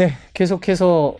네, 0.00 0.14
계속해서 0.32 1.14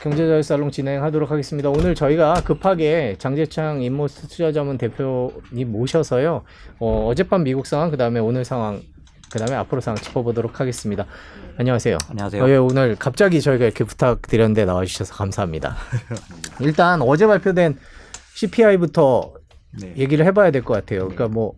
경제자유 0.00 0.42
살롱 0.42 0.72
진행하도록 0.72 1.30
하겠습니다. 1.30 1.70
오늘 1.70 1.94
저희가 1.94 2.34
급하게 2.42 3.14
장재창 3.18 3.82
인모스트 3.82 4.26
투자자문 4.26 4.78
대표님 4.78 5.70
모셔서요. 5.70 6.42
어, 6.80 7.06
어젯밤 7.06 7.44
미국 7.44 7.68
상황, 7.68 7.88
그 7.88 7.96
다음에 7.96 8.18
오늘 8.18 8.44
상황, 8.44 8.82
그 9.30 9.38
다음에 9.38 9.54
앞으로 9.54 9.80
상황 9.80 9.96
짚어보도록 10.02 10.58
하겠습니다. 10.58 11.06
안녕하세요. 11.56 11.98
안녕하세요. 12.10 12.42
어, 12.42 12.48
예, 12.48 12.56
오늘 12.56 12.96
갑자기 12.96 13.40
저희가 13.40 13.64
이렇게 13.64 13.84
부탁드렸는데 13.84 14.64
나와주셔서 14.64 15.14
감사합니다. 15.14 15.76
일단 16.58 17.02
어제 17.02 17.28
발표된 17.28 17.78
CPI부터 18.34 19.34
네. 19.80 19.94
얘기를 19.96 20.26
해봐야 20.26 20.50
될 20.50 20.62
것 20.62 20.74
같아요. 20.74 21.02
그러니까 21.02 21.28
뭐 21.28 21.52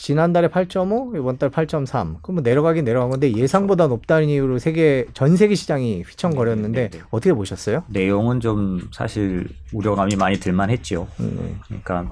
지난달에 0.00 0.48
8.5, 0.48 1.18
이번 1.18 1.36
달 1.36 1.50
8.3. 1.50 2.22
그럼 2.22 2.36
뭐 2.36 2.42
내려가긴 2.42 2.86
내려간 2.86 3.10
건데 3.10 3.34
예상보다 3.34 3.86
높다는 3.86 4.28
이유로 4.28 4.58
세계 4.58 5.04
전 5.12 5.36
세계 5.36 5.54
시장이 5.54 6.02
휘청거렸는데 6.02 6.80
네, 6.84 6.88
네, 6.88 6.98
네. 6.98 7.04
어떻게 7.10 7.34
보셨어요? 7.34 7.84
내용은 7.88 8.40
좀 8.40 8.88
사실 8.92 9.46
우려감이 9.74 10.16
많이 10.16 10.40
들만했지요. 10.40 11.06
음, 11.20 11.60
그러니까 11.66 12.10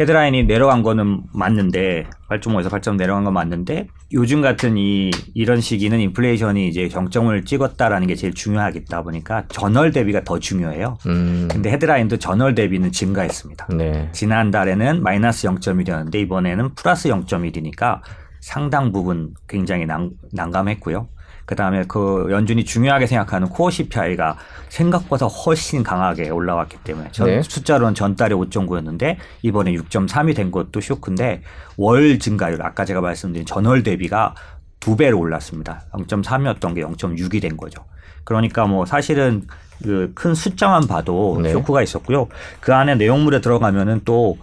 헤드라인이 0.00 0.44
내려간 0.44 0.82
거는 0.82 1.22
맞는데 1.32 2.06
8.5에서 2.30 2.68
8.0 2.70 2.96
내려간 2.96 3.24
건 3.24 3.34
맞는데 3.34 3.88
요즘 4.12 4.40
같은 4.40 4.76
이 4.76 5.10
이런 5.34 5.60
시기는 5.60 5.98
인플레이션이 6.00 6.68
이제 6.68 6.88
정점을 6.88 7.44
찍었다라는 7.44 8.06
게 8.06 8.14
제일 8.14 8.32
중요하겠다 8.32 9.02
보니까 9.02 9.44
전월 9.48 9.92
대비가 9.92 10.24
더 10.24 10.38
중요해요. 10.38 10.98
음, 11.06 11.48
근데 11.50 11.70
헤드라인도 11.70 12.18
전월 12.18 12.54
대비는 12.54 12.92
증가했습니다. 12.92 13.68
네. 13.76 14.08
지난달에는 14.12 15.02
마이너스 15.02 15.46
0.1이었는데 15.46 16.14
이번에는 16.16 16.74
플러스 16.74 17.08
0.1이니까 17.08 18.00
상당 18.40 18.92
부분 18.92 19.34
굉장히 19.48 19.86
난, 19.86 20.10
난감했고요. 20.32 21.08
그 21.44 21.56
다음에 21.56 21.84
그 21.88 22.28
연준이 22.30 22.64
중요하게 22.64 23.06
생각하는 23.06 23.48
코어 23.48 23.70
CPI가 23.70 24.36
생각보다 24.68 25.26
훨씬 25.26 25.82
강하게 25.82 26.30
올라왔기 26.30 26.78
때문에 26.84 27.10
전 27.12 27.26
네. 27.26 27.42
숫자로는 27.42 27.94
전달에 27.94 28.34
5.9였는데 28.34 29.16
이번에 29.42 29.72
6.3이 29.72 30.34
된 30.36 30.50
것도 30.50 30.80
쇼크인데 30.80 31.42
월 31.76 32.18
증가율 32.18 32.62
아까 32.62 32.84
제가 32.84 33.00
말씀드린 33.00 33.44
전월 33.46 33.82
대비가 33.82 34.34
두 34.80 34.96
배로 34.96 35.18
올랐습니다. 35.18 35.82
0.3이었던 35.92 36.74
게 36.74 36.82
0.6이 36.82 37.40
된 37.40 37.56
거죠. 37.56 37.84
그러니까 38.24 38.66
뭐 38.66 38.86
사실은 38.86 39.46
그 39.82 40.12
큰 40.14 40.34
숫자만 40.34 40.86
봐도 40.86 41.38
네. 41.42 41.50
쇼크가 41.52 41.82
있었고요. 41.82 42.28
그 42.60 42.74
안에 42.74 42.94
내용물에 42.94 43.40
들어가면은 43.40 44.02
또 44.04 44.38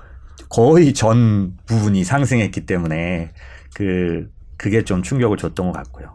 거의 0.50 0.94
전 0.94 1.54
부분이 1.66 2.04
상승했기 2.04 2.66
때문에 2.66 3.32
그 3.74 4.30
그게 4.60 4.84
좀 4.84 5.02
충격을 5.02 5.38
줬던 5.38 5.68
것 5.68 5.72
같고요. 5.72 6.10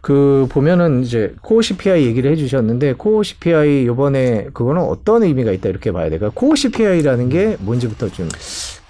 그 0.00 0.46
보면은 0.50 1.02
이제 1.04 1.34
core 1.42 1.62
CPI 1.62 2.06
얘기를 2.06 2.30
해주셨는데 2.32 2.94
core 2.94 3.22
CPI 3.22 3.86
요번에 3.86 4.48
그거는 4.52 4.82
어떤 4.82 5.22
의미가 5.22 5.52
있다 5.52 5.68
이렇게 5.68 5.92
봐야 5.92 6.10
될까요? 6.10 6.32
core 6.34 6.56
CPI라는 6.56 7.28
게 7.28 7.56
뭔지부터 7.60 8.08
좀 8.08 8.28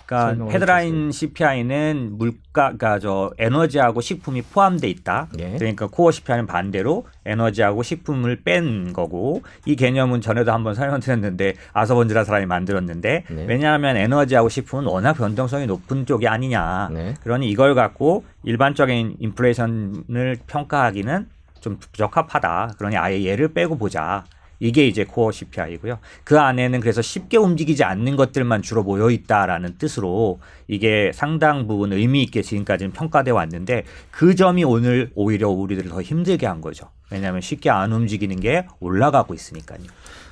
그러니까 0.08 0.50
headline 0.50 1.12
CPI는 1.12 2.16
물가가 2.16 2.98
저 2.98 3.30
에너지하고 3.38 4.00
식품이 4.00 4.42
포함돼 4.42 4.88
있다. 4.88 5.28
예. 5.38 5.56
그러니까 5.58 5.86
core 5.86 6.10
CPI는 6.10 6.46
반대로 6.46 7.06
에너지하고 7.26 7.82
식품을 7.82 8.42
뺀 8.42 8.94
거고 8.94 9.42
이 9.66 9.76
개념은 9.76 10.22
전에도 10.22 10.50
한번 10.50 10.74
설명 10.74 11.00
드렸는데 11.00 11.54
아서 11.74 11.89
번즈란 11.89 12.24
사람이 12.24 12.46
만들었는데 12.46 13.24
네. 13.28 13.44
왜냐하면 13.46 13.98
에너지하고 13.98 14.48
식품은 14.48 14.86
워낙 14.86 15.12
변동성이 15.12 15.66
높은 15.66 16.06
쪽이 16.06 16.26
아니냐. 16.26 16.88
네. 16.90 17.14
그러니 17.22 17.50
이걸 17.50 17.74
갖고 17.74 18.24
일반적인 18.44 19.16
인플레이션을 19.20 20.38
평가하기는 20.46 21.28
좀 21.60 21.76
부적합하다. 21.78 22.76
그러니 22.78 22.96
아예 22.96 23.26
얘를 23.26 23.52
빼고 23.52 23.76
보자. 23.76 24.24
이게 24.60 24.86
이제 24.86 25.04
코어 25.04 25.32
CPI고요. 25.32 25.98
그 26.24 26.38
안에는 26.38 26.80
그래서 26.80 27.02
쉽게 27.02 27.36
움직이지 27.36 27.84
않는 27.84 28.16
것들만 28.16 28.62
주로 28.62 28.82
모여 28.82 29.10
있다라는 29.10 29.78
뜻으로 29.78 30.41
이게 30.66 31.10
상당 31.14 31.66
부분 31.66 31.92
의미 31.92 32.22
있게 32.22 32.42
지금까지는 32.42 32.92
평가돼 32.92 33.30
왔는데 33.30 33.84
그 34.10 34.34
점이 34.34 34.64
오늘 34.64 35.10
오히려 35.14 35.48
우리들을 35.48 35.91
더 35.91 36.02
힘들게 36.02 36.47
한 36.47 36.60
거죠. 36.60 36.91
왜냐하면 37.10 37.41
쉽게 37.41 37.70
안 37.70 37.92
움직이는 37.92 38.41
게 38.41 38.66
올라가고 38.80 39.34
있으니까요. 39.34 39.80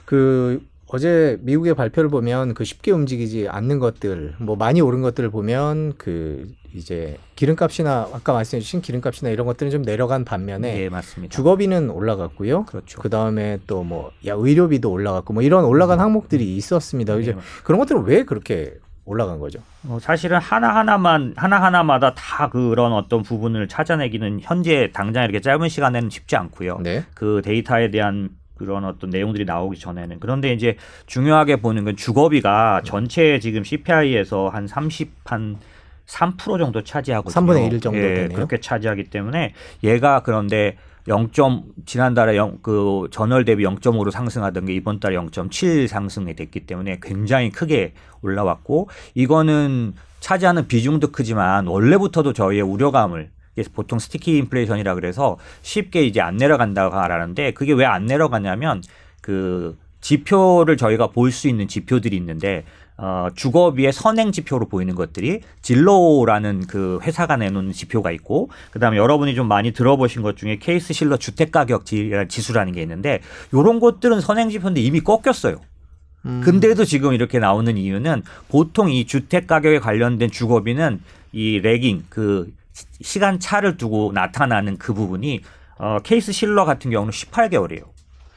그 0.05 0.63
어제 0.89 1.39
미국의 1.41 1.75
발표를 1.75 2.11
보면 2.11 2.55
그 2.55 2.65
쉽게 2.65 2.93
움직이지 2.93 3.49
않는 3.49 3.81
것들, 3.81 4.35
뭐 4.39 4.55
많이 4.55 4.81
오른 4.81 5.03
것들을 5.03 5.31
보면 5.31 5.95
그 5.99 6.47
이제 6.77 7.17
기름값이나 7.37 8.09
아까 8.13 8.33
말씀해 8.33 8.61
주신 8.61 8.81
기름값이나 8.83 9.31
이런 9.31 9.47
것들은 9.47 9.71
좀 9.73 9.83
내려간 9.83 10.25
반면에 10.25 10.75
네, 10.75 10.89
맞습니다. 10.89 11.35
주거비는 11.35 11.91
올라갔고요. 11.91 12.65
그렇죠. 12.67 13.01
그 13.01 13.09
다음에 13.11 13.59
또 13.67 13.83
뭐 13.83 14.11
야 14.27 14.35
의료비도 14.35 14.91
올라갔고 14.91 15.33
뭐 15.33 15.43
이런 15.43 15.65
올라간 15.65 16.01
항목들이 16.01 16.57
있었습니다. 16.57 17.17
이제 17.17 17.33
네, 17.33 17.39
그런 17.65 17.79
것들은 17.79 18.03
왜 18.05 18.25
그렇게 18.25 18.75
올라간 19.05 19.39
거죠? 19.39 19.61
어, 19.89 19.99
사실은 20.01 20.39
하나 20.39 20.75
하나만, 20.75 21.35
하나 21.37 21.63
하나마다 21.63 22.13
다 22.15 22.49
그런 22.49 22.93
어떤 22.93 23.23
부분을 23.23 23.69
찾아내기는 23.69 24.41
현재 24.43 24.91
당장 24.93 25.23
이렇게 25.23 25.41
짧은 25.41 25.69
시간에는 25.69 26.11
쉽지 26.11 26.35
않고요. 26.35 26.79
네. 26.83 27.05
그 27.15 27.41
데이터에 27.45 27.93
대한 27.93 28.31
그런 28.57 28.85
어떤 28.85 29.11
내용들이 29.11 29.45
나오기 29.45 29.79
전에는. 29.79 30.19
그런데 30.19 30.53
이제 30.53 30.77
중요하게 31.07 31.57
보는 31.57 31.85
건 31.85 31.95
주거비가 31.95 32.81
전체 32.85 33.39
지금 33.39 33.63
CPI에서 33.63 34.49
한 34.49 34.67
30, 34.67 35.13
한 35.25 35.57
3% 36.07 36.59
정도 36.59 36.83
차지하고 36.83 37.31
3분의 37.31 37.73
1 37.73 37.81
정도 37.81 37.99
되네요. 38.01 38.29
그렇게 38.37 38.59
차지하기 38.61 39.05
때문에 39.05 39.53
얘가 39.85 40.23
그런데 40.23 40.77
0. 41.09 41.31
지난달에 41.85 42.37
0, 42.37 42.59
그 42.63 43.07
전월 43.13 43.45
대비 43.45 43.65
0.5로 43.65 44.11
상승하던 44.11 44.67
게 44.67 44.75
이번 44.75 44.99
달에 44.99 45.17
0.7 45.17 45.87
상승이 45.87 46.35
됐기 46.35 46.67
때문에 46.67 46.99
굉장히 47.03 47.51
크게 47.51 47.93
올라왔고 48.23 48.89
이거는 49.15 49.95
차지하는 50.21 50.67
비중도 50.67 51.13
크지만 51.13 51.67
원래부터도 51.69 52.33
저희의 52.33 52.63
우려감을 52.63 53.31
보통 53.73 53.99
스티키 53.99 54.37
인플레이션이라 54.39 54.95
그래서 54.97 55.39
쉽게 55.63 56.05
이제 56.05 56.21
안 56.21 56.37
내려간다고 56.37 56.97
하라는데 56.97 57.53
그게 57.53 57.73
왜 57.73 57.85
안 57.85 58.07
내려가냐면 58.07 58.83
그 59.23 59.79
지표를 60.01 60.77
저희가 60.77 61.09
볼 61.09 61.31
수 61.31 61.49
있는 61.49 61.69
지표들이 61.69 62.17
있는데 62.17 62.65
어, 62.99 63.29
주거비의 63.35 63.93
선행 63.93 64.33
지표로 64.33 64.69
보이는 64.69 64.95
것들이 64.95 65.41
진로라는 65.63 66.67
그 66.67 66.99
회사가 67.03 67.37
내놓는 67.37 67.73
지표가 67.73 68.11
있고 68.13 68.49
그다음에 68.71 68.97
여러분이 68.97 69.35
좀 69.35 69.49
많이 69.49 69.73
들어보신 69.73 70.23
것 70.23 70.37
중에 70.37 70.57
케이스 70.59 70.93
실러 70.95 71.17
주택 71.17 71.53
가격 71.53 71.85
지- 71.85 72.11
지수라는 72.29 72.73
게 72.73 72.81
있는데 72.83 73.21
요런 73.53 73.81
것들은 73.81 74.21
선행 74.21 74.49
지표인데 74.51 74.81
이미 74.81 75.01
꺾였어요. 75.01 75.61
음, 76.25 76.41
근데도 76.45 76.85
지금 76.85 77.13
이렇게 77.13 77.39
나오는 77.39 77.77
이유는 77.77 78.23
보통 78.49 78.91
이 78.91 79.07
주택 79.07 79.47
가격에 79.47 79.79
관련된 79.79 80.31
주거비는 80.31 81.01
이 81.33 81.61
레깅 81.61 82.05
그 82.09 82.51
시- 82.73 82.87
시간 83.03 83.39
차를 83.39 83.77
두고 83.77 84.13
나타나는 84.15 84.79
그 84.79 84.95
부분이 84.95 85.43
어 85.79 85.99
케이스 86.03 86.33
실러 86.33 86.65
같은 86.65 86.91
경우는 86.91 87.13
18개월이에요. 87.13 87.85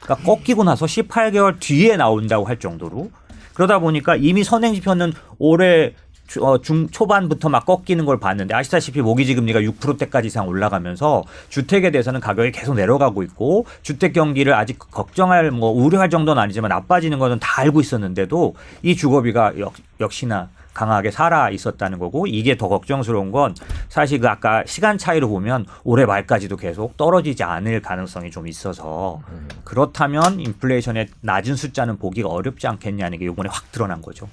그러니까 0.00 0.30
꺾이고 0.30 0.64
나서 0.64 0.84
18개월 0.86 1.58
뒤에 1.58 1.96
나온다고 1.96 2.44
할 2.44 2.58
정도로 2.58 3.10
그러다 3.54 3.78
보니까 3.78 4.16
이미 4.16 4.44
선행 4.44 4.74
지표는 4.74 5.12
올해 5.38 5.94
주- 6.26 6.44
어, 6.44 6.58
중 6.60 6.88
초반부터 6.88 7.48
막 7.48 7.66
꺾이는 7.66 8.04
걸 8.04 8.20
봤는데 8.20 8.54
아시다시피 8.54 9.00
모기지 9.02 9.34
금리가 9.34 9.60
6%대까지 9.62 10.28
이상 10.28 10.46
올라가면서 10.46 11.24
주택에 11.48 11.90
대해서는 11.90 12.20
가격이 12.20 12.52
계속 12.52 12.74
내려가고 12.74 13.24
있고 13.24 13.66
주택 13.82 14.12
경기를 14.12 14.54
아직 14.54 14.78
걱정할 14.78 15.50
뭐 15.50 15.70
우려할 15.70 16.08
정도는 16.08 16.40
아니지만 16.40 16.68
나빠지는 16.68 17.18
거는 17.18 17.40
다 17.40 17.60
알고 17.62 17.80
있었는데도 17.80 18.54
이 18.84 18.94
주거비가 18.94 19.58
역, 19.58 19.72
역시나 19.98 20.48
강하게 20.74 21.10
살아 21.10 21.50
있었다는 21.50 21.98
거고 21.98 22.26
이게 22.26 22.56
더 22.56 22.68
걱정스러운 22.68 23.32
건 23.32 23.54
사실 23.88 24.20
그 24.20 24.28
아까 24.28 24.64
시간 24.66 24.98
차이로 24.98 25.28
보면 25.28 25.66
올해 25.84 26.06
말까지도 26.06 26.56
계속 26.56 26.96
떨어지지 26.96 27.42
않을 27.42 27.82
가능성이 27.82 28.30
좀 28.30 28.46
있어서 28.46 29.20
그렇다면 29.64 30.40
인플레이션의 30.40 31.08
낮은 31.20 31.56
숫자는 31.56 31.98
보기가 31.98 32.28
어렵지 32.28 32.66
않겠냐는 32.66 33.18
게 33.18 33.24
이번에 33.26 33.48
확 33.50 33.70
드러난 33.72 34.00
거죠. 34.00 34.28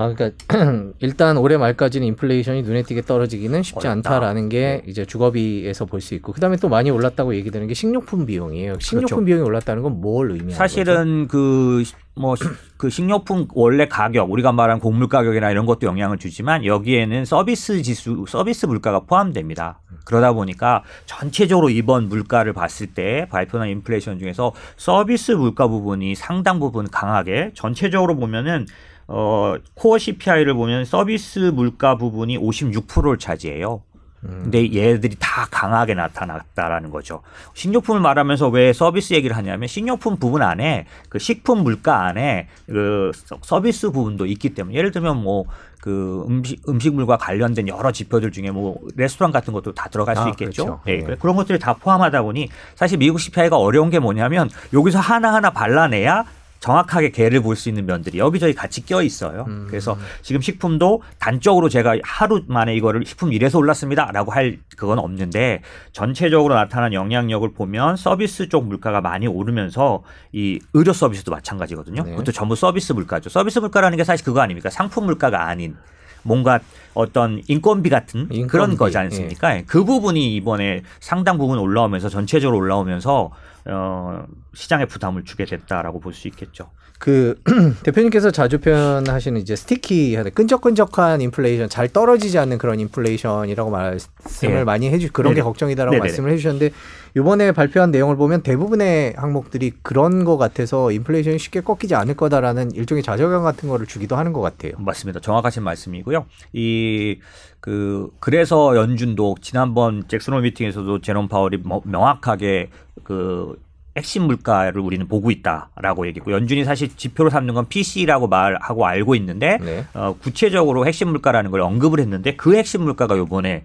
아, 0.00 0.14
그러니까 0.14 0.30
일단 1.00 1.36
올해 1.36 1.56
말까지는 1.56 2.06
인플레이션이 2.06 2.62
눈에 2.62 2.82
띄게 2.84 3.02
떨어지기는 3.02 3.64
쉽지 3.64 3.88
어렵다. 3.88 4.14
않다라는 4.14 4.48
게 4.48 4.82
이제 4.86 5.04
주거비에서 5.04 5.86
볼 5.86 5.98
수 6.00 6.14
있고 6.14 6.32
그다음에 6.32 6.56
또 6.56 6.68
많이 6.68 6.88
올랐다고 6.90 7.34
얘기 7.34 7.50
되는 7.50 7.66
게 7.66 7.74
식료품 7.74 8.24
비용이에요. 8.24 8.78
식료품 8.78 9.06
그렇죠. 9.08 9.24
비용이 9.24 9.42
올랐다는 9.42 9.82
건 9.82 10.00
뭘 10.00 10.30
의미하는? 10.30 10.54
사실은 10.54 11.26
그 11.26 11.82
뭐 12.14 12.36
그 12.76 12.90
식료품 12.90 13.48
원래 13.54 13.88
가격 13.88 14.30
우리가 14.30 14.52
말하는 14.52 14.80
곡물 14.80 15.08
가격이나 15.08 15.50
이런 15.50 15.66
것도 15.66 15.86
영향을 15.88 16.18
주지만 16.18 16.64
여기에는 16.64 17.24
서비스 17.24 17.82
지수 17.82 18.24
서비스 18.28 18.66
물가가 18.66 19.00
포함됩니다. 19.00 19.80
그러다 20.04 20.32
보니까 20.32 20.84
전체적으로 21.06 21.70
이번 21.70 22.08
물가를 22.08 22.52
봤을 22.52 22.86
때 22.86 23.26
발표한 23.30 23.68
인플레이션 23.68 24.20
중에서 24.20 24.52
서비스 24.76 25.32
물가 25.32 25.66
부분이 25.66 26.14
상당 26.14 26.60
부분 26.60 26.88
강하게 26.88 27.50
전체적으로 27.54 28.14
보면은 28.16 28.66
어 29.08 29.54
코어 29.74 29.98
CPI를 29.98 30.54
보면 30.54 30.84
서비스 30.84 31.38
물가 31.38 31.96
부분이 31.96 32.38
56%를 32.38 33.18
차지해요. 33.18 33.82
근데 34.20 34.74
얘들이 34.74 35.14
다 35.20 35.46
강하게 35.48 35.94
나타났다라는 35.94 36.90
거죠. 36.90 37.22
식료품을 37.54 38.00
말하면서 38.00 38.48
왜 38.48 38.72
서비스 38.72 39.14
얘기를 39.14 39.36
하냐면 39.36 39.68
식료품 39.68 40.16
부분 40.16 40.42
안에 40.42 40.86
그 41.08 41.20
식품 41.20 41.62
물가 41.62 42.04
안에 42.06 42.48
그 42.66 43.12
서- 43.14 43.38
서비스 43.42 43.90
부분도 43.92 44.26
있기 44.26 44.54
때문에 44.54 44.76
예를 44.76 44.90
들면 44.92 45.22
뭐 45.22 45.44
그 45.80 46.24
음식 46.28 46.68
음식물과 46.68 47.18
관련된 47.18 47.68
여러 47.68 47.92
지표들 47.92 48.32
중에 48.32 48.50
뭐 48.50 48.78
레스토랑 48.96 49.30
같은 49.30 49.52
것도 49.52 49.74
다 49.74 49.88
들어갈 49.88 50.16
수 50.16 50.22
아, 50.22 50.28
있겠죠. 50.30 50.64
그렇죠. 50.64 50.80
예, 50.88 50.96
네. 50.96 51.04
그래- 51.04 51.16
그런 51.20 51.36
것들이 51.36 51.60
다 51.60 51.74
포함하다 51.74 52.22
보니 52.22 52.48
사실 52.74 52.98
미국 52.98 53.20
CPI가 53.20 53.56
어려운 53.56 53.88
게 53.88 54.00
뭐냐면 54.00 54.50
여기서 54.72 54.98
하나 54.98 55.32
하나 55.32 55.50
발라내야 55.50 56.24
정확하게 56.60 57.10
개를 57.10 57.40
볼 57.42 57.58
수 57.58 57.68
있는 57.68 57.86
면들이 57.86 58.18
여기저기 58.18 58.54
같이 58.54 58.84
껴 58.86 59.02
있어요. 59.02 59.44
음. 59.48 59.66
그래서 59.68 59.98
지금 60.22 60.40
식품도 60.40 61.02
단적으로 61.18 61.68
제가 61.68 61.96
하루 62.04 62.42
만에 62.46 62.74
이거를 62.76 63.04
식품 63.04 63.32
이래서 63.32 63.58
올랐습니다라고 63.58 64.30
할 64.32 64.58
그건 64.76 64.98
없는데 64.98 65.62
전체적으로 65.92 66.54
나타난 66.54 66.92
영향력을 66.92 67.52
보면 67.52 67.96
서비스 67.96 68.48
쪽 68.48 68.66
물가가 68.66 69.00
많이 69.00 69.26
오르면서 69.26 70.02
이 70.32 70.60
의료 70.72 70.92
서비스도 70.92 71.32
마찬가지거든요. 71.32 72.02
네. 72.04 72.10
그것도 72.10 72.32
전부 72.32 72.54
서비스 72.54 72.92
물가죠. 72.92 73.28
서비스 73.28 73.58
물가라는 73.58 73.96
게 73.96 74.04
사실 74.04 74.24
그거 74.24 74.40
아닙니까? 74.40 74.70
상품 74.70 75.06
물가가 75.06 75.48
아닌 75.48 75.76
뭔가 76.22 76.60
어떤 76.94 77.40
인건비 77.46 77.90
같은 77.90 78.28
인건비, 78.30 78.46
그런 78.46 78.76
거지 78.76 78.98
않습니까? 78.98 79.62
그 79.66 79.84
부분이 79.84 80.34
이번에 80.36 80.82
상당 81.00 81.38
부분 81.38 81.58
올라오면서 81.58 82.08
전체적으로 82.08 82.58
올라오면서 82.58 83.30
어, 83.66 84.24
시장에 84.54 84.86
부담을 84.86 85.24
주게 85.24 85.44
됐다라고 85.44 86.00
볼 86.00 86.12
수 86.12 86.28
있겠죠. 86.28 86.70
그 86.98 87.40
대표님께서 87.84 88.32
자주 88.32 88.58
표현하시는 88.58 89.40
이제 89.40 89.54
sticky 89.54 90.16
끈적끈적한 90.34 91.20
인플레이션 91.20 91.68
잘 91.68 91.88
떨어지지 91.88 92.38
않는 92.38 92.58
그런 92.58 92.80
인플레이션이라고 92.80 93.70
말씀을 93.70 94.56
예. 94.60 94.64
많이 94.64 94.90
해주 94.90 95.10
그런 95.12 95.32
게 95.32 95.36
네네. 95.36 95.44
걱정이다라고 95.44 95.92
네네네. 95.92 96.08
말씀을 96.08 96.32
해주셨는데 96.32 96.70
이번에 97.16 97.52
발표한 97.52 97.90
내용을 97.90 98.16
보면 98.16 98.42
대부분의 98.42 99.14
항목들이 99.16 99.72
그런 99.82 100.24
거 100.24 100.36
같아서 100.36 100.90
인플레이션이 100.92 101.38
쉽게 101.38 101.60
꺾이지 101.60 101.94
않을 101.94 102.14
거다라는 102.14 102.72
일종의 102.72 103.02
좌절감 103.02 103.42
같은 103.42 103.68
거를 103.68 103.86
주기도 103.86 104.16
하는 104.16 104.32
것 104.32 104.40
같아요. 104.40 104.72
맞습니다. 104.78 105.20
정확하신 105.20 105.62
말씀이고요. 105.62 106.26
이 106.52 107.18
그 107.60 108.08
그래서 108.20 108.76
연준도 108.76 109.36
지난번 109.40 110.04
잭슨홀 110.06 110.42
미팅에서도 110.42 111.00
제롬 111.00 111.26
파월이 111.26 111.56
뭐- 111.56 111.82
명확하게 111.84 112.70
그 113.02 113.60
핵심 113.96 114.22
물가를 114.28 114.80
우리는 114.80 115.08
보고 115.08 115.32
있다라고 115.32 116.06
얘기했고 116.06 116.30
연준이 116.30 116.62
사실 116.64 116.96
지표로 116.96 117.30
삼는 117.30 117.54
건 117.54 117.66
PC라고 117.68 118.28
말하고 118.28 118.86
알고 118.86 119.16
있는데 119.16 119.58
네. 119.60 119.84
어, 119.94 120.14
구체적으로 120.22 120.86
핵심 120.86 121.08
물가라는 121.08 121.50
걸 121.50 121.62
언급을 121.62 121.98
했는데 121.98 122.36
그 122.36 122.54
핵심 122.54 122.82
물가가 122.82 123.18
요번에 123.18 123.64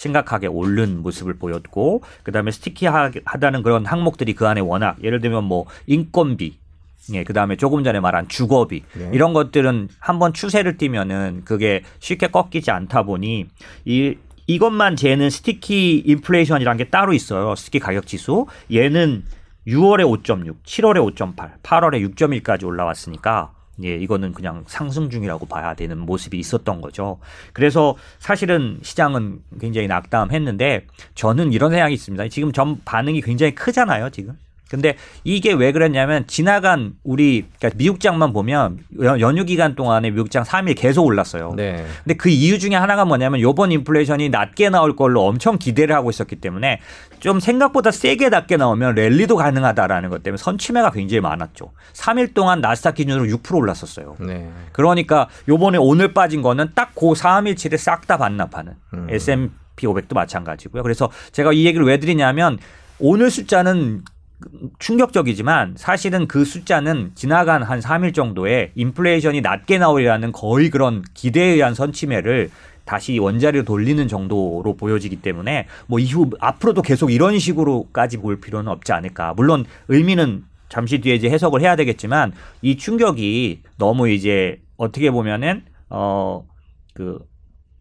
심각하게 0.00 0.46
오른 0.46 1.02
모습을 1.02 1.34
보였고 1.34 2.02
그다음에 2.22 2.50
스티키하다는 2.52 3.62
그런 3.62 3.84
항목들이 3.84 4.32
그 4.34 4.48
안에 4.48 4.62
워낙 4.62 4.96
예를 5.02 5.20
들면 5.20 5.44
뭐 5.44 5.66
인건비 5.86 6.56
예, 7.12 7.24
그 7.24 7.34
다음에 7.34 7.56
조금 7.56 7.84
전에 7.84 8.00
말한 8.00 8.28
주거비 8.28 8.82
네. 8.94 9.10
이런 9.12 9.34
것들은 9.34 9.88
한번 9.98 10.32
추세를 10.32 10.78
띠면은 10.78 11.42
그게 11.44 11.82
쉽게 11.98 12.28
꺾이지 12.28 12.70
않다 12.70 13.02
보니 13.02 13.46
이 13.84 14.14
이것만 14.46 14.96
재는 14.96 15.28
스티키 15.28 16.02
인플레이션이라는 16.06 16.78
게 16.78 16.88
따로 16.88 17.12
있어요. 17.12 17.54
스티키 17.54 17.78
가격 17.78 18.06
지수. 18.06 18.46
얘는 18.72 19.22
6월에 19.66 20.02
5.6, 20.24 20.56
7월에 20.64 21.14
5.8, 21.14 21.60
8월에 21.62 22.14
6.1까지 22.16 22.64
올라왔으니까 22.64 23.52
예, 23.84 23.96
이거는 23.96 24.32
그냥 24.32 24.64
상승 24.66 25.10
중이라고 25.10 25.46
봐야 25.46 25.74
되는 25.74 25.98
모습이 25.98 26.38
있었던 26.38 26.80
거죠. 26.80 27.18
그래서 27.52 27.96
사실은 28.18 28.78
시장은 28.82 29.40
굉장히 29.60 29.88
낙담했는데 29.88 30.86
저는 31.14 31.52
이런 31.52 31.70
생각이 31.70 31.94
있습니다. 31.94 32.28
지금 32.28 32.52
전 32.52 32.80
반응이 32.84 33.20
굉장히 33.22 33.54
크잖아요, 33.54 34.10
지금. 34.10 34.36
근데 34.70 34.94
이게 35.24 35.52
왜 35.52 35.72
그랬냐면 35.72 36.26
지나간 36.28 36.92
우리 37.02 37.44
그러니까 37.58 37.76
미국장만 37.76 38.32
보면 38.32 38.78
연- 39.02 39.20
연휴 39.20 39.44
기간 39.44 39.74
동안에 39.74 40.10
미국장 40.10 40.44
3일 40.44 40.76
계속 40.78 41.04
올랐어요. 41.04 41.54
네. 41.56 41.84
근데 42.04 42.14
그 42.14 42.28
이유 42.28 42.58
중에 42.58 42.76
하나가 42.76 43.04
뭐냐면 43.04 43.40
요번 43.40 43.72
인플레이션이 43.72 44.28
낮게 44.28 44.70
나올 44.70 44.94
걸로 44.94 45.26
엄청 45.26 45.58
기대를 45.58 45.94
하고 45.94 46.08
있었기 46.10 46.36
때문에 46.36 46.80
좀 47.18 47.40
생각보다 47.40 47.90
세게 47.90 48.28
낮게 48.28 48.56
나오면 48.56 48.94
랠리도 48.94 49.36
가능하다라는 49.36 50.08
것 50.08 50.22
때문에 50.22 50.38
선취매가 50.38 50.92
굉장히 50.92 51.20
많았죠. 51.20 51.72
3일 51.92 52.32
동안 52.34 52.60
나스닥 52.60 52.94
기준으로 52.94 53.24
6% 53.38 53.56
올랐었어요. 53.56 54.16
네. 54.20 54.48
그러니까 54.72 55.28
요번에 55.48 55.78
오늘 55.78 56.14
빠진 56.14 56.42
거는 56.42 56.70
딱그 56.76 57.12
3일치를 57.14 57.76
싹 57.76 58.06
다 58.06 58.16
반납하는 58.18 58.74
음. 58.94 59.06
S&P 59.10 59.86
500도 59.86 60.14
마찬가지고요. 60.14 60.82
그래서 60.84 61.10
제가 61.32 61.52
이 61.52 61.66
얘기를 61.66 61.84
왜 61.84 61.98
드리냐면 61.98 62.58
오늘 62.98 63.30
숫자는 63.30 64.02
충격적이지만 64.78 65.74
사실은 65.76 66.26
그 66.26 66.44
숫자는 66.44 67.12
지나간 67.14 67.62
한 67.62 67.80
3일 67.80 68.14
정도의 68.14 68.72
인플레이션이 68.74 69.40
낮게 69.40 69.78
나오리라는 69.78 70.32
거의 70.32 70.70
그런 70.70 71.02
기대에 71.14 71.52
의한 71.54 71.74
선취매를 71.74 72.50
다시 72.84 73.18
원자리로 73.18 73.64
돌리는 73.64 74.08
정도로 74.08 74.76
보여지기 74.76 75.16
때문에 75.16 75.66
뭐 75.86 75.98
이후 75.98 76.30
앞으로도 76.40 76.82
계속 76.82 77.12
이런 77.12 77.38
식으로까지 77.38 78.18
볼 78.18 78.40
필요는 78.40 78.70
없지 78.72 78.92
않을까. 78.92 79.34
물론 79.34 79.64
의미는 79.88 80.44
잠시 80.68 81.00
뒤에 81.00 81.14
이제 81.14 81.28
해석을 81.28 81.60
해야 81.60 81.76
되겠지만 81.76 82.32
이 82.62 82.76
충격이 82.76 83.62
너무 83.76 84.08
이제 84.08 84.60
어떻게 84.76 85.10
보면은 85.10 85.62
어 85.88 86.50
그 86.94 87.18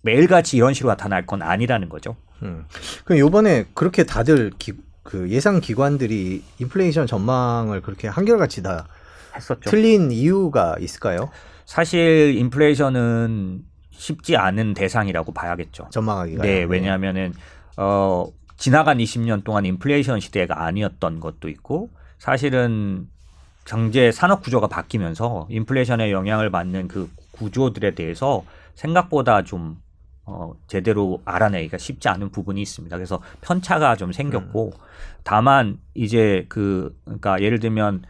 매일같이 0.02 0.56
이런 0.56 0.74
식으로 0.74 0.92
나타날 0.92 1.26
건 1.26 1.42
아니라는 1.42 1.90
거죠. 1.90 2.16
음. 2.42 2.66
그럼 3.04 3.20
요번에 3.20 3.66
그렇게 3.74 4.06
다들 4.06 4.52
기, 4.58 4.74
그 5.10 5.28
예상 5.30 5.60
기관들이 5.60 6.44
인플레이션 6.60 7.08
전망을 7.08 7.82
그렇게 7.82 8.08
한결같이 8.08 8.62
다 8.62 8.86
했었죠. 9.36 9.68
틀린 9.68 10.12
이유가 10.12 10.76
있을까요? 10.80 11.32
사실 11.66 12.36
인플레이션은 12.38 13.64
쉽지 13.90 14.38
않은 14.38 14.76
대상이라고 14.76 15.34
봐야겠죠. 15.34 15.88
전망하기가. 15.90 16.44
네, 16.44 16.64
왜냐하면은 16.64 17.34
어 17.76 18.28
지나간 18.58 19.00
20년 19.00 19.44
동안 19.44 19.66
인플레이션 19.66 20.20
시대가 20.20 20.64
아니었던 20.66 21.20
것도 21.20 21.50
있고 21.50 21.90
사실은 22.20 23.08
경제 23.66 24.12
산업 24.12 24.44
구조가 24.44 24.68
바뀌면서 24.68 25.48
인플레이션에 25.50 26.12
영향을 26.12 26.52
받는 26.52 26.88
그 26.88 27.10
구조들에 27.32 27.96
대해서 27.96 28.44
생각보다 28.76 29.44
좀 29.44 29.82
어, 30.30 30.54
제대로 30.68 31.22
알아내기가 31.26 31.78
쉽지 31.78 32.08
않은 32.10 32.30
부분이 32.30 32.62
있습니다. 32.62 32.96
그래서 32.96 33.22
편차가 33.42 33.96
좀 33.96 34.12
생겼고 34.12 34.72
다만 35.24 35.80
이제 35.94 36.46
그 36.50 36.96
그러니까 37.06 37.42
예를 37.42 37.60
들면 37.60 38.04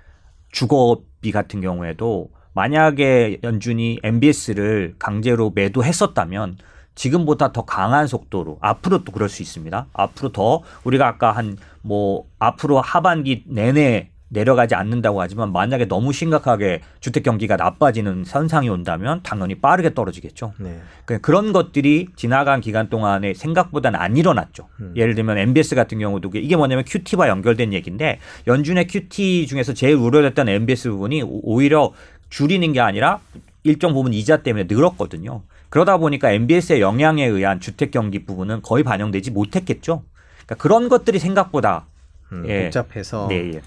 주거비 0.51 1.31
같은 1.31 1.61
경우에도 1.61 2.29
만약에 2.53 3.39
연준이 3.43 3.99
MBS를 4.03 4.95
강제로 4.99 5.51
매도했었다면 5.55 6.57
지금보다 6.95 7.53
더 7.53 7.63
강한 7.63 8.07
속도로 8.07 8.57
앞으로 8.59 9.03
또 9.05 9.11
그럴 9.13 9.29
수 9.29 9.41
있습니다. 9.41 9.87
앞으로 9.93 10.31
더 10.31 10.61
우리가 10.83 11.07
아까 11.07 11.31
한 11.31 11.57
뭐 11.81 12.25
앞으로 12.39 12.81
하반기 12.81 13.43
내내 13.47 14.08
내려가지 14.29 14.75
않는다고 14.75 15.21
하지만 15.21 15.51
만약에 15.51 15.85
너무 15.87 16.13
심각하게 16.13 16.81
주택 16.99 17.23
경기가 17.23 17.55
나빠지는 17.57 18.23
현상이 18.27 18.69
온다면 18.69 19.21
당연히 19.23 19.55
빠르게 19.55 19.93
떨어지겠죠. 19.93 20.53
네. 20.59 20.79
그- 21.05 21.19
그런 21.19 21.51
것들이 21.51 22.07
지나간 22.15 22.61
기간 22.61 22.89
동안에 22.89 23.33
생각보다는 23.33 23.99
안 23.99 24.15
일어났죠. 24.17 24.67
음. 24.79 24.93
예를 24.95 25.15
들면 25.15 25.37
MBS 25.37 25.75
같은 25.75 25.99
경우도 25.99 26.29
이게 26.35 26.55
뭐냐면 26.55 26.83
QT와 26.85 27.27
연결된 27.27 27.73
얘기인데 27.73 28.19
연준의 28.47 28.87
QT 28.87 29.47
중에서 29.47 29.73
제일 29.73 29.95
우려됐던 29.95 30.47
MBS 30.47 30.89
부분이 30.91 31.23
오- 31.23 31.41
오히려 31.43 31.91
줄이는 32.29 32.71
게 32.73 32.79
아니라 32.79 33.19
일정 33.63 33.93
부분 33.93 34.13
이자 34.13 34.37
때문에 34.43 34.65
늘었거든요. 34.69 35.41
그러다 35.69 35.97
보니까 35.97 36.31
MBS의 36.31 36.81
영향에 36.81 37.25
의한 37.25 37.59
주택 37.59 37.91
경기 37.91 38.25
부분은 38.25 38.61
거의 38.61 38.83
반영되지 38.83 39.31
못했겠죠. 39.31 40.03
그러니까 40.45 40.55
그런 40.55 40.89
것들이 40.89 41.19
생각보다 41.19 41.85
음, 41.87 41.98
예. 42.45 42.63
복잡해서 42.63 43.27
네, 43.29 43.53
예. 43.55 43.61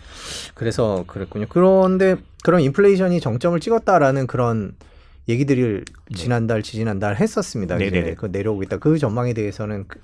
그래서 0.55 1.05
그랬군요. 1.07 1.47
그런데 1.49 2.17
그런 2.45 2.61
인플레이션이 2.61 3.21
정점을 3.21 3.59
찍었다라는 3.61 4.27
그런 4.27 4.75
얘기들을 5.29 5.85
지난달 6.15 6.63
지지난달 6.63 7.17
했었습니다. 7.17 7.77
이제 7.77 7.85
네. 7.87 7.91
네네네. 7.91 8.15
그 8.17 8.27
내려오고 8.27 8.63
있다. 8.65 8.79
그 8.79 8.99
전망에 8.99 9.33
대해서는 9.35 9.85
그- 9.89 10.01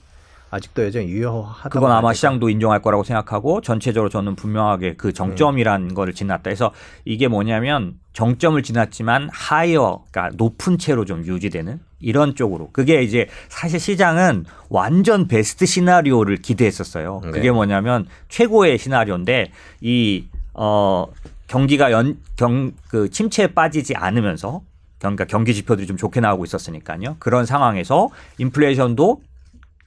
아직도 0.51 0.83
여전히 0.85 1.09
유효하다. 1.09 1.69
그건 1.69 1.91
아마 1.93 2.15
시장도 2.15 2.49
인정할 2.49 2.81
거라고 2.81 3.05
생각하고 3.05 3.61
전체적으로 3.61 4.09
저는 4.09 4.35
분명하게 4.35 4.95
그 4.97 5.13
정점이라는 5.13 5.93
거를 5.93 6.15
지났다 6.15 6.49
해서 6.49 6.73
이게 7.05 7.29
뭐냐면 7.29 7.99
정점을 8.23 8.61
지났지만 8.65 9.29
하이어 9.33 10.03
그러니까 10.11 10.35
높은 10.37 10.77
채로 10.77 11.05
좀 11.05 11.25
유지되는 11.25 11.79
이런 12.01 12.35
쪽으로 12.35 12.71
그게 12.73 13.01
이제 13.05 13.29
사실 13.49 13.79
시장은 13.79 14.45
완전 14.71 15.29
베스트 15.29 15.67
시나리오를 15.67 16.39
기대했었어요. 16.39 17.21
네. 17.23 17.31
그게 17.31 17.53
뭐냐면 17.53 18.09
최고의 18.29 18.77
시나리오인데 18.79 19.53
이 19.83 20.25
어 20.61 21.07
경기가 21.47 21.93
연 21.93 22.19
경 22.35 22.73
그 22.89 23.09
침체에 23.09 23.47
빠지지 23.55 23.95
않으면서 23.95 24.63
그러니까 24.99 25.25
경기 25.25 25.55
지표들이 25.55 25.87
좀 25.87 25.97
좋게 25.97 26.19
나오고 26.19 26.45
있었으니까요. 26.45 27.15
그런 27.21 27.47
상황에서 27.47 28.09
인플레이션도 28.39 29.21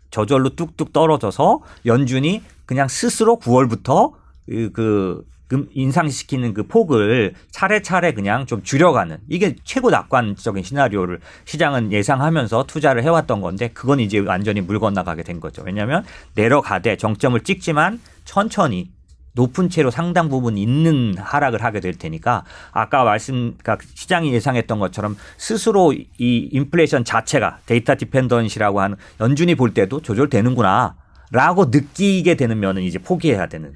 저절로 0.09 0.55
뚝뚝 0.55 0.93
떨어져서 0.93 1.59
연준이 1.85 2.41
그냥 2.65 2.87
스스로 2.87 3.37
9월부터 3.39 4.13
그, 4.45 4.69
그 4.71 4.71
금- 4.71 5.25
인상시키는 5.73 6.53
그 6.53 6.63
폭을 6.63 7.33
차례차례 7.51 8.13
그냥 8.13 8.45
좀 8.45 8.63
줄여가는 8.63 9.17
이게 9.29 9.55
최고 9.63 9.89
낙관적인 9.89 10.63
시나리오를 10.63 11.19
시장은 11.45 11.91
예상하면서 11.91 12.65
투자를 12.67 13.03
해왔던 13.03 13.41
건데 13.41 13.69
그건 13.73 13.99
이제 13.99 14.19
완전히 14.19 14.61
물 14.61 14.79
건너가게 14.79 15.23
된 15.23 15.39
거죠. 15.39 15.63
왜냐하면 15.65 16.03
내려가되 16.35 16.97
정점을 16.97 17.39
찍지만 17.41 17.99
천천히 18.25 18.91
높은 19.33 19.69
채로 19.69 19.91
상당 19.91 20.29
부분 20.29 20.57
있는 20.57 21.15
하락을 21.17 21.63
하게 21.63 21.79
될 21.79 21.93
테니까 21.93 22.43
아까 22.71 23.03
말씀 23.03 23.55
그러니까 23.57 23.77
시장이 23.95 24.33
예상했던 24.33 24.79
것처럼 24.79 25.15
스스로 25.37 25.93
이 25.93 26.49
인플레이션 26.51 27.05
자체가 27.05 27.59
data 27.65 27.95
dependency라고 27.95 28.81
하는 28.81 28.97
연준이 29.19 29.55
볼 29.55 29.73
때도 29.73 30.01
조절되는구나 30.01 30.95
라고 31.31 31.65
느끼게 31.65 32.35
되는 32.35 32.59
면은 32.59 32.81
이제 32.83 32.99
포기해야 32.99 33.47
되는 33.47 33.73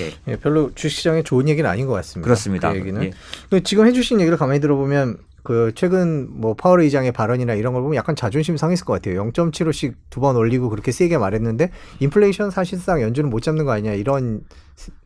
예, 0.00 0.12
예, 0.32 0.36
별로 0.36 0.72
주식시장에 0.74 1.22
좋은 1.22 1.48
얘기는 1.48 1.68
아닌 1.68 1.86
것 1.86 1.92
같습니다. 1.94 2.24
그렇습니다. 2.24 2.72
그 2.72 2.78
얘기는 2.78 3.02
예. 3.02 3.10
그 3.50 3.62
지금 3.62 3.86
해주신 3.86 4.20
얘기를 4.20 4.36
가만히 4.38 4.60
들어보면 4.60 5.18
그 5.42 5.72
최근 5.74 6.28
뭐 6.30 6.54
파월 6.54 6.80
의장의 6.82 7.12
발언이나 7.12 7.54
이런 7.54 7.72
걸 7.72 7.82
보면 7.82 7.96
약간 7.96 8.14
자존심 8.16 8.56
상했을 8.56 8.84
것 8.84 8.92
같아요. 8.94 9.22
0.75씩 9.32 9.94
두 10.10 10.20
번 10.20 10.36
올리고 10.36 10.68
그렇게 10.68 10.92
세게 10.92 11.16
말했는데 11.16 11.70
인플레이션 12.00 12.50
사실상 12.50 13.00
연준은 13.00 13.30
못 13.30 13.40
잡는 13.40 13.64
거 13.64 13.72
아니냐 13.72 13.92
이런 13.92 14.42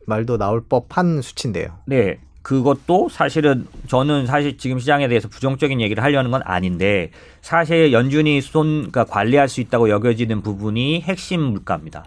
말도 0.05 0.37
나올 0.37 0.61
법한 0.67 1.21
수치인데요. 1.21 1.67
네. 1.85 2.19
그것도 2.41 3.07
사실은 3.09 3.67
저는 3.87 4.25
사실 4.25 4.57
지금 4.57 4.77
시장에 4.77 5.07
대해서 5.07 5.29
부정적인 5.29 5.79
얘기를 5.79 6.03
하려는 6.03 6.29
건 6.29 6.41
아닌데 6.43 7.11
사실 7.41 7.93
연준이 7.93 8.41
손 8.41 8.91
그러니까 8.91 9.05
관리할 9.05 9.47
수 9.47 9.61
있다고 9.61 9.89
여겨지는 9.89 10.41
부분이 10.41 11.01
핵심 11.03 11.39
물가입니다. 11.41 12.03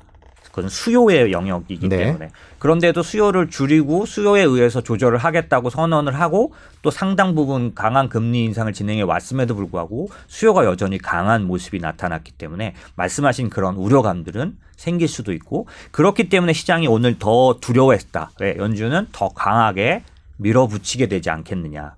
그건 0.57 0.71
수요의 0.71 1.33
영역이기 1.33 1.91
네. 1.91 1.99
때문에 1.99 2.31
그런데도 2.59 3.03
수요를 3.03 3.51
줄이고 3.51 4.07
수요에 4.07 4.41
의해서 4.41 4.81
조절을 4.81 5.19
하겠다고 5.19 5.69
선언을 5.69 6.19
하고 6.19 6.55
또 6.81 6.91
상당 6.91 7.35
부분 7.35 7.75
강한 7.75 8.09
금리 8.09 8.43
인상을 8.47 8.73
진행해 8.73 9.03
왔음에도 9.03 9.55
불구하고 9.55 10.09
수요가 10.29 10.65
여전히 10.65 10.97
강한 10.97 11.45
모습이 11.45 11.79
나타났기 11.79 12.33
때문에 12.33 12.75
말씀하신 12.95 13.51
그런 13.51 13.77
우려감들은 13.77 14.57
생길 14.77 15.09
수도 15.09 15.35
있고 15.35 15.67
그렇기 15.91 16.31
때문에 16.31 16.55
시장이 16.55 16.87
오늘 16.87 17.19
더 17.19 17.59
두려워했다. 17.61 18.31
왜 18.41 18.57
연준은 18.57 19.09
더 19.13 19.29
강하게 19.29 20.05
밀어붙이게 20.39 21.07
되지 21.07 21.29
않겠느냐. 21.29 21.97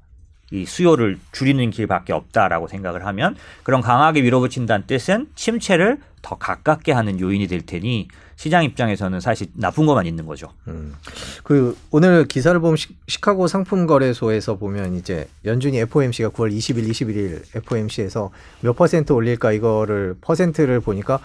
이 0.51 0.65
수요를 0.65 1.21
줄이는 1.31 1.71
길밖에 1.71 2.13
없다라고 2.13 2.67
생각을 2.67 3.07
하면 3.07 3.37
그런 3.63 3.83
강하게 3.83 4.23
밀어붙인다는 4.23 4.87
뜻은 4.89 5.29
침체를 5.37 5.99
더 6.23 6.37
가깝게 6.37 6.93
하는 6.93 7.21
요인이 7.21 7.47
될 7.47 7.65
테니 7.65 8.09
시장 8.39 8.63
입장에서는 8.63 9.19
사실 9.19 9.49
나쁜 9.55 9.85
것만 9.85 10.07
있는 10.07 10.25
거죠. 10.25 10.53
음. 10.69 10.95
그 11.43 11.77
오늘 11.91 12.25
기사를 12.25 12.59
보면 12.61 12.77
시, 12.77 12.87
시카고 13.09 13.49
상품거래소에서 13.49 14.57
보면 14.59 14.95
이제 14.95 15.27
연준이 15.45 15.79
FOMC가 15.79 16.29
9월 16.29 16.57
20일, 16.57 16.89
21일 16.89 17.43
FOMC에서 17.57 18.31
몇 18.61 18.77
퍼센트 18.77 19.13
올릴까 19.13 19.51
이거를 19.51 20.15
퍼센트를 20.21 20.79
보니까 20.79 21.19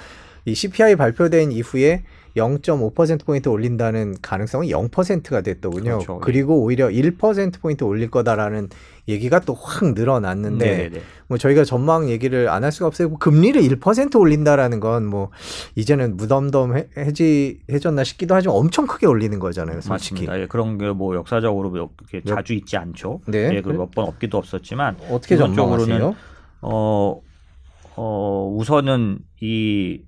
이 0.45 0.55
CPI 0.55 0.95
발표된 0.95 1.51
이후에 1.51 2.01
0.5% 2.35 3.25
포인트 3.25 3.47
올린다는 3.49 4.15
가능성은 4.21 4.67
0%가 4.67 5.41
됐더군요. 5.41 5.99
그렇죠. 5.99 6.19
그리고 6.19 6.61
오히려 6.63 6.87
1% 6.89 7.59
포인트 7.61 7.83
올릴 7.83 8.09
거다라는 8.09 8.69
얘기가 9.07 9.39
또 9.41 9.53
확 9.53 9.93
늘어났는데 9.93 10.65
네네네. 10.65 11.01
뭐 11.27 11.37
저희가 11.37 11.63
전망 11.63 12.09
얘기를 12.09 12.49
안 12.49 12.63
할 12.63 12.71
수가 12.71 12.87
없어요. 12.87 13.09
뭐 13.09 13.17
금리를 13.19 13.61
1% 13.61 14.15
올린다라는 14.19 14.79
건 14.79 15.03
뭐 15.05 15.29
이제는 15.75 16.15
무덤덤 16.17 16.75
해- 16.77 16.87
해지해졌나 16.97 18.03
싶기도 18.03 18.33
하지만 18.35 18.55
엄청 18.55 18.87
크게 18.87 19.05
올리는 19.05 19.37
거잖아요, 19.39 19.81
솔직히. 19.81 20.25
맞습니다. 20.25 20.39
예, 20.39 20.47
그런 20.47 20.77
게 20.77 20.91
뭐 20.93 21.15
역사적으로 21.15 21.71
이렇게 21.75 22.21
몇- 22.25 22.35
자주 22.35 22.53
있지 22.53 22.77
않죠. 22.77 23.19
네. 23.27 23.51
예, 23.55 23.61
그몇번 23.61 24.05
없기도 24.07 24.37
없었지만 24.37 24.95
어떻게 25.11 25.35
전망하세요? 25.37 26.15
어, 26.61 27.21
어, 27.95 28.55
우선은 28.57 29.19
이, 29.41 29.99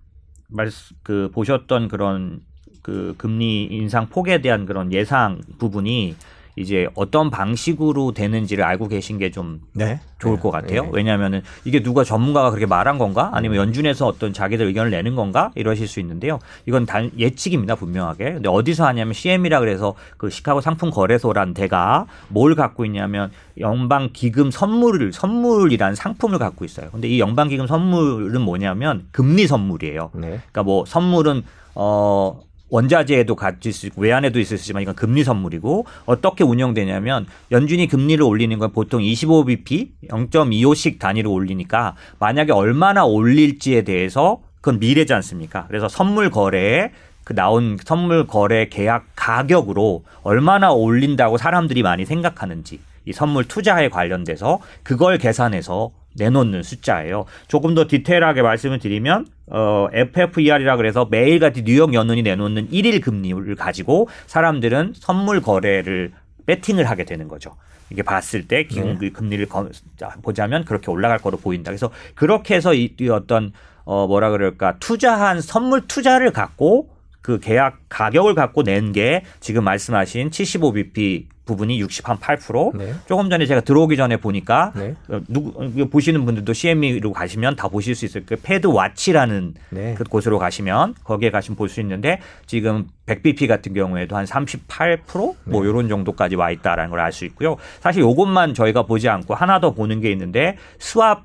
말, 0.56 0.70
그, 1.04 1.30
보셨던 1.34 1.88
그런 1.88 2.42
그 2.82 3.16
금리 3.18 3.64
인상 3.72 4.10
폭에 4.10 4.42
대한 4.42 4.66
그런 4.66 4.94
예상 4.94 5.42
부분이 5.58 6.16
이제 6.56 6.88
어떤 6.96 7.30
방식으로 7.30 8.14
되는지를 8.14 8.64
알고 8.64 8.88
계신 8.88 9.18
게좀 9.18 9.62
네. 9.74 10.00
좋을 10.20 10.38
네. 10.38 10.42
것 10.42 10.52
같아요. 10.52 10.84
네. 10.84 10.90
왜냐하면은 10.94 11.42
이게 11.66 11.84
누가 11.84 12.04
전문가가 12.04 12.50
그렇게 12.50 12.66
말한 12.66 12.98
건가? 12.98 13.30
아니면 13.34 13.58
연준에서 13.58 14.08
어떤 14.08 14.32
자기들 14.32 14.66
의견을 14.68 14.92
내는 14.92 15.16
건가? 15.16 15.52
이러실 15.56 15.88
수 15.88 16.00
있는데요. 16.00 16.40
이건 16.66 16.86
단 16.86 17.12
예측입니다, 17.18 17.76
분명하게. 17.76 18.34
근데 18.34 18.50
어디서 18.50 18.86
하냐면 18.86 19.14
CM이라 19.14 19.60
그래서 19.60 19.96
그 20.18 20.30
시카고 20.30 20.62
상품 20.62 20.92
거래소란 20.92 21.54
데가 21.54 22.06
뭘 22.30 22.56
갖고 22.56 22.86
있냐면 22.86 23.32
연방 23.60 24.10
기금 24.14 24.50
선물을 24.52 25.12
선물이라는 25.12 25.96
상품을 25.96 26.40
갖고 26.40 26.64
있어요. 26.64 26.90
근데 26.92 27.10
이 27.10 27.20
연방 27.20 27.50
기금 27.50 27.68
선물은 27.68 28.40
뭐냐면 28.42 29.08
금리 29.12 29.48
선물이에요. 29.48 30.12
네. 30.14 30.28
그러니까 30.28 30.64
뭐 30.64 30.86
선물은 30.86 31.44
어 31.76 32.40
원자재에도 32.70 33.36
가질 33.36 33.74
수 33.74 33.88
있고 33.88 34.02
외환에도 34.02 34.40
있을 34.40 34.58
수 34.58 34.64
있지만 34.64 34.84
이건 34.84 34.96
금리 34.96 35.24
선물이고 35.24 35.86
어떻게 36.06 36.44
운영되냐면 36.44 37.28
연준이 37.52 37.88
금리를 37.88 38.24
올리는 38.24 38.58
건 38.58 38.72
보통 38.72 39.02
25bp 39.02 39.90
0.25씩 40.10 41.00
단위로 41.00 41.32
올리니까 41.32 41.96
만약에 42.20 42.52
얼마나 42.52 43.06
올릴지에 43.06 43.84
대해서 43.84 44.42
그건 44.62 44.80
미래지 44.80 45.14
않습니까? 45.14 45.66
그래서 45.68 45.88
선물 45.88 46.32
거래에 46.32 46.92
그 47.24 47.34
나온 47.34 47.78
선물 47.84 48.28
거래 48.28 48.70
계약 48.70 49.08
가격으로 49.16 50.04
얼마나 50.22 50.72
올린다고 50.72 51.38
사람들이 51.38 51.84
많이 51.84 52.06
생각하는지 52.06 52.80
이 53.06 53.14
선물 53.14 53.46
투자에 53.46 53.90
관련돼서 53.90 54.60
그걸 54.84 55.18
계산해서 55.18 55.92
내놓는 56.18 56.64
숫자예요. 56.64 57.26
조금 57.48 57.76
더 57.76 57.88
디테일하게 57.88 58.42
말씀을 58.42 58.80
드리면 58.80 59.28
어 59.48 59.88
FFER이라 59.92 60.78
그래서 60.78 61.06
매일같이 61.10 61.64
뉴욕 61.64 61.94
연은이 61.94 62.22
내놓는 62.24 62.70
일일 62.72 63.02
금리를 63.02 63.56
가지고 63.56 64.08
사람들은 64.28 64.94
선물 64.96 65.42
거래를 65.42 66.14
배팅을 66.46 66.90
하게 66.90 67.04
되는 67.06 67.28
거죠. 67.28 67.56
이게 67.92 68.02
봤을 68.02 68.48
때 68.48 68.64
기금 68.66 68.98
금리를 69.12 69.46
거- 69.48 69.70
자, 69.98 70.10
보자면 70.24 70.64
그렇게 70.66 70.90
올라갈 70.90 71.18
거로 71.20 71.38
보인다. 71.38 71.70
그래서 71.72 71.92
그렇게 72.16 72.56
해서 72.56 72.74
이, 72.74 72.96
이 73.00 73.10
어떤 73.10 73.52
어 73.84 74.08
뭐라 74.08 74.30
그럴까 74.32 74.78
투자한 74.80 75.42
선물 75.42 75.82
투자를 75.88 76.32
갖고 76.32 76.90
그 77.22 77.40
계약 77.40 77.78
가격을 77.90 78.34
갖고 78.36 78.64
낸 78.64 78.92
게 78.94 79.24
지금 79.40 79.64
말씀하신 79.66 80.30
75bp 80.30 81.26
부분이 81.46 81.82
68%. 81.84 82.76
네. 82.78 82.94
조금 83.08 83.30
전에 83.30 83.46
제가 83.46 83.62
들어오기 83.62 83.96
전에 83.98 84.18
보니까 84.18 84.72
네. 84.76 84.96
어, 85.10 85.20
누구 85.28 85.54
어, 85.64 85.70
보시는 85.90 86.26
분들도 86.26 86.52
CME로 86.54 87.14
가시면 87.14 87.56
다 87.56 87.68
보실 87.68 87.96
수 87.96 88.06
있어요. 88.06 88.24
그 88.26 88.36
FedWatch라는 88.36 89.54
네. 89.70 89.94
그 89.96 90.04
곳으로 90.04 90.40
가시면 90.40 90.96
거기에 91.04 91.30
가시면 91.32 91.56
볼 91.56 91.70
수 91.70 91.82
있는데 91.82 92.20
지금 92.46 92.88
100bp 93.06 93.48
같은 93.48 93.74
경우에도 93.74 94.16
한 94.16 94.26
38%뭐 94.26 95.36
네. 95.46 95.58
요런 95.58 95.88
정도까지 95.90 96.36
와 96.36 96.52
있다라는 96.52 96.90
걸 96.92 97.00
알 97.00 97.12
수 97.12 97.26
있고요. 97.26 97.58
사실 97.80 98.02
요것만 98.02 98.54
저희가 98.54 98.84
보지 98.84 99.10
않고 99.10 99.36
하나 99.36 99.60
더 99.60 99.74
보는 99.74 100.02
게 100.02 100.12
있는데 100.12 100.58
스왑 100.80 101.22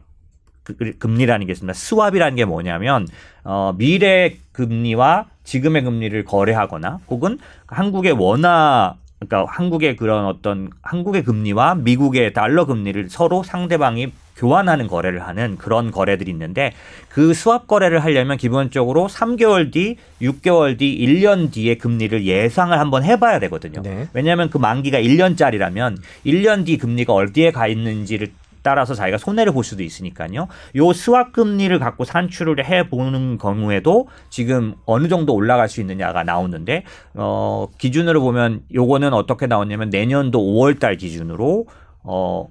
그- 0.62 0.76
그- 0.76 0.98
금리라는 0.98 1.46
게 1.46 1.52
있습니다. 1.52 1.72
스왑이라는 1.72 2.36
게 2.36 2.44
뭐냐면 2.44 3.08
어, 3.44 3.74
미래 3.78 4.36
금리와 4.52 5.26
지금의 5.44 5.82
금리를 5.82 6.22
거래하거나 6.24 6.98
혹은 7.08 7.38
한국의 7.66 8.12
원화 8.12 8.94
그러니까 9.20 9.52
한국의 9.52 9.96
그런 9.96 10.24
어떤 10.24 10.70
한국의 10.82 11.24
금리와 11.24 11.74
미국의 11.74 12.32
달러 12.32 12.64
금리를 12.64 13.10
서로 13.10 13.42
상대방이 13.42 14.12
교환하는 14.36 14.86
거래를 14.86 15.26
하는 15.26 15.58
그런 15.58 15.90
거래들이 15.90 16.30
있는데 16.30 16.72
그 17.10 17.34
스왑 17.34 17.66
거래를 17.66 18.02
하려면 18.02 18.38
기본적으로 18.38 19.06
3개월 19.08 19.70
뒤, 19.70 19.96
6개월 20.22 20.78
뒤, 20.78 20.96
1년 20.98 21.52
뒤의 21.52 21.76
금리를 21.76 22.24
예상을 22.24 22.76
한번 22.78 23.04
해봐야 23.04 23.38
되거든요. 23.40 23.82
네. 23.82 24.08
왜냐하면 24.14 24.48
그 24.48 24.56
만기가 24.56 24.98
1년짜리라면 24.98 25.98
1년 26.24 26.64
뒤 26.64 26.78
금리가 26.78 27.12
어디에 27.12 27.50
가 27.50 27.66
있는지를 27.66 28.28
따라서 28.62 28.94
자기가 28.94 29.18
손해를 29.18 29.52
볼 29.52 29.64
수도 29.64 29.82
있으니까요. 29.82 30.48
요 30.76 30.92
스왑 30.92 31.32
금리를 31.32 31.78
갖고 31.78 32.04
산출을 32.04 32.64
해 32.64 32.88
보는 32.88 33.38
경우에도 33.38 34.08
지금 34.28 34.74
어느 34.86 35.08
정도 35.08 35.34
올라갈 35.34 35.68
수 35.68 35.80
있느냐가 35.80 36.24
나오는데 36.24 36.84
어 37.14 37.66
기준으로 37.78 38.20
보면 38.20 38.64
요거는 38.72 39.12
어떻게 39.12 39.46
나오냐면 39.46 39.90
내년도 39.90 40.40
5월 40.40 40.78
달 40.78 40.96
기준으로 40.96 41.66
어 42.02 42.48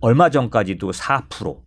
얼마 0.00 0.30
전까지도 0.30 0.90
4% 0.90 1.58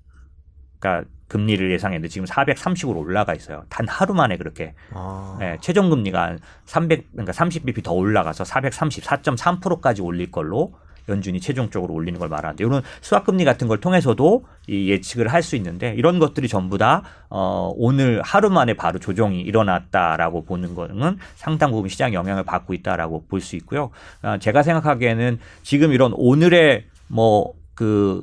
그러니까 0.79 1.09
금리를 1.27 1.71
예상했는데 1.71 2.07
지금 2.07 2.25
430으로 2.25 2.97
올라가 2.97 3.33
있어요. 3.33 3.63
단 3.69 3.87
하루 3.87 4.13
만에 4.13 4.37
그렇게 4.37 4.73
아. 4.93 5.37
예, 5.41 5.57
최종 5.59 5.89
금리가 5.89 6.21
한 6.21 6.39
300, 6.65 7.11
그러니까 7.11 7.33
30bp 7.33 7.83
더 7.83 7.93
올라가서 7.93 8.45
430, 8.45 9.03
4.3%까지 9.03 10.01
올릴 10.01 10.31
걸로 10.31 10.73
연준이 11.09 11.39
최종적으로 11.39 11.93
올리는 11.93 12.19
걸 12.19 12.29
말하는데 12.29 12.63
이런 12.63 12.81
수학 13.01 13.25
금리 13.25 13.45
같은 13.45 13.67
걸 13.67 13.79
통해서도 13.79 14.45
이 14.67 14.89
예측을 14.91 15.27
할 15.29 15.41
수 15.41 15.55
있는데 15.55 15.93
이런 15.95 16.19
것들이 16.19 16.47
전부 16.47 16.77
다 16.77 17.03
어, 17.29 17.71
오늘 17.75 18.21
하루 18.23 18.49
만에 18.49 18.73
바로 18.73 18.99
조정이 18.99 19.39
일어났다라고 19.41 20.43
보는 20.43 20.75
거는 20.75 21.17
상당 21.35 21.71
부분 21.71 21.89
시장 21.89 22.13
영향을 22.13 22.43
받고 22.43 22.73
있다라고 22.73 23.25
볼 23.27 23.39
수 23.39 23.55
있고요. 23.55 23.91
아, 24.21 24.37
제가 24.37 24.63
생각하기에는 24.63 25.39
지금 25.63 25.93
이런 25.93 26.11
오늘의 26.15 26.85
뭐그 27.07 28.21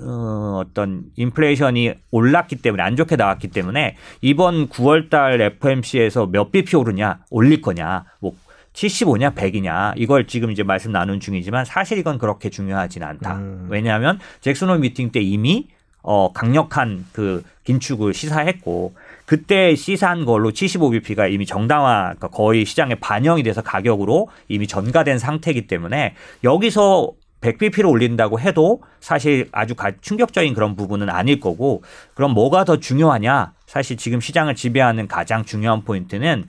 어, 0.00 0.62
어떤 0.64 1.04
인플레이션이 1.16 1.94
올랐기 2.10 2.56
때문에 2.56 2.82
안 2.82 2.96
좋게 2.96 3.16
나왔기 3.16 3.48
때문에 3.48 3.96
이번 4.22 4.68
9월 4.68 5.08
달 5.08 5.40
FMC에서 5.40 6.26
몇 6.26 6.50
bp 6.50 6.76
오르냐 6.76 7.20
올릴 7.30 7.60
거냐 7.60 8.04
뭐 8.20 8.34
75냐 8.74 9.34
100이냐 9.34 9.94
이걸 9.96 10.26
지금 10.26 10.50
이제 10.50 10.62
말씀 10.62 10.92
나눈 10.92 11.20
중이지만 11.20 11.64
사실 11.64 11.96
이건 11.98 12.18
그렇게 12.18 12.50
중요하진 12.50 13.02
않다. 13.02 13.36
음. 13.36 13.66
왜냐하면 13.70 14.18
잭슨홀 14.40 14.80
미팅 14.80 15.10
때 15.12 15.20
이미 15.20 15.68
어 16.02 16.32
강력한 16.32 17.06
그 17.12 17.42
긴축을 17.64 18.12
시사했고 18.12 18.94
그때 19.24 19.74
시사한 19.74 20.26
걸로 20.26 20.50
75bp가 20.50 21.32
이미 21.32 21.46
정당화 21.46 22.02
그러니까 22.16 22.28
거의 22.28 22.66
시장에 22.66 22.96
반영이 22.96 23.42
돼서 23.42 23.62
가격으로 23.62 24.28
이미 24.48 24.66
전가된 24.66 25.18
상태이기 25.18 25.66
때문에 25.66 26.14
여기서 26.42 27.12
100bp를 27.40 27.88
올린다고 27.88 28.38
해도 28.40 28.82
사실 29.00 29.48
아주 29.52 29.74
가- 29.74 29.92
충격적인 30.00 30.52
그런 30.52 30.76
부분은 30.76 31.08
아닐 31.08 31.40
거고 31.40 31.82
그럼 32.14 32.32
뭐가 32.34 32.64
더 32.64 32.78
중요하냐? 32.80 33.52
사실 33.66 33.96
지금 33.96 34.20
시장을 34.20 34.54
지배하는 34.56 35.08
가장 35.08 35.44
중요한 35.44 35.84
포인트는 35.84 36.44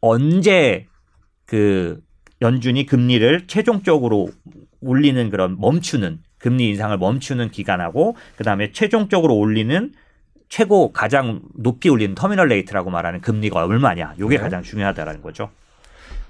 언제 0.00 0.86
그 1.52 2.00
연준이 2.40 2.86
금리를 2.86 3.46
최종적으로 3.46 4.30
올리는 4.80 5.28
그런 5.28 5.60
멈추는 5.60 6.20
금리 6.38 6.70
인상을 6.70 6.96
멈추는 6.96 7.50
기간하고 7.50 8.16
그다음에 8.36 8.72
최종적으로 8.72 9.36
올리는 9.36 9.92
최고 10.48 10.92
가장 10.92 11.42
높이 11.54 11.90
올리는 11.90 12.14
terminal 12.14 12.48
rate라고 12.48 12.88
말하는 12.88 13.20
금리가 13.20 13.66
얼마냐. 13.66 14.14
요게 14.18 14.38
네. 14.38 14.42
가장 14.42 14.62
중요하다라는 14.62 15.20
거죠. 15.20 15.50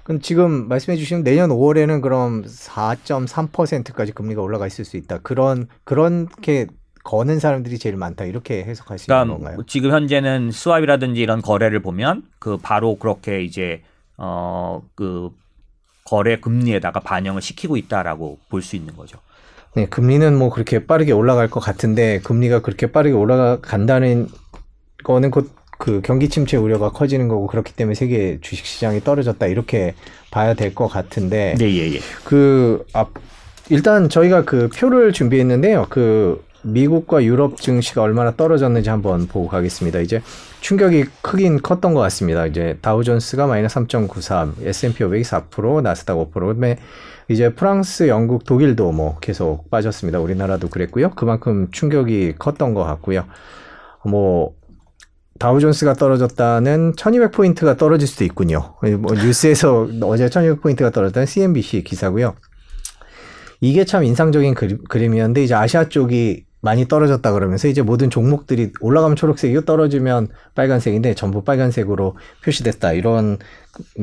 그럼 0.03 0.19
지금 0.19 0.67
말씀해 0.67 0.97
주신 0.97 1.23
내년 1.23 1.51
5월에는 1.51 2.01
그럼 2.01 2.43
4.3%까지 2.43 4.11
금리가 4.11 4.41
올라가 4.41 4.67
있을 4.67 4.83
수 4.83 4.97
있다. 4.97 5.19
그런 5.19 5.69
그렇게 5.85 6.67
거는 7.05 7.39
사람들이 7.39 7.79
제일 7.79 7.95
많다. 7.95 8.25
이렇게 8.25 8.65
해석할 8.65 8.99
수 8.99 9.09
있는 9.09 9.23
그러니까 9.23 9.35
건가요? 9.37 9.55
뭐 9.55 9.63
지금 9.65 9.91
현재는 9.91 10.51
스왑이라든지 10.51 11.15
이런 11.21 11.41
거래를 11.41 11.81
보면 11.81 12.23
그 12.39 12.57
바로 12.57 12.97
그렇게 12.97 13.41
이제 13.41 13.83
어그 14.17 15.31
거래 16.05 16.39
금리에다가 16.39 16.99
반영을 16.99 17.41
시키고 17.41 17.77
있다라고 17.77 18.39
볼 18.49 18.61
수 18.61 18.75
있는 18.75 18.95
거죠. 18.95 19.17
네, 19.75 19.87
금리는 19.87 20.37
뭐 20.37 20.49
그렇게 20.49 20.85
빠르게 20.85 21.11
올라갈 21.13 21.49
것 21.49 21.59
같은데 21.59 22.19
금리가 22.19 22.61
그렇게 22.61 22.91
빠르게 22.91 23.15
올라간다는 23.15 24.27
거는 25.03 25.31
곧그 25.31 26.01
경기 26.03 26.29
침체 26.29 26.57
우려가 26.57 26.91
커지는 26.91 27.27
거고 27.27 27.47
그렇기 27.47 27.73
때문에 27.73 27.95
세계 27.95 28.37
주식 28.41 28.65
시장이 28.65 29.01
떨어졌다 29.03 29.45
이렇게 29.47 29.95
봐야 30.31 30.53
될 30.53 30.75
것 30.75 30.87
같은데 30.87 31.55
네, 31.57 31.65
예, 31.75 31.93
예. 31.95 31.99
그 32.23 32.85
앞, 32.93 33.09
일단 33.69 34.09
저희가 34.09 34.43
그 34.45 34.69
표를 34.69 35.11
준비했는데요. 35.13 35.87
그 35.89 36.43
미국과 36.63 37.23
유럽 37.23 37.57
증시가 37.57 38.01
얼마나 38.01 38.35
떨어졌는지 38.35 38.89
한번 38.89 39.27
보고 39.27 39.47
가겠습니다. 39.47 39.99
이제 39.99 40.21
충격이 40.61 41.05
크긴 41.21 41.61
컸던 41.61 41.93
것 41.93 41.99
같습니다. 42.01 42.45
이제 42.45 42.77
다우존스가 42.81 43.47
마이너스 43.47 43.75
3.93, 43.75 44.65
S&P 44.65 45.03
500이 45.03 45.23
4%, 45.23 45.81
나스닥 45.81 46.17
5%, 46.17 46.33
그다음에 46.33 46.77
이제 47.29 47.53
프랑스, 47.53 48.07
영국, 48.07 48.45
독일도 48.45 48.91
뭐 48.91 49.17
계속 49.19 49.69
빠졌습니다. 49.69 50.19
우리나라도 50.19 50.69
그랬고요. 50.69 51.11
그만큼 51.11 51.69
충격이 51.71 52.35
컸던 52.39 52.73
것 52.73 52.83
같고요. 52.83 53.25
뭐 54.05 54.53
다우존스가 55.39 55.93
떨어졌다는 55.93 56.93
1200포인트가 56.93 57.77
떨어질 57.77 58.07
수도 58.07 58.23
있군요. 58.23 58.75
뭐 58.99 59.13
뉴스에서 59.13 59.87
어제 60.03 60.27
1200포인트가 60.27 60.93
떨어졌다는 60.93 61.25
CNBC 61.25 61.83
기사고요. 61.83 62.35
이게 63.59 63.85
참 63.85 64.03
인상적인 64.03 64.55
그림, 64.55 64.83
그림이었는데 64.89 65.43
이제 65.43 65.53
아시아 65.53 65.87
쪽이 65.87 66.45
많이 66.63 66.87
떨어졌다 66.87 67.29
그러면서 67.33 67.67
이제 67.67 67.81
모든 67.81 68.09
종목들이 68.09 68.71
올라가면 68.79 69.17
초록색이고 69.17 69.65
떨어지면 69.65 70.29
빨간색인데 70.55 71.13
전부 71.13 71.43
빨간색으로 71.43 72.15
표시됐다 72.41 72.93
이런 72.93 73.37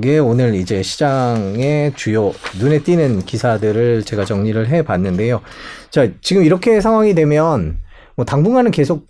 게 0.03 0.19
오늘 0.19 0.55
이제 0.55 0.83
시장의 0.83 1.95
주요 1.97 2.33
눈에 2.61 2.81
띄는 2.83 3.21
기사들을 3.21 4.05
제가 4.05 4.27
정리를 4.27 4.69
해 4.69 4.83
봤는데요. 4.83 5.41
자, 5.89 6.07
지금 6.21 6.45
이렇게 6.45 6.83
상황이 6.83 7.15
되면 7.15 7.79
뭐 8.15 8.27
당분간은 8.27 8.73
계속 8.73 9.09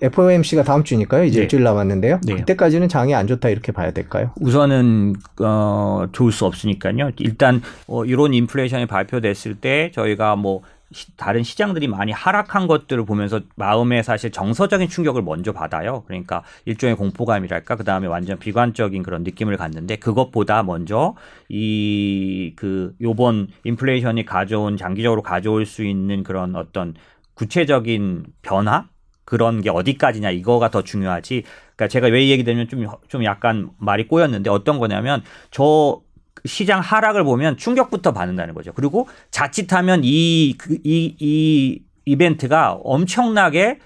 FOMC가 0.00 0.62
다음 0.62 0.84
주니까요. 0.84 1.24
이제 1.24 1.38
네. 1.38 1.42
일주일 1.42 1.64
남았는데요. 1.64 2.20
네. 2.24 2.36
그때까지는 2.36 2.88
장이 2.88 3.14
안 3.16 3.26
좋다 3.26 3.48
이렇게 3.48 3.72
봐야 3.72 3.90
될까요? 3.90 4.30
우선은 4.40 5.14
어 5.40 6.06
좋을 6.12 6.30
수 6.30 6.44
없으니까요. 6.44 7.10
일단 7.18 7.62
어 7.88 8.04
이런 8.04 8.32
인플레이션이 8.34 8.86
발표됐을 8.86 9.56
때 9.56 9.90
저희가 9.94 10.36
뭐 10.36 10.60
시- 10.60 10.75
다른 11.16 11.42
시장들이 11.42 11.88
많이 11.88 12.12
하락한 12.12 12.66
것들을 12.68 13.04
보면서 13.06 13.40
마음에 13.56 14.02
사실 14.02 14.30
정서적인 14.30 14.88
충격을 14.88 15.22
먼저 15.22 15.52
받아요. 15.52 16.04
그러니까 16.06 16.44
일종의 16.64 16.96
공포감이랄까, 16.96 17.74
그 17.76 17.84
다음에 17.84 18.06
완전 18.06 18.38
비관적인 18.38 19.02
그런 19.02 19.24
느낌을 19.24 19.56
갖는데 19.56 19.96
그것보다 19.96 20.62
먼저 20.62 21.14
이 21.48 22.52
그 22.56 22.94
요번 23.00 23.48
인플레이션이 23.64 24.24
가져온 24.24 24.76
장기적으로 24.76 25.22
가져올 25.22 25.66
수 25.66 25.84
있는 25.84 26.22
그런 26.22 26.54
어떤 26.56 26.94
구체적인 27.34 28.24
변화 28.42 28.88
그런 29.24 29.60
게 29.60 29.70
어디까지냐 29.70 30.30
이거가 30.30 30.70
더 30.70 30.82
중요하지. 30.82 31.42
그러니까 31.76 31.88
제가 31.88 32.06
왜 32.08 32.24
이 32.26 32.30
얘기 32.30 32.44
드리면 32.44 32.68
좀, 32.68 32.86
좀 33.08 33.24
약간 33.24 33.70
말이 33.78 34.06
꼬였는데 34.06 34.48
어떤 34.50 34.78
거냐면 34.78 35.22
저 35.50 36.00
시장 36.46 36.80
하락을 36.80 37.24
보면 37.24 37.56
충격부터 37.56 38.12
받는다는 38.12 38.54
거죠. 38.54 38.72
그리고 38.72 39.08
자칫하면 39.30 40.02
이, 40.04 40.54
그, 40.58 40.78
이, 40.84 41.16
이 41.18 41.82
이벤트가 42.04 42.72
엄청나게 42.82 43.78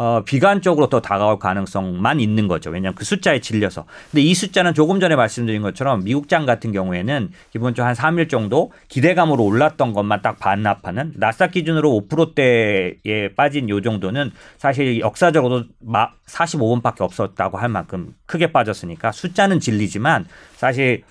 어, 0.00 0.22
비관적으로 0.24 0.88
더 0.88 1.00
다가올 1.00 1.40
가능성만 1.40 2.20
있는 2.20 2.46
거죠. 2.46 2.70
왜냐하면 2.70 2.94
그 2.94 3.04
숫자에 3.04 3.40
질려서. 3.40 3.84
근데 4.12 4.22
이 4.22 4.32
숫자는 4.32 4.72
조금 4.72 5.00
전에 5.00 5.16
말씀드린 5.16 5.60
것처럼 5.60 6.04
미국장 6.04 6.46
같은 6.46 6.70
경우에는 6.70 7.32
기본적으로 7.50 7.88
한 7.88 7.96
3일 7.96 8.28
정도 8.28 8.70
기대감으로 8.86 9.42
올랐던 9.42 9.92
것만 9.92 10.22
딱 10.22 10.38
반납하는 10.38 11.14
나스닥 11.16 11.50
기준으로 11.50 12.06
5%대에 12.08 13.34
빠진 13.34 13.68
요 13.70 13.80
정도는 13.80 14.30
사실 14.56 15.00
역사적으로도 15.00 15.66
4, 16.28 16.40
5번밖에 16.40 17.00
없었다고 17.00 17.58
할 17.58 17.68
만큼 17.68 18.14
크게 18.26 18.52
빠졌으니까 18.52 19.10
숫자는 19.10 19.58
질리지만 19.58 20.26
사실 20.54 21.02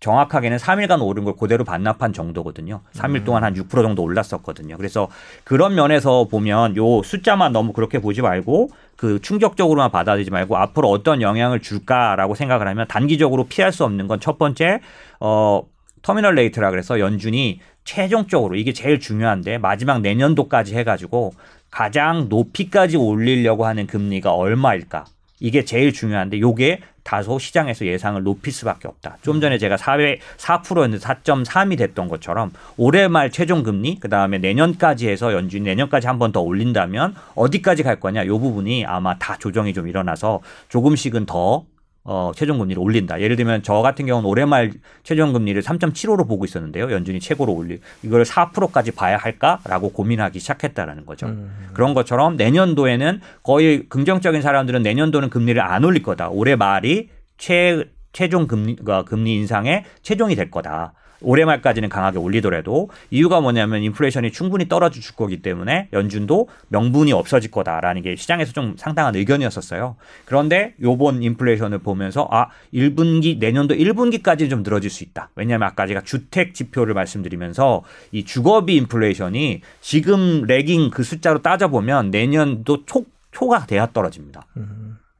정확하게는 0.00 0.58
3일간 0.58 1.02
오른 1.02 1.24
걸 1.24 1.34
그대로 1.34 1.64
반납한 1.64 2.12
정도거든요. 2.12 2.82
3일 2.92 3.24
동안 3.24 3.42
한 3.42 3.54
6% 3.54 3.82
정도 3.82 4.02
올랐었거든요. 4.02 4.76
그래서 4.76 5.08
그런 5.44 5.74
면에서 5.74 6.28
보면 6.30 6.76
요 6.76 7.02
숫자만 7.02 7.52
너무 7.52 7.72
그렇게 7.72 7.98
보지 8.00 8.22
말고 8.22 8.70
그 8.96 9.20
충격적으로만 9.20 9.90
받아들이지 9.90 10.30
말고 10.30 10.56
앞으로 10.56 10.88
어떤 10.90 11.22
영향을 11.22 11.60
줄까라고 11.60 12.34
생각을 12.34 12.68
하면 12.68 12.86
단기적으로 12.88 13.44
피할 13.44 13.72
수 13.72 13.84
없는 13.84 14.06
건 14.06 14.18
첫 14.20 14.36
번째 14.38 14.80
어 15.20 15.62
terminal 16.02 16.34
rate라 16.34 16.70
그래서 16.70 17.00
연준이 17.00 17.60
최종적으로 17.84 18.56
이게 18.56 18.72
제일 18.72 19.00
중요한데 19.00 19.58
마지막 19.58 20.00
내년도까지 20.00 20.76
해가지고 20.76 21.32
가장 21.70 22.28
높이까지 22.28 22.96
올리려고 22.96 23.64
하는 23.66 23.86
금리가 23.86 24.32
얼마일까? 24.32 25.04
이게 25.40 25.64
제일 25.64 25.92
중요한데 25.92 26.40
요게 26.40 26.80
다소 27.04 27.38
시장에서 27.38 27.86
예상을 27.86 28.22
높일 28.22 28.52
수밖에 28.52 28.86
없다. 28.86 29.16
좀 29.22 29.40
전에 29.40 29.56
제가 29.56 29.76
4회 29.76 30.18
4%였는데 30.36 30.98
4.3이 30.98 31.78
됐던 31.78 32.08
것처럼 32.08 32.52
올해 32.76 33.08
말 33.08 33.30
최종 33.30 33.62
금리 33.62 33.98
그다음에 33.98 34.36
내년까지 34.38 35.08
해서 35.08 35.32
연준이 35.32 35.64
내년까지 35.64 36.06
한 36.06 36.18
번 36.18 36.32
더 36.32 36.40
올린다면 36.40 37.14
어디까지 37.34 37.82
갈 37.82 37.98
거냐? 38.00 38.26
요 38.26 38.38
부분이 38.38 38.84
아마 38.84 39.16
다 39.18 39.36
조정이 39.38 39.72
좀 39.72 39.88
일어나서 39.88 40.40
조금씩은 40.68 41.24
더 41.24 41.64
어, 42.10 42.32
최종 42.34 42.58
금리를 42.58 42.82
올린다. 42.82 43.20
예를 43.20 43.36
들면 43.36 43.62
저 43.62 43.82
같은 43.82 44.06
경우는 44.06 44.26
올해 44.26 44.46
말 44.46 44.72
최종 45.02 45.34
금리를 45.34 45.60
3.75로 45.60 46.26
보고 46.26 46.46
있었는데요. 46.46 46.90
연준이 46.90 47.20
최고로 47.20 47.52
올리 47.52 47.80
이걸 48.02 48.24
4%까지 48.24 48.92
봐야 48.92 49.18
할까라고 49.18 49.92
고민하기 49.92 50.40
시작했다라는 50.40 51.04
거죠. 51.04 51.26
음. 51.26 51.68
그런 51.74 51.92
것처럼 51.92 52.36
내년도에는 52.36 53.20
거의 53.42 53.86
긍정적인 53.90 54.40
사람들은 54.40 54.82
내년도는 54.82 55.28
금리를 55.28 55.60
안 55.60 55.84
올릴 55.84 56.02
거다. 56.02 56.30
올해 56.30 56.56
말이 56.56 57.10
최 57.36 57.84
최종 58.14 58.46
금리 58.46 58.76
가 58.76 59.04
금리 59.04 59.34
인상의 59.34 59.84
최종이 60.00 60.34
될 60.34 60.50
거다. 60.50 60.94
올해 61.20 61.44
말까지는 61.44 61.88
강하게 61.88 62.18
올리더라도 62.18 62.90
이유가 63.10 63.40
뭐냐면 63.40 63.82
인플레이션이 63.82 64.32
충분히 64.32 64.68
떨어질 64.68 65.02
거기 65.16 65.42
때문에 65.42 65.88
연준도 65.92 66.48
명분이 66.68 67.12
없어질 67.12 67.50
거다라는 67.50 68.02
게 68.02 68.16
시장에서 68.16 68.52
좀 68.52 68.74
상당한 68.76 69.14
의견이었었어요. 69.16 69.96
그런데 70.24 70.74
요번 70.82 71.22
인플레이션을 71.22 71.78
보면서 71.78 72.28
아 72.30 72.48
1분기 72.72 73.38
내년도 73.38 73.74
1분기까지 73.74 74.50
좀 74.50 74.62
늘어질 74.62 74.90
수 74.90 75.04
있다. 75.04 75.30
왜냐하면 75.34 75.68
아까 75.68 75.86
제가 75.86 76.02
주택 76.02 76.54
지표를 76.54 76.94
말씀드리면서 76.94 77.82
이 78.12 78.24
주거비 78.24 78.76
인플레이션이 78.76 79.62
지금 79.80 80.42
레깅 80.46 80.90
그 80.90 81.02
숫자로 81.02 81.42
따져보면 81.42 82.10
내년도 82.10 82.84
초 82.84 83.04
초가 83.30 83.66
돼야 83.66 83.86
떨어집니다. 83.92 84.46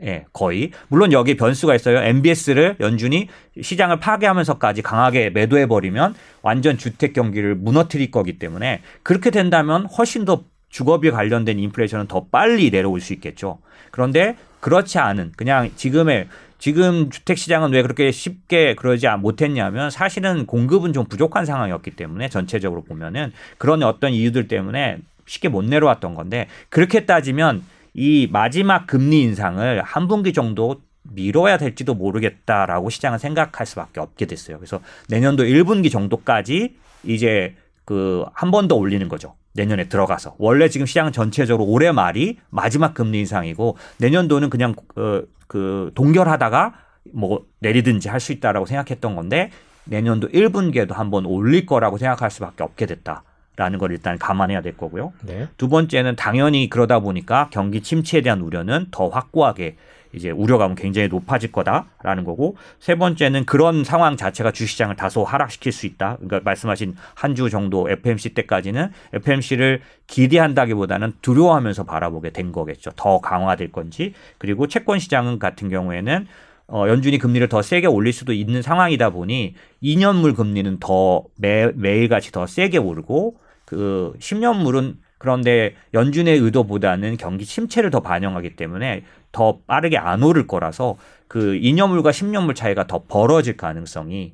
예, 0.03 0.25
거의. 0.33 0.71
물론 0.89 1.13
여기 1.13 1.37
변수가 1.37 1.75
있어요. 1.75 1.99
MBS를 1.99 2.77
연준이 2.81 3.29
시장을 3.61 3.99
파괴하면서까지 3.99 4.83
강하게 4.83 5.31
매도해버리면 5.31 6.15
완전 6.43 6.79
주택 6.79 7.13
경기를 7.13 7.57
무너뜨릴 7.57 8.11
거기 8.11 8.39
때문에 8.39 8.83
그렇게 9.03 9.31
된다면 9.31 9.87
훨씬 9.87 10.25
더 10.25 10.45
주거비 10.69 11.11
관련된 11.11 11.59
인플레이션은 11.59 12.07
더 12.07 12.27
빨리 12.31 12.71
내려올 12.71 13.01
수 13.01 13.13
있겠죠. 13.15 13.59
그런데 13.91 14.37
그렇지 14.61 14.99
않은 14.99 15.33
그냥 15.37 15.71
지금의 15.75 16.29
지금 16.59 17.09
주택 17.11 17.39
시장은 17.39 17.73
왜 17.73 17.83
그렇게 17.83 18.11
쉽게 18.11 18.75
그러지 18.75 19.07
못했냐면 19.21 19.91
사실은 19.91 20.45
공급은 20.45 20.93
좀 20.93 21.07
부족한 21.07 21.47
상황이었기 21.47 21.93
때문에 21.93 22.29
전체적으로 22.29 22.83
보면은 22.83 23.33
그런 23.59 23.83
어떤 23.83 24.13
이유들 24.13 24.49
때문에 24.49 24.99
쉽게 25.27 25.49
못 25.49 25.65
내려왔던 25.65 26.15
건데 26.15 26.49
그렇게 26.69 27.07
따지면 27.07 27.63
이 27.99 28.29
마지막 28.31 28.87
금리 28.87 29.23
인상을 29.23 29.83
한 29.83 30.07
분기 30.07 30.33
정도 30.33 30.83
미뤄야 31.03 31.59
될지도 31.59 31.95
모르겠다라고 31.95 32.91
시장은 32.91 33.19
생각할 33.19 33.67
수밖에 33.67 33.99
없게 33.99 34.27
됐어요. 34.27 34.57
그래서 34.59 34.81
내년도 35.09 35.43
1분기 35.45 35.91
정도까지 35.91 36.77
이제 37.03 37.57
그 37.85 38.25
한 38.35 38.53
번 38.53 38.69
더 38.69 38.77
올리는 38.77 39.09
거죠. 39.09 39.35
내년에 39.55 39.89
들어가서 39.89 40.37
원래 40.39 40.69
지금 40.69 40.87
시장 40.87 41.11
전체적으로 41.11 41.69
올해 41.69 41.91
말이 41.91 42.39
마지막 42.51 42.95
금리 42.95 43.19
인상이고 43.21 43.77
내년도는 43.99 44.49
그냥 44.51 44.77
그, 44.95 45.29
그 45.49 45.91
동결하다가 45.97 46.75
뭐 47.15 47.47
내리든지 47.61 48.09
할 48.09 48.21
수 48.21 48.31
있다라고 48.33 48.67
생각했던 48.67 49.17
건데 49.17 49.51
내년도 49.87 50.29
1분기에도 50.29 50.93
한번 50.93 51.27
올릴 51.27 51.67
거라고 51.67 51.99
생각할 51.99 52.31
수밖에 52.31 52.63
없게 52.63 52.87
됐다. 52.87 53.25
라는 53.59 53.81
걸 53.81 53.91
일단 53.91 54.19
감안해야 54.19 54.63
될 54.63 54.77
거고요. 54.77 55.13
네. 55.27 55.49
두 55.57 55.69
번째는 55.69 56.15
당연히 56.15 56.71
그러다 56.71 57.01
보니까 57.01 57.49
경기 57.51 57.81
침체에 57.83 58.21
대한 58.21 58.41
우려는 58.41 58.87
더 58.93 59.09
확고하게 59.09 59.75
이제 60.13 60.31
우려감은 60.31 60.77
굉장히 60.77 61.09
높아질 61.09 61.51
거다라는 61.51 62.23
거고 62.25 62.57
세 62.79 62.95
번째는 62.95 63.45
그런 63.47 63.83
상황 63.83 64.17
자체가 64.17 64.53
주시장을 64.53 64.95
다소 64.95 65.25
하락시킬 65.25 65.73
수 65.73 65.87
있다. 65.87 66.17
그러니까 66.17 66.41
말씀하신 66.45 66.95
한 67.15 67.35
주 67.35 67.51
정도 67.51 67.91
FMC 67.91 68.31
때까지는 68.35 68.91
FMC를 69.13 69.81
기대한다기보다는 70.07 71.15
두려워하면서 71.21 71.83
바라보게 71.85 72.31
된 72.31 72.53
거겠죠. 72.53 72.93
더 72.97 73.21
강화될 73.21 73.73
건지 73.73 74.15
그리고 74.39 74.69
채권 74.69 75.01
시장은 75.01 75.41
같은 75.41 75.69
경우에는 75.69 76.27
어, 76.69 76.85
연준이 76.87 77.19
금리를 77.19 77.49
더 77.49 77.63
세게 77.63 77.87
올릴 77.89 78.13
수도 78.13 78.33
있는 78.33 78.63
상황이다 78.63 79.11
보니 79.11 79.55
2년물 79.83 80.37
금리는 80.37 80.79
더 80.81 81.25
매, 81.37 81.71
매일같이 81.75 82.31
더 82.31 82.47
세게 82.47 82.79
오르고 82.79 83.37
그 83.69 84.15
10년물은 84.19 84.97
그런데 85.19 85.75
연준의 85.93 86.39
의도보다는 86.39 87.19
경기 87.19 87.45
침체를 87.45 87.91
더 87.91 88.01
반영하기 88.01 88.57
때문에 88.57 89.05
더 89.31 89.59
빠르게 89.67 89.99
안 89.99 90.23
오를 90.23 90.47
거라서 90.47 90.97
그 91.27 91.53
2년물과 91.53 92.09
10년물 92.09 92.55
차이가 92.55 92.87
더 92.87 93.05
벌어질 93.07 93.59
가능성이 93.59 94.33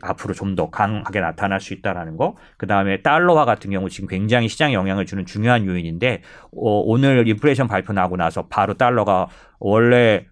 앞으로 0.00 0.32
좀 0.32 0.56
더 0.56 0.70
강하게 0.70 1.20
나타날 1.20 1.60
수 1.60 1.74
있다라는 1.74 2.16
거. 2.16 2.34
그 2.56 2.66
다음에 2.66 3.02
달러화 3.02 3.44
같은 3.44 3.70
경우 3.70 3.90
지금 3.90 4.08
굉장히 4.08 4.48
시장에 4.48 4.72
영향을 4.72 5.04
주는 5.04 5.26
중요한 5.26 5.66
요인인데 5.66 6.22
어, 6.52 6.80
오늘 6.80 7.28
인플레이션 7.28 7.68
발표 7.68 7.92
나고 7.92 8.16
나서 8.16 8.46
바로 8.46 8.72
달러가 8.72 9.28
원래 9.58 10.24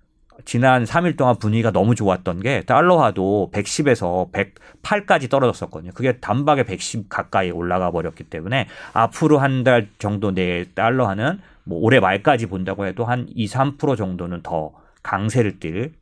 지난 0.44 0.84
3일 0.84 1.16
동안 1.16 1.36
분위기가 1.36 1.70
너무 1.70 1.94
좋았던 1.94 2.40
게 2.40 2.62
달러화도 2.62 3.50
110에서 3.52 4.30
108까지 4.32 5.28
떨어졌었거든요. 5.28 5.92
그게 5.94 6.18
단박에 6.18 6.62
110 6.64 7.08
가까이 7.08 7.50
올라가 7.50 7.90
버렸기 7.90 8.24
때문에 8.24 8.66
앞으로 8.92 9.38
한 9.38 9.58
달 9.64 9.88
정도 9.98 10.30
내에 10.30 10.66
달러화는 10.74 11.40
뭐 11.64 11.80
올해 11.80 11.98
말까지 12.00 12.46
본다고 12.46 12.86
해도 12.86 13.04
한 13.04 13.26
2, 13.34 13.46
3% 13.46 13.96
정도는 13.96 14.42
더 14.42 14.70
강세를 15.02 15.58
띨 15.58 15.92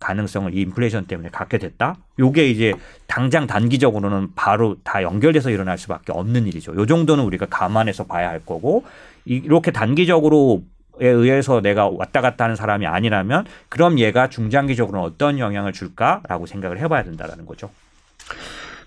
가능성을 0.00 0.54
이 0.54 0.60
인플레이션 0.62 1.06
때문에 1.06 1.30
갖게 1.30 1.58
됐다. 1.58 1.96
요게 2.18 2.48
이제 2.48 2.74
당장 3.06 3.46
단기적으로는 3.46 4.34
바로 4.34 4.76
다 4.84 5.02
연결돼서 5.02 5.50
일어날 5.50 5.78
수밖에 5.78 6.12
없는 6.12 6.46
일이죠. 6.46 6.74
요 6.74 6.86
정도는 6.86 7.24
우리가 7.24 7.46
감안해서 7.46 8.04
봐야 8.04 8.28
할 8.28 8.40
거고 8.40 8.84
이렇게 9.24 9.70
단기적으로 9.70 10.62
에 10.62 10.73
의해서 11.00 11.60
내가 11.60 11.88
왔다 11.88 12.20
갔다 12.20 12.44
하는 12.44 12.56
사람이 12.56 12.86
아니라면 12.86 13.44
그럼 13.68 13.98
얘가 13.98 14.28
중장기적으로는 14.28 15.04
어떤 15.04 15.38
영향을 15.38 15.72
줄까라고 15.72 16.46
생각을 16.46 16.78
해봐야 16.80 17.02
된다라는 17.04 17.46
거죠. 17.46 17.70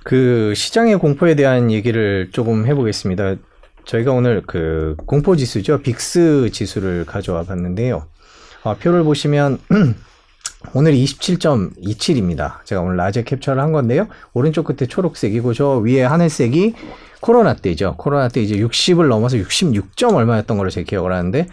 그 0.03 0.53
시장의 0.55 0.97
공포에 0.99 1.35
대한 1.35 1.69
얘기를 1.69 2.29
조금 2.31 2.65
해보겠습니다. 2.65 3.35
저희가 3.85 4.11
오늘 4.11 4.41
그 4.45 4.95
공포 5.05 5.35
지수죠. 5.35 5.81
빅스 5.81 6.49
지수를 6.51 7.05
가져와 7.05 7.43
봤는데요. 7.43 8.05
어, 8.63 8.75
표를 8.75 9.03
보시면 9.03 9.59
오늘 10.73 10.93
27.27입니다. 10.93 12.63
제가 12.65 12.81
오늘 12.81 12.97
낮에 12.97 13.23
캡처를 13.23 13.61
한 13.61 13.71
건데요. 13.71 14.07
오른쪽 14.33 14.65
끝에 14.65 14.87
초록색이고 14.87 15.53
저 15.53 15.77
위에 15.77 16.03
하늘색이 16.03 16.73
코로나 17.21 17.53
때죠. 17.55 17.95
코로나 17.97 18.27
때 18.27 18.41
이제 18.41 18.55
60을 18.55 19.07
넘어서 19.07 19.37
66 19.37 19.95
점 19.95 20.15
얼마였던 20.15 20.57
걸로 20.57 20.69
제 20.69 20.83
기억을 20.83 21.13
하는데 21.13 21.47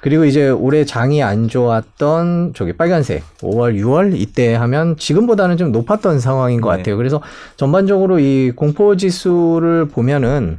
그리고 0.00 0.24
이제 0.24 0.48
올해 0.48 0.84
장이 0.84 1.22
안 1.22 1.48
좋았던 1.48 2.52
저기 2.54 2.72
빨간색 2.72 3.22
5월, 3.40 3.76
6월 3.80 4.12
이때 4.18 4.54
하면 4.54 4.96
지금보다는 4.96 5.56
좀 5.56 5.72
높았던 5.72 6.20
상황인 6.20 6.60
것 6.60 6.70
네. 6.70 6.76
같아요. 6.78 6.96
그래서 6.96 7.20
전반적으로 7.56 8.18
이 8.20 8.52
공포 8.54 8.96
지수를 8.96 9.86
보면은 9.88 10.58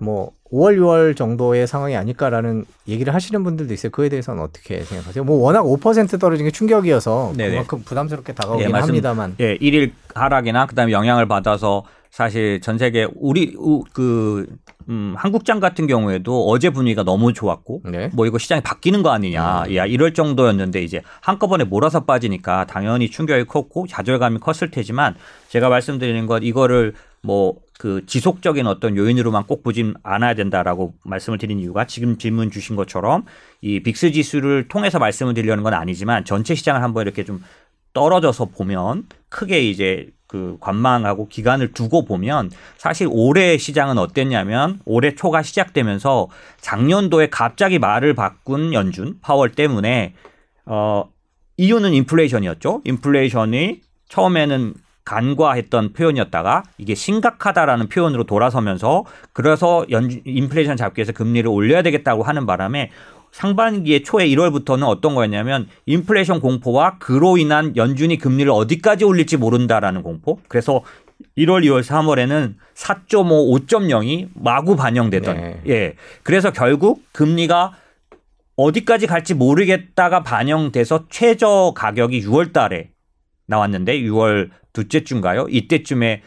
뭐 0.00 0.30
5월, 0.52 0.76
6월 0.78 1.16
정도의 1.16 1.66
상황이 1.66 1.96
아닐까라는 1.96 2.64
얘기를 2.88 3.14
하시는 3.14 3.42
분들도 3.42 3.72
있어요. 3.72 3.90
그에 3.90 4.08
대해서는 4.10 4.42
어떻게 4.42 4.82
생각하세요? 4.82 5.24
뭐 5.24 5.40
워낙 5.42 5.62
5% 5.62 6.20
떨어진 6.20 6.44
게 6.44 6.50
충격이어서 6.50 7.32
네네. 7.36 7.50
그만큼 7.52 7.82
부담스럽게 7.84 8.34
다가오긴 8.34 8.66
예, 8.66 8.70
말씀- 8.70 8.88
합니다만. 8.90 9.34
예, 9.40 9.56
일일 9.60 9.92
하락이나 10.14 10.66
그다음에 10.66 10.92
영향을 10.92 11.26
받아서 11.26 11.84
사실 12.16 12.60
전 12.60 12.76
세계 12.76 13.08
우리 13.14 13.54
우- 13.56 13.84
그 13.94 14.46
음, 14.90 15.14
한국장 15.16 15.60
같은 15.60 15.86
경우에도 15.86 16.46
어제 16.46 16.68
분위기가 16.68 17.02
너무 17.02 17.32
좋았고 17.32 17.80
네. 17.86 18.10
뭐 18.12 18.26
이거 18.26 18.36
시장이 18.36 18.60
바뀌는 18.60 19.02
거 19.02 19.08
아니냐. 19.10 19.64
야, 19.74 19.86
이럴 19.86 20.12
정도였는데 20.12 20.82
이제 20.82 21.00
한꺼번에 21.22 21.64
몰아서 21.64 22.04
빠지니까 22.04 22.66
당연히 22.66 23.08
충격이 23.08 23.44
컸고 23.44 23.86
좌절감이 23.86 24.40
컸을 24.40 24.70
테지만 24.70 25.14
제가 25.48 25.70
말씀드리는 25.70 26.26
건 26.26 26.42
이거를 26.42 26.92
뭐 27.22 27.54
그 27.82 28.06
지속적인 28.06 28.68
어떤 28.68 28.96
요인으로만 28.96 29.42
꼭 29.48 29.64
보진 29.64 29.94
않아야 30.04 30.34
된다라고 30.34 30.94
말씀을 31.02 31.36
드린 31.36 31.58
이유가 31.58 31.84
지금 31.84 32.16
질문 32.16 32.48
주신 32.52 32.76
것처럼 32.76 33.24
이 33.60 33.80
빅스 33.82 34.12
지수를 34.12 34.68
통해서 34.68 35.00
말씀을 35.00 35.34
드리려는 35.34 35.64
건 35.64 35.74
아니지만 35.74 36.24
전체 36.24 36.54
시장을 36.54 36.80
한번 36.80 37.02
이렇게 37.02 37.24
좀 37.24 37.42
떨어져서 37.92 38.46
보면 38.46 39.06
크게 39.28 39.68
이제 39.68 40.10
그 40.26 40.56
관망하고 40.60 41.28
기간을 41.28 41.74
두고 41.74 42.06
보면 42.06 42.50
사실 42.78 43.06
올해 43.10 43.58
시장은 43.58 43.98
어땠냐면 43.98 44.80
올해 44.86 45.14
초가 45.14 45.42
시작되면서 45.42 46.28
작년도에 46.60 47.28
갑자기 47.28 47.78
말을 47.78 48.14
바꾼 48.14 48.72
연준 48.72 49.18
파월 49.20 49.52
때문에 49.52 50.14
어 50.64 51.04
이유는 51.58 51.92
인플레이션이었죠. 51.92 52.80
인플레이션이 52.84 53.82
처음에는 54.08 54.74
간과했던 55.04 55.92
표현이었다가 55.92 56.62
이게 56.78 56.94
심각하다라는 56.94 57.88
표현으로 57.88 58.24
돌아서면서 58.24 59.04
그래서 59.32 59.84
연 59.90 60.08
인플레이션 60.24 60.76
잡기 60.76 61.00
위해서 61.00 61.12
금리를 61.12 61.48
올려야 61.48 61.82
되겠다고 61.82 62.22
하는 62.22 62.46
바람에 62.46 62.90
상반기에 63.32 64.02
초에 64.02 64.28
1월부터는 64.28 64.86
어떤 64.86 65.14
거였냐면 65.14 65.66
인플레이션 65.86 66.40
공포와 66.40 66.98
그로 66.98 67.38
인한 67.38 67.74
연준이 67.76 68.18
금리를 68.18 68.50
어디까지 68.50 69.04
올릴지 69.04 69.38
모른다라는 69.38 70.02
공포. 70.02 70.38
그래서 70.48 70.82
1월, 71.36 71.64
2월, 71.64 71.82
3월에는 71.82 72.54
4.5, 72.74 73.66
5.0이 73.66 74.28
마구 74.34 74.76
반영되던. 74.76 75.36
네. 75.36 75.60
예. 75.68 75.94
그래서 76.22 76.52
결국 76.52 77.02
금리가 77.12 77.72
어디까지 78.56 79.06
갈지 79.06 79.34
모르겠다가 79.34 80.22
반영돼서 80.22 81.06
최저 81.08 81.72
가격이 81.74 82.22
6월 82.26 82.52
달에 82.52 82.90
나왔는데 83.46 84.00
6월 84.02 84.50
둘째 84.74 85.04
주인가요? 85.04 85.46
이때쯤에 85.48 86.22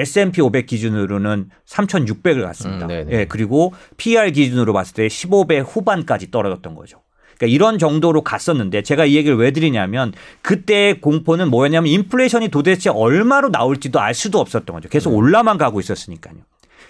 S&P 0.00 0.40
500 0.40 0.66
기준으로는 0.66 1.50
3,600을 1.66 2.42
갔습니다. 2.42 2.86
음. 2.86 2.90
예, 3.10 3.24
그리고 3.26 3.72
PR 3.96 4.30
기준으로 4.32 4.72
봤을 4.72 4.94
때 4.94 5.06
15배 5.08 5.64
후반까지 5.66 6.30
떨어졌던 6.30 6.74
거죠. 6.74 7.00
그러니까 7.36 7.54
이런 7.54 7.78
정도로 7.78 8.22
갔었는데 8.22 8.82
제가 8.82 9.04
이 9.04 9.14
얘기를 9.16 9.36
왜 9.36 9.52
드리냐면 9.52 10.12
그때 10.42 10.94
공포는 11.00 11.48
뭐였냐면 11.50 11.90
인플레이션이 11.92 12.48
도대체 12.48 12.90
얼마로 12.90 13.50
나올지도 13.50 14.00
알 14.00 14.12
수도 14.14 14.40
없었던 14.40 14.74
거죠. 14.74 14.88
계속 14.88 15.14
올라만 15.14 15.56
가고 15.56 15.78
있었으니까요. 15.78 16.34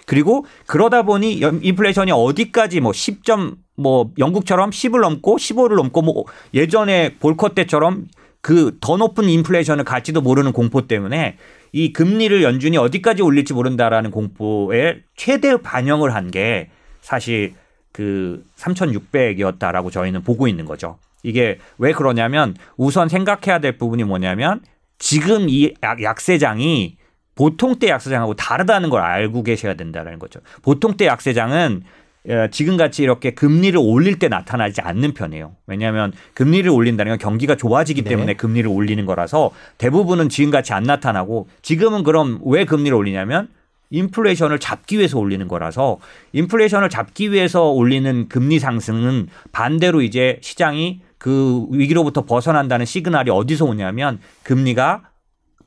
그리고 0.06 0.46
그러다 0.66 1.02
보니 1.02 1.42
연- 1.42 1.60
인플레이션이 1.62 2.12
어디까지 2.12 2.80
뭐 2.80 2.92
10점 2.92 3.56
뭐 3.76 4.10
영국처럼 4.18 4.70
10을 4.70 5.00
넘고 5.02 5.36
15를 5.36 5.76
넘고 5.76 6.00
뭐 6.02 6.24
예전에 6.54 7.16
볼커 7.20 7.50
때처럼 7.50 8.06
그 8.40 8.78
더 8.80 8.96
높은 8.96 9.28
인플레이션을 9.28 9.84
갈지도 9.84 10.22
모르는 10.22 10.52
공포 10.52 10.86
때문에 10.86 11.36
이 11.72 11.92
금리를 11.92 12.42
연준이 12.42 12.76
어디까지 12.76 13.22
올릴지 13.22 13.52
모른다라는 13.54 14.10
공포에 14.10 15.00
최대 15.16 15.56
반영을 15.60 16.14
한 16.14 16.30
게 16.30 16.70
사실 17.00 17.54
그 17.92 18.42
3,600이었다라고 18.56 19.90
저희는 19.90 20.22
보고 20.22 20.46
있는 20.48 20.64
거죠. 20.64 20.98
이게 21.22 21.58
왜 21.78 21.92
그러냐면 21.92 22.54
우선 22.76 23.08
생각해야 23.08 23.58
될 23.60 23.76
부분이 23.78 24.04
뭐냐면 24.04 24.60
지금 24.98 25.48
이 25.48 25.74
약- 25.82 26.02
약세장이 26.02 26.96
보통 27.34 27.78
때 27.78 27.88
약세장하고 27.88 28.34
다르다는 28.34 28.90
걸 28.90 29.00
알고 29.00 29.42
계셔야 29.42 29.74
된다는 29.74 30.18
거죠. 30.18 30.40
보통 30.62 30.96
때 30.96 31.06
약세장은 31.06 31.82
어, 31.82 31.88
지금같이 32.50 33.02
이렇게 33.02 33.30
금리를 33.30 33.78
올릴 33.80 34.18
때 34.18 34.28
나타나지 34.28 34.80
않는 34.80 35.14
편이에요. 35.14 35.54
왜냐하면 35.66 36.12
금리를 36.34 36.68
올린다는 36.70 37.12
건 37.12 37.18
경기가 37.18 37.56
좋아지기 37.56 38.02
네. 38.02 38.10
때문에 38.10 38.34
금리를 38.34 38.68
올리는 38.68 39.04
거라서 39.06 39.50
대부분은 39.78 40.28
지금같이 40.28 40.72
안 40.72 40.82
나타나고 40.82 41.48
지금은 41.62 42.02
그럼 42.02 42.40
왜 42.44 42.64
금리를 42.64 42.96
올리냐면 42.96 43.48
인플레이션을 43.90 44.58
잡기 44.58 44.98
위해서 44.98 45.18
올리는 45.18 45.48
거라서 45.48 45.98
인플레이션을 46.32 46.90
잡기 46.90 47.32
위해서 47.32 47.70
올리는 47.70 48.28
금리 48.28 48.58
상승은 48.58 49.28
반대로 49.52 50.02
이제 50.02 50.38
시장이 50.42 51.00
그 51.16 51.66
위기로부터 51.70 52.24
벗어난다는 52.24 52.86
시그널이 52.86 53.30
어디서 53.30 53.64
오냐면 53.64 54.20
금리가 54.42 55.07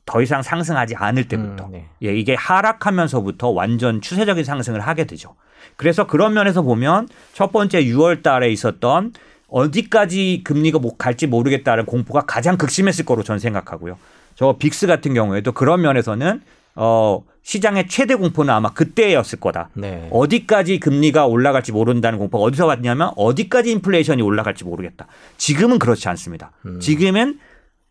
더 0.04 0.20
이상 0.20 0.42
상승하지 0.42 0.96
않을 0.96 1.28
때부터 1.28 1.66
음, 1.66 1.72
네. 1.72 1.86
예, 2.02 2.14
이게 2.14 2.34
하락하면서부터 2.34 3.50
완전 3.50 4.00
추세적인 4.00 4.44
상승을 4.44 4.80
하게 4.80 5.04
되죠. 5.04 5.34
그래서 5.76 6.06
그런 6.06 6.34
면에서 6.34 6.62
보면 6.62 7.08
첫 7.32 7.52
번째 7.52 7.84
6월 7.84 8.22
달에 8.22 8.50
있었던 8.50 9.12
어디까지 9.48 10.42
금리가 10.44 10.78
못 10.78 10.96
갈지 10.98 11.26
모르겠다는 11.26 11.86
공포가 11.86 12.22
가장 12.22 12.56
극심했을 12.56 13.04
거로 13.04 13.22
저는 13.22 13.38
생각하고요. 13.38 13.98
저 14.34 14.56
빅스 14.58 14.86
같은 14.86 15.14
경우에도 15.14 15.52
그런 15.52 15.82
면에서는 15.82 16.40
어 16.74 17.22
시장의 17.42 17.86
최대 17.88 18.14
공포는 18.14 18.52
아마 18.52 18.72
그때였을 18.72 19.40
거다. 19.40 19.68
네. 19.74 20.08
어디까지 20.10 20.80
금리가 20.80 21.26
올라갈지 21.26 21.72
모른다는 21.72 22.18
공포가 22.18 22.44
어디서 22.44 22.66
왔냐면 22.66 23.10
어디까지 23.16 23.70
인플레이션이 23.72 24.22
올라갈지 24.22 24.64
모르겠다. 24.64 25.06
지금은 25.36 25.78
그렇지 25.78 26.08
않습니다. 26.08 26.52
지금은 26.80 27.38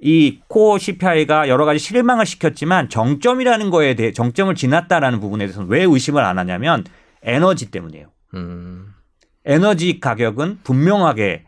이 0.03 0.39
코어 0.47 0.79
CPI가 0.79 1.47
여러 1.47 1.65
가지 1.65 1.77
실망을 1.79 2.25
시켰지만 2.25 2.89
정점이라는 2.89 3.69
거에 3.69 3.93
대해 3.93 4.11
정점을 4.11 4.53
지났다라는 4.55 5.19
부분에 5.19 5.45
대해서는 5.45 5.69
왜 5.69 5.83
의심을 5.83 6.23
안 6.23 6.39
하냐면 6.39 6.83
에너지 7.21 7.69
때문이에요. 7.69 8.07
음. 8.33 8.93
에너지 9.45 9.99
가격은 9.99 10.59
분명하게 10.63 11.43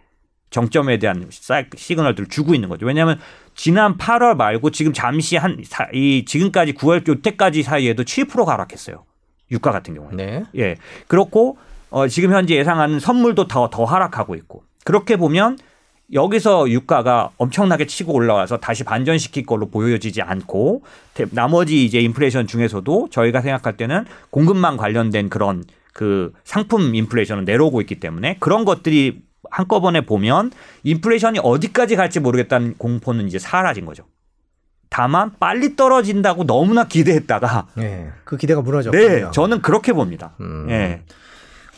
정점에 0.51 0.99
대한 0.99 1.25
사- 1.31 1.63
시그널들을 1.75 2.29
주고 2.29 2.53
있는 2.53 2.69
거죠. 2.69 2.85
왜냐하면 2.85 3.19
지난 3.55 3.97
8월 3.97 4.35
말고 4.35 4.69
지금 4.69 4.93
잠시 4.93 5.35
한 5.35 5.57
이 5.93 6.25
지금까지 6.25 6.73
9월 6.73 7.07
요때까지 7.07 7.63
사이에도 7.63 8.03
7%가 8.03 8.51
하락했어요. 8.53 9.03
유가 9.51 9.71
같은 9.71 9.95
경우에. 9.95 10.11
네. 10.15 10.43
예. 10.57 10.75
그렇고 11.07 11.57
어, 11.89 12.07
지금 12.07 12.31
현재 12.33 12.55
예상하는 12.55 12.99
선물도 12.99 13.47
더, 13.47 13.69
더 13.71 13.83
하락하고 13.83 14.35
있고 14.35 14.63
그렇게 14.83 15.15
보면 15.17 15.57
여기서 16.13 16.69
유가가 16.69 17.29
엄청나게 17.37 17.87
치고 17.87 18.13
올라와서 18.13 18.57
다시 18.57 18.83
반전시킬 18.83 19.45
걸로 19.45 19.69
보여지지 19.69 20.21
않고 20.21 20.83
대- 21.13 21.25
나머지 21.31 21.83
이제 21.85 21.99
인플레이션 21.99 22.47
중에서도 22.47 23.07
저희가 23.11 23.41
생각할 23.41 23.77
때는 23.77 24.05
공급망 24.29 24.77
관련된 24.77 25.29
그런 25.29 25.63
그 25.93 26.33
상품 26.43 26.95
인플레이션은 26.95 27.45
내려오고 27.45 27.81
있기 27.81 27.99
때문에 27.99 28.37
그런 28.39 28.65
것들이 28.65 29.21
한꺼번에 29.51 30.01
보면 30.01 30.51
인플레이션이 30.83 31.39
어디까지 31.43 31.95
갈지 31.95 32.19
모르겠다는 32.19 32.75
공포는 32.77 33.27
이제 33.27 33.37
사라진 33.39 33.85
거죠. 33.85 34.03
다만 34.89 35.31
빨리 35.39 35.75
떨어진다고 35.75 36.45
너무나 36.45 36.83
기대했다가 36.87 37.67
네. 37.75 38.09
그 38.25 38.37
기대가 38.37 38.61
무너졌군요. 38.61 39.07
네, 39.07 39.25
저는 39.31 39.61
그렇게 39.61 39.91
봅니다. 39.91 40.33
음. 40.39 40.67
예. 40.69 41.01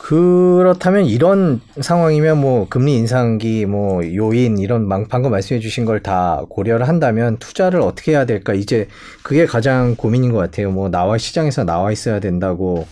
그렇다면 0.06 1.04
이런 1.06 1.60
상황이면 1.80 2.40
뭐 2.40 2.68
금리 2.68 2.94
인상기 2.94 3.66
뭐 3.66 4.02
요인 4.14 4.56
이런 4.58 4.88
방- 4.88 5.08
방금 5.08 5.32
말씀해 5.32 5.58
주신 5.60 5.84
걸 5.84 5.96
다 6.00 6.42
고려를 6.48 6.86
한다면 6.86 7.38
투자를 7.38 7.80
어떻게 7.80 8.12
해야 8.12 8.24
될까 8.24 8.54
이제 8.54 8.86
그게 9.24 9.46
가장 9.46 9.96
고민인 9.96 10.30
것 10.30 10.38
같아요. 10.38 10.70
뭐 10.70 10.88
나와 10.90 11.18
시장에서 11.18 11.64
나와 11.64 11.90
있어야 11.90 12.20
된다고 12.20 12.86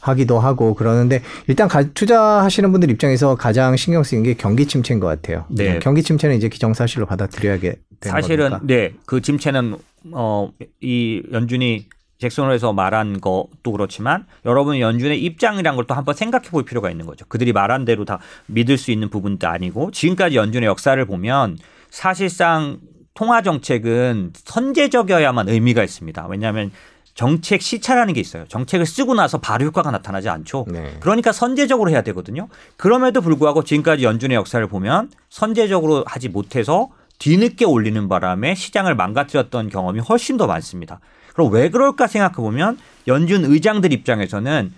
하기도 0.00 0.38
하고 0.38 0.72
그러는데 0.74 1.20
일단 1.48 1.68
가- 1.68 1.82
투자하시는 1.82 2.72
분들 2.72 2.90
입장에서 2.90 3.34
가장 3.34 3.76
신경 3.76 4.02
쓰이는 4.02 4.22
게 4.24 4.32
경기 4.32 4.64
침체인 4.64 5.00
것 5.00 5.06
같아요. 5.08 5.44
네. 5.50 5.78
경기 5.80 6.02
침체는 6.02 6.34
이제 6.36 6.48
기정사실로 6.48 7.04
받아들여야 7.04 7.58
되는 7.58 7.76
사실은 8.00 8.48
겁니까? 8.50 8.60
네, 8.66 8.92
그 9.04 9.20
짐체는 9.20 9.76
어 10.12 10.50
이 10.80 11.22
연준이 11.32 11.86
잭슨홀에서 12.24 12.72
말한 12.72 13.20
것도 13.20 13.72
그렇지만 13.72 14.26
여러분 14.44 14.78
연준의 14.80 15.22
입장이란 15.22 15.76
걸 15.76 15.84
또 15.86 15.94
한번 15.94 16.14
생각해 16.14 16.48
볼 16.48 16.64
필요가 16.64 16.90
있는 16.90 17.04
거죠. 17.04 17.26
그들이 17.28 17.52
말한 17.52 17.84
대로 17.84 18.06
다 18.06 18.18
믿을 18.46 18.78
수 18.78 18.90
있는 18.90 19.10
부분도 19.10 19.46
아니고 19.46 19.90
지금까지 19.90 20.36
연준의 20.36 20.66
역사를 20.66 21.04
보면 21.04 21.58
사실상 21.90 22.78
통화 23.12 23.42
정책은 23.42 24.32
선제적이어야만 24.34 25.48
의미가 25.50 25.84
있습니다. 25.84 26.26
왜냐하면 26.28 26.72
정책 27.14 27.60
시차라는 27.62 28.14
게 28.14 28.20
있어요. 28.20 28.44
정책을 28.48 28.86
쓰고 28.86 29.14
나서 29.14 29.38
바로 29.38 29.66
효과가 29.66 29.90
나타나지 29.90 30.28
않죠. 30.30 30.64
네. 30.68 30.96
그러니까 31.00 31.30
선제적으로 31.32 31.90
해야 31.90 32.02
되거든요. 32.02 32.48
그럼에도 32.76 33.20
불구하고 33.20 33.62
지금까지 33.62 34.04
연준의 34.04 34.34
역사를 34.34 34.66
보면 34.66 35.10
선제적으로 35.28 36.02
하지 36.06 36.28
못해서 36.30 36.88
뒤늦게 37.18 37.66
올리는 37.66 38.08
바람에 38.08 38.54
시장을 38.54 38.96
망가뜨렸던 38.96 39.68
경험이 39.68 40.00
훨씬 40.00 40.36
더 40.36 40.46
많습니다. 40.46 40.98
그럼 41.34 41.52
왜 41.52 41.68
그럴까 41.68 42.06
생각해 42.06 42.34
보면 42.36 42.78
연준 43.06 43.44
의장들 43.44 43.92
입장에서는 43.92 44.72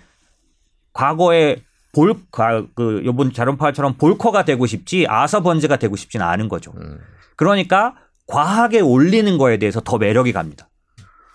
과거에 0.91 1.57
볼, 1.93 2.15
과- 2.31 2.63
그, 2.75 3.01
요번 3.05 3.31
자론파처럼 3.31 3.93
볼커가 3.97 4.43
되고 4.45 4.65
싶지 4.65 5.05
아서번즈가 5.07 5.77
되고 5.77 5.95
싶지는 5.95 6.25
않은 6.25 6.49
거죠. 6.49 6.73
음. 6.77 6.99
그러니까 7.35 7.95
과하게 8.27 8.81
올리는 8.81 9.37
거에 9.37 9.57
대해서 9.57 9.79
더 9.79 9.97
매력이 9.97 10.33
갑니다. 10.33 10.67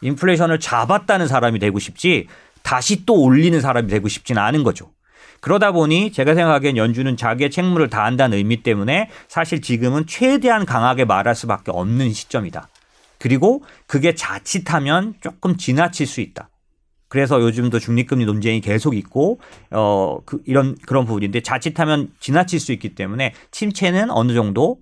인플레이션을 0.02 0.60
잡았다는 0.60 1.26
사람이 1.28 1.58
되고 1.58 1.78
싶지 1.78 2.26
다시 2.62 3.06
또 3.06 3.14
올리는 3.22 3.58
사람이 3.60 3.88
되고 3.88 4.08
싶지는 4.08 4.42
않은 4.42 4.62
거죠. 4.62 4.90
그러다 5.40 5.72
보니 5.72 6.12
제가 6.12 6.34
생각하기엔 6.34 6.76
연준은 6.76 7.16
자기의 7.16 7.50
책무를 7.50 7.88
다한다는 7.88 8.38
의미 8.38 8.62
때문에 8.62 9.10
사실 9.28 9.60
지금은 9.60 10.06
최대한 10.06 10.64
강하게 10.66 11.04
말할 11.04 11.34
수밖에 11.34 11.70
없는 11.72 12.12
시점이다. 12.12 12.68
그리고 13.22 13.62
그게 13.86 14.16
자칫하면 14.16 15.14
조금 15.20 15.56
지나칠 15.56 16.08
수 16.08 16.20
있다. 16.20 16.48
그래서 17.06 17.40
요즘도 17.40 17.78
중립금리 17.78 18.24
논쟁이 18.24 18.60
계속 18.60 18.96
있고 18.96 19.38
어 19.70 20.22
그 20.26 20.40
이런 20.44 20.76
그런 20.86 21.04
부분인데 21.04 21.40
자칫하면 21.40 22.10
지나칠 22.18 22.58
수 22.58 22.72
있기 22.72 22.96
때문에 22.96 23.32
침체는 23.52 24.10
어느 24.10 24.34
정도 24.34 24.80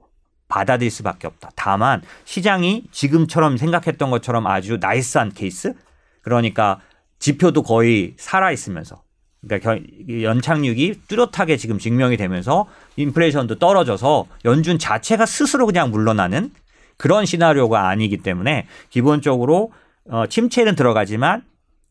받아들일 0.48 0.90
수밖에 0.90 1.26
없다. 1.26 1.50
다만 1.54 2.00
시장이 2.24 2.84
지금처럼 2.90 3.58
생각했던 3.58 4.10
것처럼 4.10 4.46
아주 4.46 4.78
나이스한 4.80 5.32
케이스 5.32 5.74
그러니까 6.22 6.80
지표도 7.18 7.62
거의 7.62 8.14
살아 8.16 8.52
있으면서 8.52 9.02
그러니까 9.46 9.76
연착륙이 10.22 10.94
뚜렷하게 11.08 11.58
지금 11.58 11.78
증명이 11.78 12.16
되면서 12.16 12.66
인플레이션도 12.96 13.58
떨어져서 13.58 14.28
연준 14.46 14.78
자체가 14.78 15.26
스스로 15.26 15.66
그냥 15.66 15.90
물러나는 15.90 16.52
그런 17.00 17.24
시나리오가 17.24 17.88
아니기 17.88 18.18
때문에 18.18 18.66
기본적으로 18.90 19.72
어, 20.10 20.26
침체는 20.26 20.74
들어가지만 20.74 21.44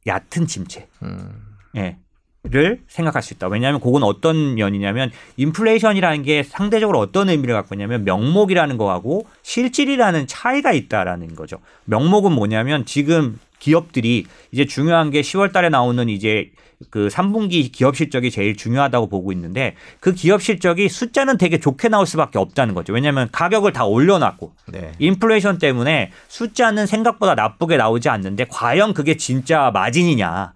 얕은 0.06 0.46
침체. 0.46 0.88
음. 1.02 1.32
예. 1.76 1.98
를 2.44 2.80
생각할 2.88 3.22
수 3.22 3.34
있다. 3.34 3.48
왜냐하면 3.48 3.82
그건 3.82 4.02
어떤 4.02 4.56
면이냐면 4.56 5.12
인플레이션이라는 5.36 6.24
게 6.24 6.42
상대적으로 6.42 6.98
어떤 6.98 7.28
의미를 7.28 7.54
갖고 7.54 7.76
있냐면 7.76 8.06
명목이라는 8.06 8.78
거하고 8.78 9.28
실질이라는 9.42 10.26
차이가 10.26 10.72
있다라는 10.72 11.36
거죠. 11.36 11.58
명목은 11.84 12.32
뭐냐면 12.32 12.86
지금 12.86 13.38
기업들이 13.60 14.26
이제 14.52 14.66
중요한 14.66 15.12
게 15.12 15.22
10월 15.22 15.52
달에 15.52 15.70
나오는 15.70 16.10
이제 16.10 16.52
그 16.90 17.10
3분기 17.10 17.72
기업 17.72 17.98
실적이 17.98 18.32
제일 18.32 18.56
중요하다고 18.56 19.10
보고 19.10 19.32
있는데 19.34 19.76
그 20.00 20.14
기업 20.14 20.42
실적이 20.42 20.88
숫자는 20.88 21.38
되게 21.38 21.60
좋게 21.60 21.90
나올 21.90 22.06
수밖에 22.08 22.40
없다는 22.40 22.74
거죠. 22.74 22.94
왜냐하면 22.94 23.28
가격을 23.32 23.74
다 23.74 23.86
올려놨고 23.86 24.54
네. 24.68 24.94
인플레이션 25.00 25.58
때문에 25.58 26.12
숫자는 26.30 26.86
생각보다 26.86 27.36
나쁘게 27.36 27.78
나오지 27.78 28.10
않는데 28.10 28.46
과연 28.50 28.94
그게 28.94 29.18
진짜 29.18 29.72
마진이냐. 29.72 30.54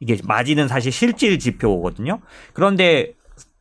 이게 0.00 0.18
마진은 0.22 0.68
사실 0.68 0.92
실질 0.92 1.38
지표거든요. 1.38 2.20
그런데 2.52 3.14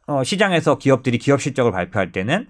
어, 0.08 0.24
시장에서 0.24 0.78
기업들이 0.78 1.18
기업 1.18 1.42
실적을 1.42 1.72
발표할 1.72 2.12
때는 2.12 2.48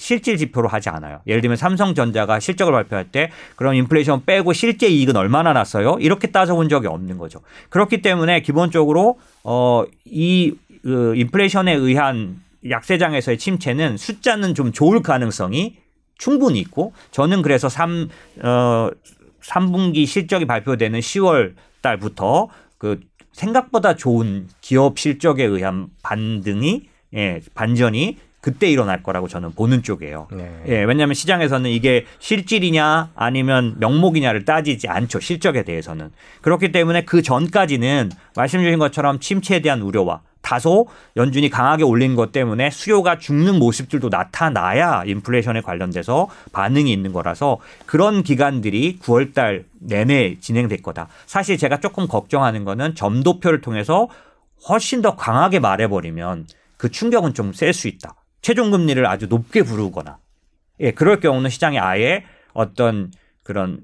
실질 0.00 0.38
지표로 0.38 0.66
하지 0.66 0.88
않아요. 0.88 1.20
예를 1.26 1.42
들면 1.42 1.56
삼성전자가 1.56 2.40
실적을 2.40 2.72
발표할 2.72 3.10
때 3.12 3.30
그럼 3.54 3.74
인플레이션 3.74 4.24
빼고 4.24 4.54
실제 4.54 4.88
이익은 4.88 5.14
얼마나 5.14 5.52
났어요? 5.52 5.98
이렇게 6.00 6.28
따져본 6.28 6.70
적이 6.70 6.88
없는 6.88 7.18
거죠. 7.18 7.40
그렇기 7.68 8.00
때문에 8.00 8.40
기본적으로 8.40 9.18
어이 9.42 10.52
그 10.82 11.14
인플레이션에 11.16 11.74
의한 11.74 12.40
약세장에서의 12.68 13.36
침체는 13.36 13.98
숫자는 13.98 14.54
좀 14.54 14.72
좋을 14.72 15.02
가능성이 15.02 15.76
충분히 16.16 16.60
있고 16.60 16.94
저는 17.10 17.42
그래서 17.42 17.68
3, 17.68 18.08
어, 18.42 18.88
3분기 19.42 20.06
실적이 20.06 20.46
발표되는 20.46 20.98
10월 20.98 21.54
달부터 21.82 22.48
그 22.78 23.00
생각보다 23.32 23.96
좋은 23.96 24.48
기업 24.62 24.98
실적에 24.98 25.44
의한 25.44 25.88
반등이 26.02 26.88
예, 27.14 27.40
반전이 27.54 28.16
그때 28.40 28.70
일어날 28.70 29.02
거라고 29.02 29.28
저는 29.28 29.52
보는 29.52 29.82
쪽이에요. 29.82 30.28
네. 30.32 30.62
예, 30.68 30.82
왜냐하면 30.84 31.14
시장에서는 31.14 31.70
이게 31.70 32.06
실질이냐 32.20 33.10
아니면 33.14 33.76
명목이냐를 33.78 34.44
따지지 34.44 34.88
않죠. 34.88 35.20
실적에 35.20 35.62
대해서는. 35.62 36.10
그렇기 36.40 36.72
때문에 36.72 37.04
그 37.04 37.22
전까지는 37.22 38.10
말씀 38.36 38.62
주신 38.62 38.78
것처럼 38.78 39.20
침체에 39.20 39.60
대한 39.60 39.82
우려와 39.82 40.22
다소 40.42 40.86
연준이 41.16 41.50
강하게 41.50 41.84
올린 41.84 42.14
것 42.14 42.32
때문에 42.32 42.70
수요가 42.70 43.18
죽는 43.18 43.58
모습들도 43.58 44.08
나타나야 44.08 45.04
인플레이션에 45.04 45.60
관련돼서 45.60 46.28
반응이 46.52 46.90
있는 46.90 47.12
거라서 47.12 47.58
그런 47.84 48.22
기간들이 48.22 48.98
9월 49.00 49.34
달 49.34 49.64
내내 49.80 50.38
진행될 50.40 50.80
거다. 50.80 51.08
사실 51.26 51.58
제가 51.58 51.80
조금 51.80 52.08
걱정하는 52.08 52.64
거는 52.64 52.94
점도표를 52.94 53.60
통해서 53.60 54.08
훨씬 54.68 55.02
더 55.02 55.14
강하게 55.14 55.58
말해버리면 55.58 56.46
그 56.78 56.90
충격은 56.90 57.34
좀 57.34 57.52
셀 57.52 57.74
수 57.74 57.86
있다. 57.88 58.14
최종 58.40 58.70
금리를 58.70 59.04
아주 59.06 59.26
높게 59.26 59.62
부르거나 59.62 60.18
예, 60.80 60.92
그럴 60.92 61.20
경우는 61.20 61.50
시장이 61.50 61.78
아예 61.78 62.24
어떤 62.52 63.10
그런 63.42 63.80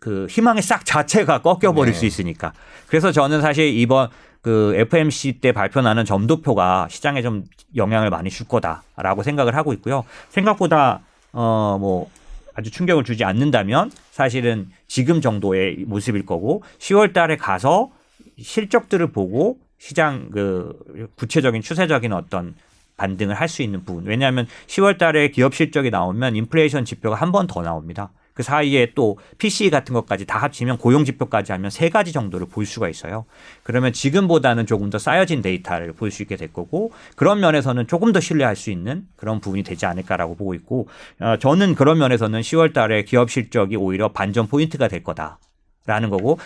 그 0.00 0.26
희망의 0.28 0.62
싹 0.62 0.84
자체가 0.84 1.42
꺾여 1.42 1.72
버릴 1.72 1.92
네. 1.92 1.98
수 1.98 2.06
있으니까. 2.06 2.52
그래서 2.88 3.12
저는 3.12 3.40
사실 3.40 3.66
이번 3.66 4.08
그 4.40 4.74
FMC 4.76 5.40
때 5.40 5.52
발표나는 5.52 6.04
점도표가 6.04 6.88
시장에 6.90 7.22
좀 7.22 7.44
영향을 7.76 8.10
많이 8.10 8.28
줄 8.28 8.48
거다라고 8.48 9.22
생각을 9.22 9.54
하고 9.54 9.72
있고요. 9.72 10.04
생각보다 10.30 11.00
어 11.32 11.78
뭐 11.78 12.10
아주 12.54 12.70
충격을 12.70 13.04
주지 13.04 13.24
않는다면 13.24 13.90
사실은 14.10 14.68
지금 14.86 15.20
정도의 15.20 15.84
모습일 15.86 16.26
거고 16.26 16.62
10월 16.78 17.12
달에 17.12 17.36
가서 17.36 17.90
실적들을 18.38 19.12
보고 19.12 19.58
시장 19.78 20.30
그 20.30 20.78
구체적인 21.16 21.62
추세적인 21.62 22.12
어떤 22.12 22.54
반등을 22.96 23.34
할 23.34 23.48
수 23.48 23.62
있는 23.62 23.84
부분. 23.84 24.04
왜냐하면 24.06 24.46
10월 24.66 24.98
달에 24.98 25.28
기업 25.28 25.54
실적이 25.54 25.90
나오면 25.90 26.36
인플레이션 26.36 26.84
지표가 26.84 27.16
한 27.16 27.32
번 27.32 27.46
더 27.46 27.62
나옵니다. 27.62 28.10
그 28.34 28.42
사이에 28.42 28.92
또 28.94 29.18
PCE 29.36 29.68
같은 29.68 29.92
것까지 29.92 30.24
다 30.24 30.38
합치면 30.38 30.78
고용 30.78 31.04
지표까지 31.04 31.52
하면 31.52 31.70
세 31.70 31.90
가지 31.90 32.12
정도를 32.12 32.46
볼 32.46 32.64
수가 32.64 32.88
있어요. 32.88 33.26
그러면 33.62 33.92
지금보다는 33.92 34.64
조금 34.64 34.88
더 34.88 34.98
쌓여진 34.98 35.42
데이터를 35.42 35.92
볼 35.92 36.10
수 36.10 36.22
있게 36.22 36.36
될 36.36 36.50
거고 36.50 36.92
그런 37.14 37.40
면에서는 37.40 37.86
조금 37.88 38.12
더 38.12 38.20
신뢰할 38.20 38.56
수 38.56 38.70
있는 38.70 39.06
그런 39.16 39.40
부분이 39.40 39.64
되지 39.64 39.84
않을까라고 39.84 40.36
보고 40.36 40.54
있고 40.54 40.88
어, 41.20 41.36
저는 41.38 41.74
그런 41.74 41.98
면에서는 41.98 42.40
10월 42.40 42.72
달에 42.72 43.02
기업 43.02 43.30
실적이 43.30 43.76
오히려 43.76 44.08
반전 44.08 44.46
포인트가 44.46 44.88
될 44.88 45.02
거다 45.02 45.38
라는 45.84 46.08
거고 46.08 46.38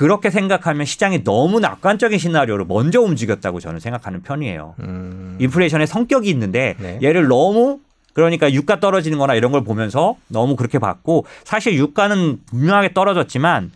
그렇게 0.00 0.30
생각하면 0.30 0.86
시장이 0.86 1.24
너무 1.24 1.60
낙관적인 1.60 2.18
시나리오로 2.18 2.64
먼저 2.64 3.02
움직였다고 3.02 3.60
저는 3.60 3.80
생각하는 3.80 4.22
편이에요. 4.22 4.76
음, 4.80 5.36
인플레이션의 5.38 5.86
성격이 5.86 6.30
있는데 6.30 6.74
네. 6.78 6.98
얘를 7.02 7.28
너무 7.28 7.80
그러니까 8.14 8.50
유가 8.50 8.80
떨어지는 8.80 9.18
거나 9.18 9.34
이런 9.34 9.52
걸 9.52 9.62
보면서 9.62 10.16
너무 10.28 10.56
그렇게 10.56 10.78
봤고 10.78 11.26
사실 11.44 11.74
유가는 11.74 12.40
분명하게 12.46 12.94
떨어졌지만 12.94 13.72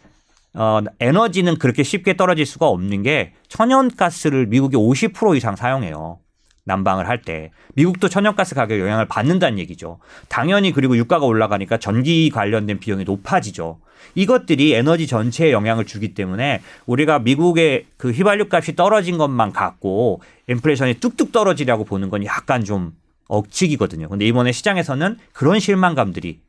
어 0.54 0.80
에너지는 0.98 1.58
그렇게 1.58 1.82
쉽게 1.82 2.16
떨어질 2.16 2.46
수가 2.46 2.68
없는 2.68 3.02
게 3.02 3.34
천연가스를 3.48 4.46
미국이 4.46 4.78
50% 4.78 5.36
이상 5.36 5.56
사용해요. 5.56 6.20
난방을 6.64 7.08
할 7.08 7.22
때 7.22 7.50
미국도 7.74 8.08
천연가스 8.08 8.54
가격 8.54 8.78
영향을 8.78 9.06
받는다는 9.06 9.58
얘기죠. 9.58 9.98
당연히 10.28 10.72
그리고 10.72 10.96
유가가 10.96 11.24
올라가니까 11.26 11.78
전기 11.78 12.30
관련된 12.30 12.78
비용이 12.80 13.04
높아지죠. 13.04 13.78
이것들이 14.14 14.74
에너지 14.74 15.06
전체에 15.06 15.52
영향을 15.52 15.86
주기 15.86 16.14
때문에 16.14 16.60
우리가 16.86 17.20
미국의 17.20 17.86
그 17.96 18.10
휘발유 18.10 18.48
값이 18.50 18.76
떨어진 18.76 19.18
것만 19.18 19.52
갖고 19.52 20.20
인플레이션이 20.48 20.94
뚝뚝 20.94 21.32
떨어지려고 21.32 21.84
보는 21.84 22.10
건 22.10 22.24
약간 22.24 22.64
좀 22.64 22.92
억측이거든요. 23.28 24.08
근데 24.08 24.26
이번에 24.26 24.52
시장에서는 24.52 25.18
그런 25.32 25.58
실망감들이 25.58 26.40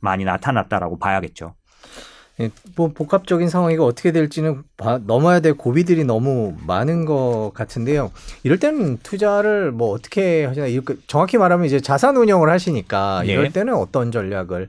많이 0.00 0.24
나타났다라고 0.24 0.98
봐야겠죠. 0.98 1.54
예, 2.40 2.50
뭐 2.76 2.92
복합적인 2.92 3.48
상황이가 3.48 3.84
어떻게 3.84 4.12
될지는 4.12 4.62
봐- 4.76 5.00
넘어야 5.04 5.40
될 5.40 5.54
고비들이 5.54 6.04
너무 6.04 6.54
많은 6.66 7.04
것 7.04 7.50
같은데요. 7.54 8.12
이럴 8.44 8.58
때는 8.58 8.98
투자를 9.02 9.72
뭐 9.72 9.90
어떻게 9.90 10.44
하시나 10.44 10.66
이렇게 10.66 10.94
정확히 11.08 11.36
말하면 11.36 11.66
이제 11.66 11.80
자산 11.80 12.16
운영을 12.16 12.48
하시니까 12.48 13.22
예. 13.26 13.32
이럴 13.32 13.52
때는 13.52 13.74
어떤 13.74 14.12
전략을 14.12 14.68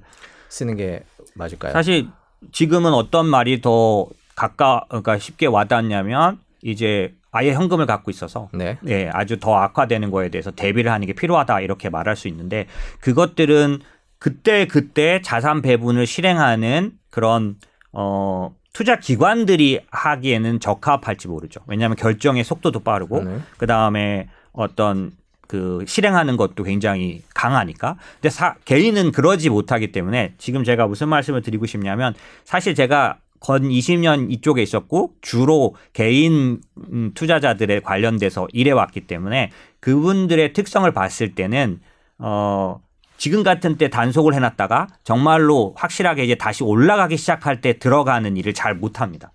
쓰는 0.49 0.75
게 0.75 1.03
맞을까요? 1.35 1.71
사실 1.73 2.07
지금은 2.51 2.93
어떤 2.93 3.27
말이 3.27 3.61
더 3.61 4.07
가까 4.35 4.85
그러니까 4.89 5.19
쉽게 5.19 5.45
와닿냐면 5.45 6.39
이제 6.63 7.13
아예 7.31 7.53
현금을 7.53 7.85
갖고 7.85 8.09
있어서 8.09 8.49
네. 8.53 8.79
예, 8.87 9.09
아주 9.13 9.39
더 9.39 9.53
악화되는 9.55 10.09
거에 10.09 10.29
대해서 10.29 10.49
대비를 10.49 10.91
하는 10.91 11.05
게 11.05 11.13
필요하다 11.13 11.59
이렇게 11.61 11.89
말할 11.89 12.15
수 12.15 12.27
있는데 12.27 12.65
그것들은 13.01 13.79
그때 14.17 14.65
그때 14.65 15.21
자산 15.23 15.61
배분을 15.61 16.07
실행하는 16.07 16.93
그런 17.09 17.55
어 17.91 18.55
투자 18.73 18.99
기관들이 18.99 19.81
하기에는 19.91 20.59
적합할지 20.59 21.27
모르죠. 21.27 21.61
왜냐하면 21.67 21.95
결정의 21.97 22.43
속도도 22.43 22.81
빠르고 22.81 23.23
네. 23.23 23.39
그 23.57 23.65
다음에 23.67 24.29
어떤 24.51 25.11
그 25.47 25.83
실행하는 25.87 26.37
것도 26.37 26.63
굉장히 26.63 27.23
강하니까. 27.33 27.97
근데 28.15 28.29
사, 28.29 28.55
개인은 28.65 29.11
그러지 29.11 29.49
못하기 29.49 29.91
때문에 29.91 30.35
지금 30.37 30.63
제가 30.63 30.85
무슨 30.85 31.09
말씀을 31.09 31.41
드리고 31.41 31.65
싶냐면 31.65 32.13
사실 32.43 32.75
제가 32.75 33.17
건 33.39 33.63
20년 33.63 34.31
이쪽에 34.31 34.61
있었고 34.61 35.13
주로 35.21 35.75
개인 35.93 36.61
음, 36.91 37.11
투자자들에 37.15 37.79
관련돼서 37.79 38.47
일해 38.53 38.71
왔기 38.71 39.07
때문에 39.07 39.49
그분들의 39.79 40.53
특성을 40.53 40.91
봤을 40.91 41.33
때는 41.33 41.79
어 42.19 42.79
지금 43.19 43.43
같은 43.43 43.77
때 43.77 43.89
단속을 43.89 44.33
해놨다가 44.33 44.87
정말로 45.03 45.75
확실하게 45.77 46.23
이제 46.23 46.35
다시 46.35 46.63
올라가기 46.63 47.17
시작할 47.17 47.59
때 47.61 47.77
들어가는 47.77 48.35
일을 48.37 48.53
잘 48.53 48.73
못합니다. 48.73 49.33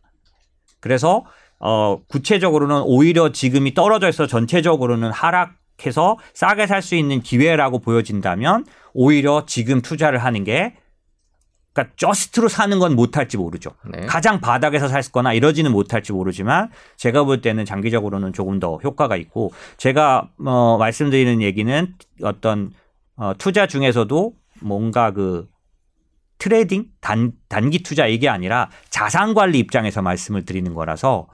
그래서 0.81 1.25
어 1.61 2.01
구체적으로는 2.09 2.83
오히려 2.87 3.31
지금이 3.31 3.75
떨어져 3.75 4.09
있어 4.09 4.27
전체적으로는 4.27 5.13
하락해서 5.13 6.17
싸게 6.33 6.67
살 6.67 6.83
수 6.83 6.97
있는 6.97 7.21
기회라고 7.21 7.79
보여진다면 7.79 8.65
오히려 8.95 9.45
지금 9.47 9.83
투자를 9.83 10.19
하는 10.19 10.45
게 10.45 10.75
그러니까 11.75 11.95
just로 11.97 12.49
사는 12.49 12.79
건 12.79 12.95
못할지 12.95 13.37
모르죠. 13.37 13.71
네. 13.93 14.07
가장 14.07 14.41
바닥에서 14.41 14.89
살 14.89 15.03
거나 15.13 15.33
이러지는 15.35 15.73
못할지 15.73 16.13
모르지만 16.13 16.71
제가 16.97 17.25
볼 17.25 17.43
때는 17.43 17.65
장기적으로는 17.65 18.33
조금 18.33 18.61
더 18.61 18.79
효과가 18.83 19.17
있고 19.17 19.53
제가 19.77 20.29
어 20.45 20.77
말씀드리는 20.79 21.43
얘기는 21.43 21.95
어떤 22.23 22.71
어 23.17 23.33
투자 23.39 23.67
중에서도 23.67 24.35
뭔가 24.61 25.13
그 25.13 25.49
trading 26.39 26.87
단 27.01 27.33
단기 27.49 27.83
투자 27.83 28.07
이게 28.07 28.29
아니라 28.29 28.71
자산 28.91 29.35
관리 29.35 29.59
입장에서 29.59 30.03
말씀을 30.03 30.45
드리는 30.45 30.75
거라서 30.75 31.29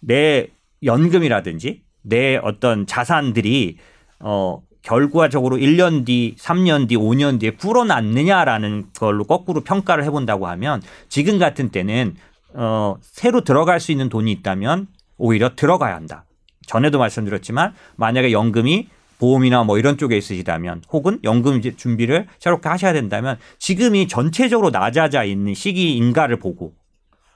내 0.00 0.48
연금이라든지 0.82 1.82
내 2.02 2.36
어떤 2.36 2.86
자산들이 2.86 3.78
어 4.20 4.62
결과적으로 4.82 5.56
1년 5.56 6.06
뒤, 6.06 6.36
3년 6.38 6.88
뒤, 6.88 6.96
5년 6.96 7.40
뒤에 7.40 7.56
불어났느냐라는 7.56 8.90
걸로 8.96 9.24
거꾸로 9.24 9.62
평가를 9.62 10.04
해 10.04 10.10
본다고 10.10 10.46
하면 10.46 10.80
지금 11.08 11.38
같은 11.40 11.70
때는 11.70 12.14
어 12.54 12.94
새로 13.00 13.42
들어갈 13.42 13.80
수 13.80 13.90
있는 13.90 14.08
돈이 14.08 14.30
있다면 14.30 14.86
오히려 15.18 15.56
들어가야 15.56 15.94
한다. 15.94 16.24
전에도 16.66 16.98
말씀드렸지만 16.98 17.74
만약에 17.96 18.30
연금이 18.30 18.88
보험이나 19.18 19.64
뭐 19.64 19.78
이런 19.78 19.96
쪽에 19.98 20.16
있으시다면 20.16 20.82
혹은 20.92 21.18
연금 21.24 21.60
준비를 21.60 22.26
새롭게 22.38 22.68
하셔야 22.68 22.92
된다면 22.92 23.38
지금이 23.58 24.08
전체적으로 24.08 24.70
낮아져 24.70 25.24
있는 25.24 25.54
시기인가를 25.54 26.38
보고 26.38 26.74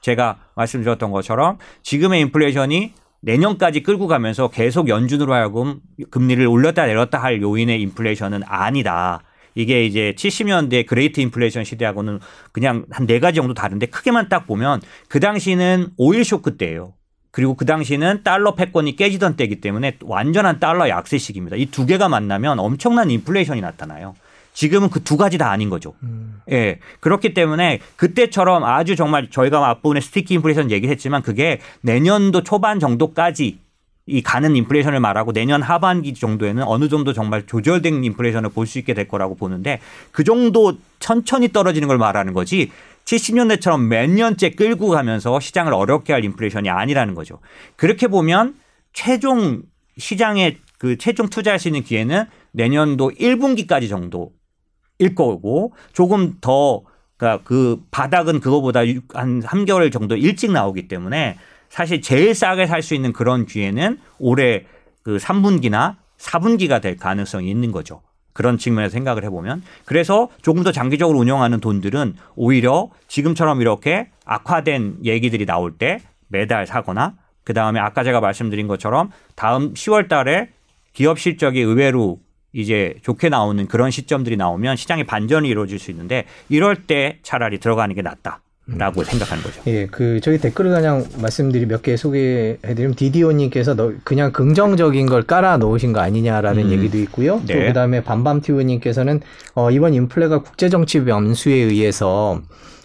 제가 0.01 0.39
말씀드렸던 0.55 1.11
것처럼 1.11 1.57
지금의 1.83 2.21
인플레이션이 2.21 2.93
내년까지 3.21 3.83
끌고 3.83 4.07
가면서 4.07 4.49
계속 4.49 4.89
연준으로 4.89 5.33
하여금 5.33 5.79
금리를 6.09 6.45
올렸다 6.47 6.87
내렸다 6.87 7.21
할 7.21 7.41
요인의 7.41 7.81
인플레이션은 7.81 8.41
아니다. 8.45 9.21
이게 9.53 9.85
이제 9.85 10.13
70년대 10.17 10.85
Great 10.87 11.19
Inflation 11.19 11.63
시대하고는 11.65 12.19
그냥 12.51 12.85
한 12.89 13.05
네 13.05 13.19
가지 13.19 13.35
정도 13.35 13.53
다른데 13.53 13.87
크게만 13.87 14.29
딱 14.29 14.47
보면 14.47 14.81
그 15.07 15.19
당시는 15.19 15.89
오일 15.97 16.23
쇼크 16.25 16.57
때예요. 16.57 16.93
그리고 17.31 17.55
그 17.55 17.65
당시는 17.65 18.23
달러 18.23 18.55
패권이 18.55 18.95
깨지던 18.97 19.37
때이기 19.37 19.61
때문에 19.61 19.97
완전한 20.01 20.59
달러 20.59 20.89
약세 20.89 21.17
시기입니다. 21.17 21.55
이 21.55 21.65
두 21.71 21.85
개가 21.85 22.09
만나면 22.09 22.59
엄청난 22.59 23.09
인플레이션이 23.09 23.61
나타나요. 23.61 24.15
지금은 24.53 24.89
그 24.89 24.99
두 24.99 25.15
가지 25.15 25.37
다 25.37 25.49
아닌 25.49 25.69
거죠. 25.69 25.93
음. 26.03 26.41
예. 26.51 26.79
그렇기 26.99 27.33
때문에 27.33 27.79
그때처럼 27.95 28.65
아주 28.65 28.97
정말 28.97 29.29
저희가 29.29 29.65
앞부분에 29.69 30.01
sticky 30.01 30.33
inflation 30.35 30.71
얘기했지만 30.71 31.21
그게 31.21 31.61
내년도 31.79 32.43
초반 32.43 32.79
정도까지 32.81 33.59
이 34.07 34.21
가는 34.21 34.53
인플레이션을 34.55 34.99
말하고 34.99 35.31
내년 35.31 35.61
하반기 35.61 36.13
정도에는 36.13 36.63
어느 36.63 36.89
정도 36.89 37.13
정말 37.13 37.45
조절된 37.45 38.03
인플레이션을 38.03 38.49
볼 38.49 38.65
수 38.67 38.77
있게 38.79 38.93
될 38.93 39.07
거라고 39.07 39.35
보는데 39.35 39.79
그 40.11 40.25
정도 40.25 40.73
천천히 40.99 41.53
떨어지는 41.53 41.87
걸 41.87 41.97
말하는 41.97 42.33
거지 42.33 42.71
70년대처럼 43.05 43.87
몇 43.87 44.09
년째 44.09 44.51
끌고 44.51 44.89
가면서 44.89 45.39
시장을 45.39 45.73
어렵게 45.73 46.13
할 46.13 46.23
인플레이션이 46.25 46.69
아니라는 46.69 47.15
거죠. 47.15 47.39
그렇게 47.75 48.07
보면 48.07 48.55
최종 48.93 49.63
시장에 49.97 50.57
그 50.77 50.97
최종 50.97 51.29
투자할 51.29 51.59
수 51.59 51.67
있는 51.67 51.83
기회는 51.83 52.25
내년도 52.51 53.11
1분기까지 53.11 53.89
정도일 53.89 55.15
거고 55.15 55.73
조금 55.93 56.35
더 56.41 56.81
그러니까 57.17 57.43
그 57.43 57.81
바닥은 57.91 58.39
그거보다 58.39 58.87
육- 58.87 59.15
한 59.15 59.41
3개월 59.41 59.91
정도 59.91 60.15
일찍 60.15 60.51
나오기 60.51 60.87
때문에 60.87 61.37
사실 61.69 62.01
제일 62.01 62.33
싸게 62.33 62.65
살 62.65 62.81
수 62.81 62.95
있는 62.95 63.13
그런 63.13 63.45
기회는 63.45 63.99
올해 64.19 64.65
그 65.03 65.17
3분기나 65.17 65.97
4분기가 66.17 66.81
될 66.81 66.97
가능성이 66.97 67.49
있는 67.49 67.71
거죠. 67.71 68.01
그런 68.33 68.57
측면에서 68.57 68.93
생각을 68.93 69.23
해보면 69.25 69.63
그래서 69.85 70.29
조금 70.41 70.63
더 70.63 70.71
장기적으로 70.71 71.17
운영하는 71.19 71.59
돈들은 71.59 72.15
오히려 72.35 72.89
지금처럼 73.07 73.61
이렇게 73.61 74.09
악화된 74.25 74.99
얘기들이 75.03 75.45
나올 75.45 75.71
때 75.73 75.99
매달 76.27 76.65
사거나 76.65 77.15
그 77.43 77.53
다음에 77.53 77.79
아까 77.79 78.03
제가 78.03 78.19
말씀드린 78.19 78.67
것처럼 78.67 79.11
다음 79.35 79.73
10월 79.73 80.07
달에 80.07 80.49
기업 80.93 81.19
실적이 81.19 81.61
의외로 81.61 82.19
이제 82.53 82.95
좋게 83.01 83.29
나오는 83.29 83.65
그런 83.67 83.91
시점들이 83.91 84.37
나오면 84.37 84.75
시장의 84.75 85.05
반전이 85.05 85.47
이루어질 85.47 85.79
수 85.79 85.91
있는데 85.91 86.25
이럴 86.49 86.75
때 86.75 87.19
차라리 87.23 87.59
들어가는 87.59 87.95
게 87.95 88.01
낫다 88.01 88.41
라고 88.67 89.03
생각하는 89.03 89.43
거죠. 89.43 89.61
예, 89.67 89.87
그 89.87 90.21
저희 90.21 90.37
댓글을 90.37 90.71
그냥 90.71 91.05
말씀드리 91.21 91.65
몇 91.65 91.81
개 91.81 91.97
소개해드리면 91.97 92.95
디디오님께서 92.95 93.75
너 93.75 93.91
그냥 94.03 94.31
긍정적인 94.31 95.07
걸 95.07 95.23
깔아 95.23 95.57
놓으신 95.57 95.93
거 95.93 95.99
아니냐라는 95.99 96.65
음. 96.65 96.71
얘기도 96.71 96.97
있고요. 96.99 97.41
네. 97.47 97.53
또 97.53 97.59
그다음에 97.67 98.03
밤밤티브님께서는 98.03 99.21
어, 99.55 99.71
이번 99.71 99.93
인플레가 99.93 100.39
국제정치 100.43 101.03
변수에 101.03 101.53
의해서 101.55 102.41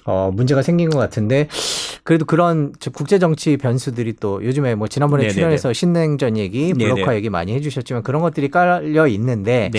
어, 0.08 0.30
문제가 0.32 0.62
생긴 0.62 0.88
것 0.88 0.98
같은데 0.98 1.48
그래도 2.04 2.24
그런 2.24 2.72
저 2.78 2.90
국제 2.90 3.18
정치 3.18 3.56
변수들이 3.56 4.14
또 4.20 4.42
요즘에 4.44 4.76
뭐 4.76 4.86
지난번에 4.86 5.22
네네네. 5.24 5.34
출연해서 5.34 5.72
신냉전 5.72 6.36
얘기, 6.36 6.72
블록화 6.72 6.94
네네. 7.06 7.16
얘기 7.16 7.30
많이 7.30 7.52
해주셨지만 7.54 8.04
그런 8.04 8.22
것들이 8.22 8.48
깔려 8.48 9.08
있는데 9.08 9.70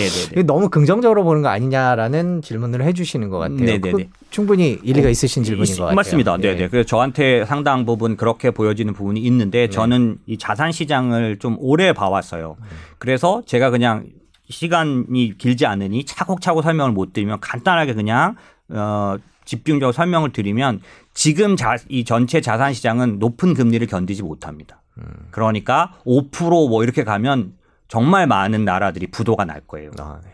너무 0.46 0.68
긍정적으로 0.68 1.24
보는 1.24 1.40
거 1.40 1.48
아니냐라는 1.48 2.42
질문을 2.42 2.82
해주시는 2.84 3.30
것 3.30 3.38
같아요. 3.38 3.80
그 3.80 4.04
충분히 4.30 4.78
일리가 4.82 5.08
있으신 5.08 5.42
질문인 5.42 5.72
있- 5.72 5.76
것 5.78 5.84
같아요. 5.84 5.96
맞습니다. 5.96 6.34
예. 6.34 6.36
네, 6.42 6.54
네. 6.56 6.68
그래서 6.68 6.86
저한테 6.86 7.46
상당 7.46 7.86
부분 7.86 8.18
그렇게 8.18 8.50
보여지는 8.50 8.92
부분이 8.92 9.20
있는데 9.20 9.60
네. 9.60 9.70
저는 9.70 10.18
이 10.26 10.36
자산 10.36 10.70
시장을 10.72 11.38
좀 11.38 11.56
오래 11.58 11.94
봐왔어요. 11.94 12.56
그래서 12.98 13.42
제가 13.46 13.70
그냥 13.70 14.04
시간이 14.50 15.38
길지 15.38 15.64
않으니 15.66 16.04
차곡차곡 16.04 16.62
설명을 16.62 16.92
못 16.92 17.12
드리면 17.14 17.40
간단하게 17.40 17.94
그냥 17.94 18.36
어 18.70 19.16
집중적으로 19.48 19.92
설명을 19.92 20.32
드리면 20.32 20.82
지금 21.14 21.56
자, 21.56 21.78
이 21.88 22.04
전체 22.04 22.42
자산 22.42 22.74
시장은 22.74 23.18
높은 23.18 23.54
금리를 23.54 23.86
견디지 23.86 24.22
못합니다. 24.22 24.82
그러니까 25.30 25.94
5%뭐 26.04 26.82
이렇게 26.84 27.02
가면 27.02 27.54
정말 27.88 28.26
많은 28.26 28.66
나라들이 28.66 29.06
부도가 29.06 29.46
날 29.46 29.62
거예요. 29.66 29.90
아, 29.98 30.20
네. 30.22 30.30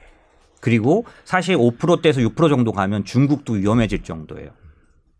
그리고 0.60 1.04
사실 1.24 1.56
5%대에서 1.56 2.22
6% 2.22 2.48
정도 2.48 2.72
가면 2.72 3.04
중국도 3.04 3.52
위험해질 3.52 4.02
정도예요. 4.02 4.50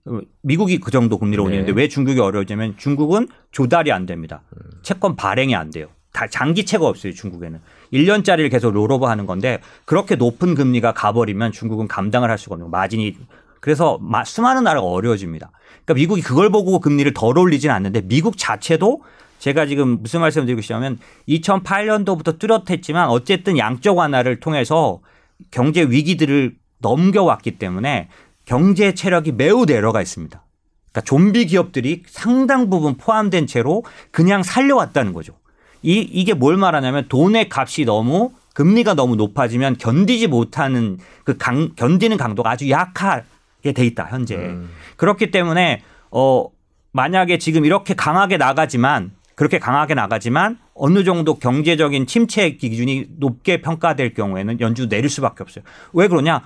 어, 0.07 0.21
미국이 0.43 0.81
그 0.81 0.91
정도 0.91 1.19
금리를 1.19 1.41
네. 1.41 1.47
올리는데 1.47 1.73
왜 1.73 1.87
중국이 1.87 2.19
어려워지냐면 2.19 2.77
중국은 2.77 3.29
조달이 3.53 3.93
안 3.93 4.07
됩니다. 4.07 4.43
채권 4.83 5.15
발행이 5.15 5.55
안 5.55 5.71
돼요. 5.71 5.87
다 6.13 6.27
장기채가 6.27 6.85
없어요, 6.87 7.13
중국에는. 7.13 7.61
1년짜리를 7.93 8.51
계속 8.51 8.73
롤오버 8.73 9.09
하는 9.09 9.27
건데 9.27 9.61
그렇게 9.85 10.17
높은 10.17 10.57
금리가 10.57 10.95
가버리면 10.95 11.53
중국은 11.53 11.87
감당을 11.87 12.29
할 12.29 12.39
수가 12.39 12.55
없는 12.55 12.71
거예요. 12.71 12.71
마진이. 12.71 13.17
그래서 13.65 13.97
마- 14.03 14.25
수많은 14.25 14.63
나라가 14.65 14.87
어려워집니다. 14.87 15.51
그러니까 15.87 15.95
미국이 15.95 16.21
그걸 16.21 16.51
보고 16.51 16.81
금리를 16.81 17.15
덜 17.15 17.39
올리진 17.39 17.71
않는데 17.71 18.03
미국 18.03 18.37
자체도 18.37 19.01
제가 19.39 19.65
지금 19.65 20.03
무슨 20.03 20.21
말씀을 20.21 20.45
드리고 20.45 20.61
싶냐면 20.61 20.99
2008년도부터 21.31 22.39
뚜렷했지만 22.39 23.09
어쨌든 23.09 23.57
양적 23.57 23.97
완화를 23.97 24.39
통해서 24.39 25.01
경제 25.51 25.81
위기들을 25.81 26.57
넘겨왔기 26.81 27.53
때문에 27.53 28.11
경제 28.45 28.93
체력이 28.93 29.33
매우 29.33 29.65
내려가 29.65 30.03
있습니다. 30.03 30.45
그러니까 30.93 31.01
좀비 31.01 31.47
기업들이 31.47 32.03
상당 32.07 32.69
부분 32.69 32.99
포함된 32.99 33.47
채로 33.47 33.83
그냥 34.11 34.43
살려왔다는 34.43 35.15
거죠. 35.15 35.33
이, 35.81 36.01
이게 36.01 36.35
뭘 36.35 36.59
말하냐면 36.59 37.09
돈의 37.09 37.49
값이 37.51 37.87
너무 37.87 38.33
금리가 38.53 38.93
너무 38.93 39.17
높아지면 39.17 39.79
견디지 39.79 40.27
못하는 40.27 40.99
그 41.25 41.39
강, 41.39 41.71
견디는 41.77 42.19
강도가 42.19 42.51
아주 42.51 42.69
약하게 42.69 43.23
돼 43.73 43.85
있다, 43.87 44.07
현재. 44.11 44.37
음. 44.37 44.71
그렇기 44.97 45.31
때문에 45.31 45.83
어 46.11 46.47
만약에 46.93 47.39
지금 47.39 47.65
이렇게 47.65 47.95
강하게 47.95 48.37
나가지만 48.37 49.13
그렇게 49.35 49.59
강하게 49.59 49.95
나가지만 49.95 50.59
어느 50.75 51.05
정도 51.05 51.39
경제적인 51.39 52.07
침체 52.07 52.51
기준이 52.51 53.07
높게 53.19 53.61
평가될 53.61 54.15
경우에는 54.15 54.61
연주 54.61 54.89
내릴 54.89 55.11
수밖에 55.11 55.43
없어요. 55.43 55.65
왜 55.93 56.09
그러냐? 56.09 56.43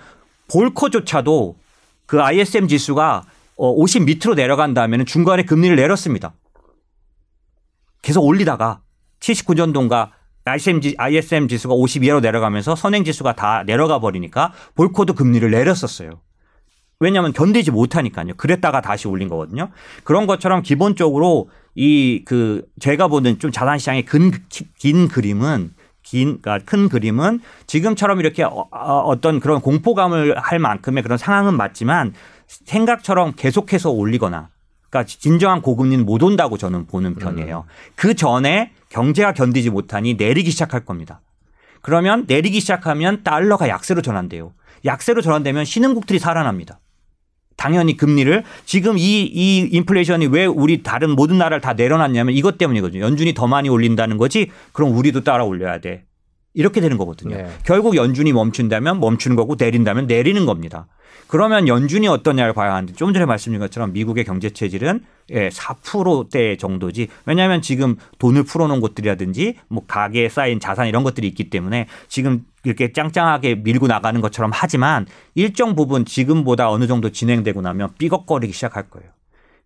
볼커조차도 0.51 1.57
그 2.07 2.23
ISM 2.23 2.69
지수가 2.69 3.25
어, 3.57 3.71
50 3.73 4.05
밑으로 4.05 4.35
내려간 4.35 4.73
다음에는 4.73 5.05
중간에 5.05 5.43
금리를 5.43 5.77
내렸습니다. 5.77 6.33
계속 8.03 8.25
올리다가 8.25 8.81
79년도인가 9.21 10.11
ISM, 10.45 10.81
지, 10.81 10.95
ISM 10.97 11.49
지수가 11.49 11.75
50 11.75 12.05
이하로 12.05 12.21
내려가면서 12.21 12.75
선행 12.75 13.05
지수가 13.05 13.35
다 13.35 13.64
내려가 13.64 13.99
버리니까 13.99 14.55
볼코도 14.77 15.14
금리를 15.14 15.51
내렸었어요. 15.51 16.21
왜냐하면 17.01 17.32
견디지 17.32 17.70
못하니까요. 17.70 18.34
그랬다가 18.36 18.80
다시 18.80 19.07
올린 19.07 19.28
거거든요. 19.28 19.70
그런 20.05 20.26
것처럼 20.26 20.62
기본적으로 20.62 21.49
이 21.76 22.24
그 22.26 22.62
제가 22.80 23.07
보는 23.07 23.38
좀 23.38 23.53
자산시장의 23.53 24.05
근, 24.05 24.32
긴 24.78 25.07
그림은 25.07 25.70
긴, 26.03 26.40
그러니까 26.40 26.59
큰 26.64 26.88
그림은 26.88 27.40
지금처럼 27.68 28.18
이렇게 28.18 28.42
어, 28.42 28.68
어떤 28.72 29.38
그런 29.38 29.61
공포감을 29.61 30.38
할 30.38 30.59
만큼의 30.59 31.03
그런 31.05 31.18
상황은 31.18 31.57
맞지만 31.57 32.14
생각처럼 32.49 33.34
계속해서 33.36 33.90
올리거나 33.90 34.49
그러니까 34.90 35.07
진정한 35.07 35.62
고금리는 35.62 36.05
못 36.05 36.22
온다고 36.22 36.59
저는 36.59 36.86
보는 36.86 37.14
편이에요. 37.14 37.66
그 37.94 38.14
전에 38.14 38.72
경제가 38.88 39.34
견디지 39.34 39.70
못하니 39.70 40.14
내리기 40.14 40.51
시작할 40.51 40.84
겁니다. 40.84 41.20
그러면 41.82 42.24
내리기 42.26 42.59
시작하면 42.59 43.22
달러가 43.22 43.68
약세로 43.68 44.03
전환돼요. 44.03 44.53
약세로 44.84 45.20
전환되면 45.22 45.64
신흥국들이 45.64 46.18
살아납니다. 46.18 46.80
당연히 47.59 47.97
금리를 47.97 48.45
지금 48.65 48.97
이, 48.97 49.23
이 49.25 49.69
인플레이션이 49.73 50.29
왜 50.29 50.47
우리 50.47 50.83
다른 50.83 51.11
모든 51.11 51.37
나라를 51.37 51.61
다 51.61 51.75
내려놨냐면 51.75 52.35
이것 52.35 52.57
때문이거든요. 52.57 53.03
연준이 53.03 53.35
더 53.35 53.47
많이 53.47 53.69
올린다는 53.69 54.17
거지 54.17 54.51
그럼 54.73 54.97
우리도 54.97 55.25
따라 55.25 55.45
올려야 55.45 55.81
돼. 55.81 56.05
이렇게 56.55 56.81
되는 56.81 56.97
거거든요. 56.97 57.37
네. 57.37 57.49
결국 57.65 57.97
연준이 57.97 58.33
멈춘다면 58.33 59.01
멈추는 59.01 59.37
거고 59.37 59.57
내린다면 59.59 60.07
내리는 60.07 60.47
겁니다. 60.47 60.87
그러면 61.27 61.69
연준이 61.69 62.09
어떠냐를 62.09 62.55
봐야 62.55 62.75
하는데 62.75 62.95
좀 62.95 63.13
전에 63.13 63.27
말씀드린 63.27 63.61
것처럼 63.61 63.93
미국의 63.93 64.25
경제 64.25 64.51
체질은 64.51 65.01
예, 65.31 65.51
4%대 65.51 66.57
정도지. 66.57 67.09
왜냐하면 67.27 67.61
지금 67.61 67.97
돈을 68.19 68.45
풀어놓은 68.45 68.81
곳들이라든지 68.81 69.57
뭐 69.69 69.85
가게에 69.87 70.29
쌓인 70.29 70.59
자산 70.59 70.87
이런 70.87 71.03
것들이 71.03 71.27
있기 71.29 71.51
때문에 71.51 71.87
지금 72.09 72.45
이렇게 72.65 72.93
짱짱하게 72.93 73.57
밀고 73.57 73.87
나가는 73.87 74.21
것처럼 74.21 74.51
하지만 74.55 75.07
일정 75.35 75.75
부분 75.75 76.05
지금보다 76.05 76.71
어느 76.71 76.87
정도 76.87 77.11
진행되고 77.11 77.61
나면 77.61 77.91
삐걱거리기 77.99 78.53
시작할 78.53 78.91
거예요. 78.91 79.11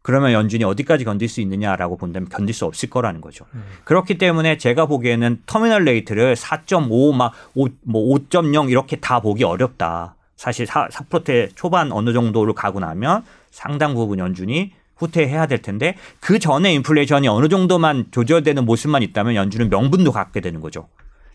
그러면 0.03 0.33
연준이 0.33 0.65
어디까지 0.65 1.05
견딜 1.05 1.29
수 1.29 1.41
있느냐라고 1.41 1.97
본다면 1.97 2.29
견딜 2.29 2.55
수 2.55 2.65
없을 2.65 2.91
거라는 2.91 3.21
거죠. 3.21 3.45
그렇기 3.85 4.19
때문에 4.19 4.59
제가 4.59 4.87
보기에는 4.87 5.43
terminal 5.47 5.85
rate를 5.85 6.35
4.5, 6.35 7.15
막 7.15 7.33
5, 7.55 7.69
뭐 7.83 8.19
5.0 8.19 8.69
이렇게 8.69 8.97
다 8.97 9.21
보기 9.21 9.45
어렵다. 9.45 10.17
사실 10.37 10.67
4, 10.67 10.89
4%대 10.89 11.51
초반 11.55 11.93
어느 11.93 12.13
정도를 12.13 12.53
가고 12.53 12.81
나면 12.81 13.23
상당 13.53 13.95
부분 13.95 14.19
연준이 14.19 14.73
후퇴해야 14.97 15.47
될 15.47 15.63
텐데 15.63 15.95
그 16.21 16.41
전에 16.41 16.75
인플레이션이 16.75 17.29
어느 17.29 17.49
정도만 17.49 18.07
조절되는 18.11 18.65
모습만 18.65 19.03
있다면 19.03 19.37
연준은 19.37 19.71
명분도 19.71 20.11
갖게 20.11 20.41
되는 20.41 20.61
거죠. 20.61 20.89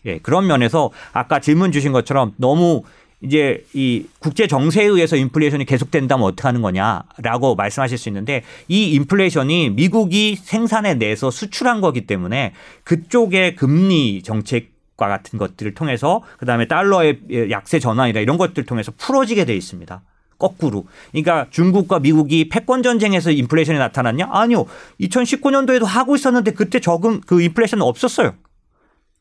예, 0.06 0.18
그런 0.18 0.46
면에서 0.46 0.90
아까 1.12 1.40
질문 1.40 1.72
주신 1.72 1.92
것처럼 1.92 2.32
너무 2.36 2.82
이제 3.20 3.64
이 3.74 4.04
국제 4.20 4.46
정세에 4.46 4.84
의해서 4.84 5.16
인플레이션이 5.16 5.64
계속된다면 5.64 6.24
어떻게 6.24 6.46
하는 6.46 6.62
거냐라고 6.62 7.56
말씀하실 7.56 7.98
수 7.98 8.08
있는데 8.08 8.44
이 8.68 8.92
인플레이션이 8.92 9.70
미국이 9.70 10.36
생산해 10.36 10.94
내서 10.94 11.30
수출한 11.30 11.80
거기 11.80 12.06
때문에 12.06 12.52
그쪽의 12.84 13.56
금리 13.56 14.22
정책 14.22 14.78
과 14.98 15.06
같은 15.06 15.38
것들을 15.38 15.74
통해서 15.74 16.24
그다음에 16.38 16.66
달러의 16.66 17.20
약세 17.50 17.78
전환이라 17.78 18.20
이런 18.20 18.36
것들 18.36 18.62
을 18.62 18.66
통해서 18.66 18.90
풀어지게 18.98 19.44
돼 19.44 19.54
있습니다. 19.54 20.02
거꾸로. 20.38 20.86
그러니까 21.12 21.46
중국과 21.50 22.00
미국이 22.00 22.48
패권 22.48 22.82
전쟁에서 22.82 23.30
인플레이션이 23.30 23.78
나타났냐? 23.78 24.28
아니요. 24.32 24.66
2019년도에도 25.00 25.84
하고 25.84 26.16
있었는데 26.16 26.50
그때 26.52 26.80
적음 26.80 27.20
그 27.20 27.40
인플레이션은 27.40 27.84
없었어요. 27.84 28.34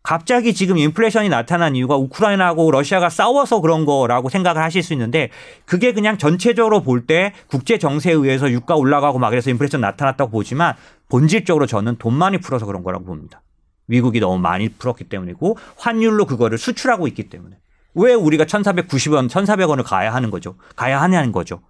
갑자기 0.04 0.54
지금 0.54 0.78
인플레이션이 0.78 1.28
나타난 1.28 1.76
이유가 1.76 1.98
우크라이나하고 1.98 2.72
러시아가 2.72 3.10
싸워서 3.10 3.60
그런 3.60 3.86
거라고 3.86 4.30
생각을 4.30 4.62
하실 4.62 4.82
수 4.82 4.94
있는데 4.94 5.30
그게 5.66 5.92
그냥 5.92 6.18
전체적으로 6.18 6.82
볼 6.82 7.06
때 7.08 7.34
국제 7.48 7.78
정세에 7.78 8.14
의해서 8.14 8.50
유가 8.52 8.76
올라가고 8.76 9.20
막 9.20 9.30
그래서 9.30 9.50
인플레이션 9.50 9.82
나타났다고 9.82 10.32
보지만 10.32 10.76
본질적으로 11.10 11.66
저는 11.66 11.98
돈 11.98 12.14
많이 12.14 12.38
풀어서 12.38 12.66
그런 12.66 12.84
거라고 12.84 13.06
봅니다. 13.06 13.42
미국이 13.86 14.20
너무 14.20 14.38
많이 14.40 14.70
풀었기 14.70 15.06
때문이고 15.06 15.58
환율로 15.78 16.26
그거를 16.26 16.58
수출하고 16.58 17.08
있기 17.08 17.30
때문에 17.30 17.58
왜 17.94 18.14
우리가 18.14 18.46
1,490원, 18.46 19.30
1,400원을 19.30 19.84
가야 19.84 20.14
하는 20.14 20.30
거죠? 20.30 20.56
가야 20.76 21.02
하냐는 21.02 21.32
거죠. 21.32 21.62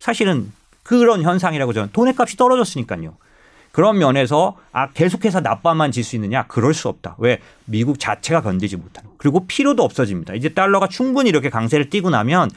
사실은 0.00 0.52
그런 0.82 1.22
현상이라고 1.22 1.72
저는 1.72 1.90
돈의 1.92 2.14
값이 2.18 2.36
떨어졌으니까요. 2.36 3.16
그런 3.76 3.98
면에서 3.98 4.56
아 4.72 4.88
계속해서 4.88 5.40
나빠만 5.40 5.90
질 5.92 6.02
수 6.02 6.16
있느냐 6.16 6.46
그럴 6.46 6.72
수 6.72 6.88
없다. 6.88 7.14
왜 7.18 7.40
미국 7.66 7.98
자체가 7.98 8.40
견디지 8.40 8.78
못하는 8.78 9.10
그리고 9.18 9.46
필요도 9.46 9.82
없어집니다. 9.82 10.32
이제 10.32 10.48
달러가 10.48 10.88
충분히 10.88 11.28
이렇게 11.28 11.50
강세를 11.50 11.90
띠고 11.90 12.08
나면 12.08 12.48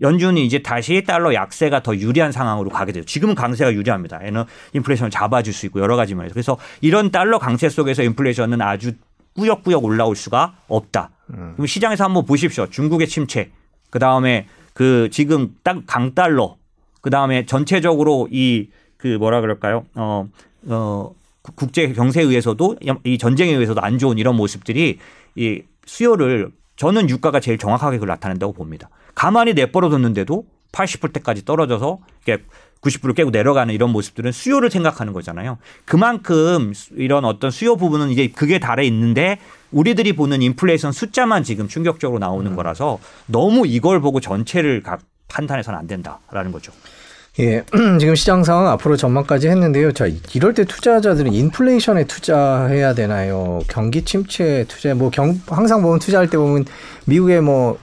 연준이 0.00 0.46
이제 0.46 0.62
다시 0.62 1.04
달러 1.06 1.34
약세가 1.34 1.82
더 1.82 1.94
유리한 1.94 2.32
상황으로 2.32 2.70
가게 2.70 2.92
돼요. 2.92 3.04
지금은 3.04 3.34
강세가 3.34 3.70
유리합니다. 3.74 4.24
얘는 4.24 4.44
인플레이션을 4.72 5.10
잡아줄 5.10 5.52
수 5.52 5.66
있고 5.66 5.78
여러 5.80 5.94
가지 5.96 6.14
면에서 6.14 6.32
그래서 6.32 6.56
이런 6.80 7.10
달러 7.10 7.38
강세 7.38 7.68
속에서 7.68 8.02
인플레이션은 8.02 8.62
아주 8.62 8.92
꾸역꾸역 9.36 9.84
올라올 9.84 10.16
수가 10.16 10.54
없다. 10.68 11.10
음. 11.34 11.52
그럼 11.54 11.66
시장에서 11.66 12.04
한번 12.04 12.24
보십시오. 12.24 12.70
중국의 12.70 13.08
침체, 13.08 13.50
그 13.90 13.98
다음에 13.98 14.46
그 14.72 15.10
지금 15.12 15.54
딱 15.62 15.82
강달러, 15.86 16.56
그 17.02 17.10
다음에 17.10 17.44
전체적으로 17.44 18.28
이 18.32 18.70
그 19.02 19.08
뭐라 19.08 19.40
그럴까요? 19.40 19.84
어, 19.96 20.28
어, 20.66 21.14
국제 21.56 21.92
경제에 21.92 22.22
의해서도 22.22 22.76
이 23.04 23.18
전쟁에 23.18 23.52
의해서도 23.52 23.80
안 23.80 23.98
좋은 23.98 24.18
이런 24.18 24.36
모습들이 24.36 24.98
이 25.34 25.62
수요를 25.86 26.50
저는 26.76 27.10
유가가 27.10 27.40
제일 27.40 27.58
정확하게 27.58 27.96
그걸 27.96 28.08
나타낸다고 28.08 28.52
봅니다. 28.52 28.88
가만히 29.14 29.54
내버려뒀는데도 29.54 30.44
80불대까지 30.72 31.44
떨어져서 31.44 31.98
90불을 32.82 33.14
깨고 33.14 33.30
내려가는 33.30 33.72
이런 33.72 33.90
모습들은 33.90 34.32
수요를 34.32 34.70
생각하는 34.70 35.12
거잖아요. 35.12 35.58
그만큼 35.84 36.72
이런 36.96 37.24
어떤 37.24 37.50
수요 37.50 37.76
부분은 37.76 38.10
이제 38.10 38.28
그게 38.28 38.58
달해 38.58 38.84
있는데 38.86 39.38
우리들이 39.70 40.14
보는 40.14 40.42
인플레이션 40.42 40.92
숫자만 40.92 41.44
지금 41.44 41.68
충격적으로 41.68 42.18
나오는 42.18 42.50
음. 42.50 42.56
거라서 42.56 42.98
너무 43.26 43.66
이걸 43.66 44.00
보고 44.00 44.20
전체를 44.20 44.82
판단해서는 45.28 45.78
안 45.78 45.86
된다라는 45.86 46.52
거죠. 46.52 46.72
예, 47.40 47.64
지금 47.98 48.14
시장 48.14 48.44
상황 48.44 48.68
앞으로 48.68 48.96
전망까지 48.96 49.48
했는데요. 49.48 49.92
자, 49.92 50.06
이럴 50.34 50.52
때 50.52 50.64
투자자들은 50.64 51.32
인플레이션에 51.32 52.04
투자해야 52.04 52.92
되나요? 52.94 53.60
경기 53.68 54.04
침체에 54.04 54.64
투자, 54.64 54.94
뭐 54.94 55.08
경, 55.08 55.40
항상 55.46 55.80
보면 55.80 55.98
투자할 55.98 56.28
때 56.28 56.36
보면 56.36 56.66
미국의 57.06 57.40
뭐, 57.40 57.78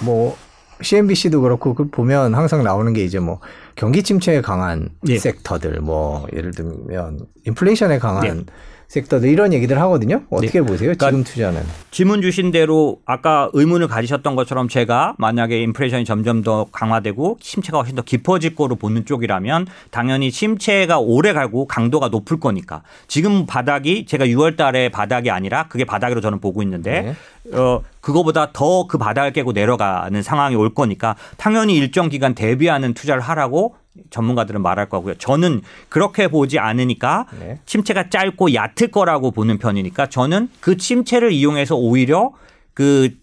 뭐, 0.00 0.36
CNBC도 0.82 1.40
그렇고 1.40 1.74
그 1.74 1.88
보면 1.88 2.34
항상 2.34 2.62
나오는 2.62 2.92
게 2.92 3.04
이제 3.04 3.18
뭐 3.18 3.40
경기 3.74 4.02
침체에 4.02 4.40
강한 4.42 4.90
예. 5.08 5.18
섹터들 5.18 5.80
뭐 5.80 6.26
예를 6.34 6.50
들면 6.50 7.20
인플레이션에 7.46 7.98
강한 8.00 8.26
예. 8.26 8.52
섹터들 8.88 9.28
이런 9.28 9.52
얘기들 9.52 9.78
하거든요. 9.80 10.22
어떻게 10.30 10.60
네. 10.60 10.66
보세요? 10.66 10.92
그러니까 10.94 11.10
지금 11.10 11.24
투자는? 11.24 11.62
질문 11.90 12.22
주신 12.22 12.50
대로 12.50 13.00
아까 13.04 13.50
의문을 13.52 13.88
가지셨던 13.88 14.36
것처럼 14.36 14.68
제가 14.68 15.14
만약에 15.18 15.60
인플레이션이 15.62 16.04
점점 16.04 16.42
더 16.42 16.66
강화되고 16.70 17.38
침체가 17.40 17.78
훨씬 17.78 17.96
더 17.96 18.02
깊어질 18.02 18.54
거로 18.54 18.76
보는 18.76 19.04
쪽이라면 19.04 19.66
당연히 19.90 20.30
침체가 20.30 20.98
오래 20.98 21.32
가고 21.32 21.66
강도가 21.66 22.08
높을 22.08 22.38
거니까 22.38 22.82
지금 23.08 23.46
바닥이 23.46 24.06
제가 24.06 24.26
6월 24.26 24.56
달에 24.56 24.88
바닥이 24.90 25.30
아니라 25.30 25.68
그게 25.68 25.84
바닥으로 25.84 26.20
저는 26.20 26.40
보고 26.40 26.62
있는데 26.62 27.16
네. 27.44 27.56
어 27.58 27.82
그거보다 28.00 28.52
더 28.52 28.84
그 28.88 28.98
바닥을 28.98 29.32
깨고 29.32 29.52
내려가는 29.52 30.22
상황이 30.22 30.54
올 30.56 30.74
거니까 30.74 31.16
당연히 31.36 31.76
일정 31.76 32.08
기간 32.08 32.34
대비하는 32.34 32.94
투자를 32.94 33.22
하라고 33.22 33.74
전문가들은 34.10 34.60
말할 34.62 34.88
거고요. 34.88 35.14
저는 35.14 35.62
그렇게 35.88 36.28
보지 36.28 36.58
않으니까 36.58 37.26
네. 37.38 37.60
침체가 37.66 38.10
짧고 38.10 38.54
얕을 38.54 38.90
거라고 38.90 39.30
보는 39.30 39.58
편이니까 39.58 40.08
저는 40.08 40.48
그 40.60 40.76
침체를 40.76 41.32
이용해서 41.32 41.76
오히려 41.76 42.32
그, 42.74 43.16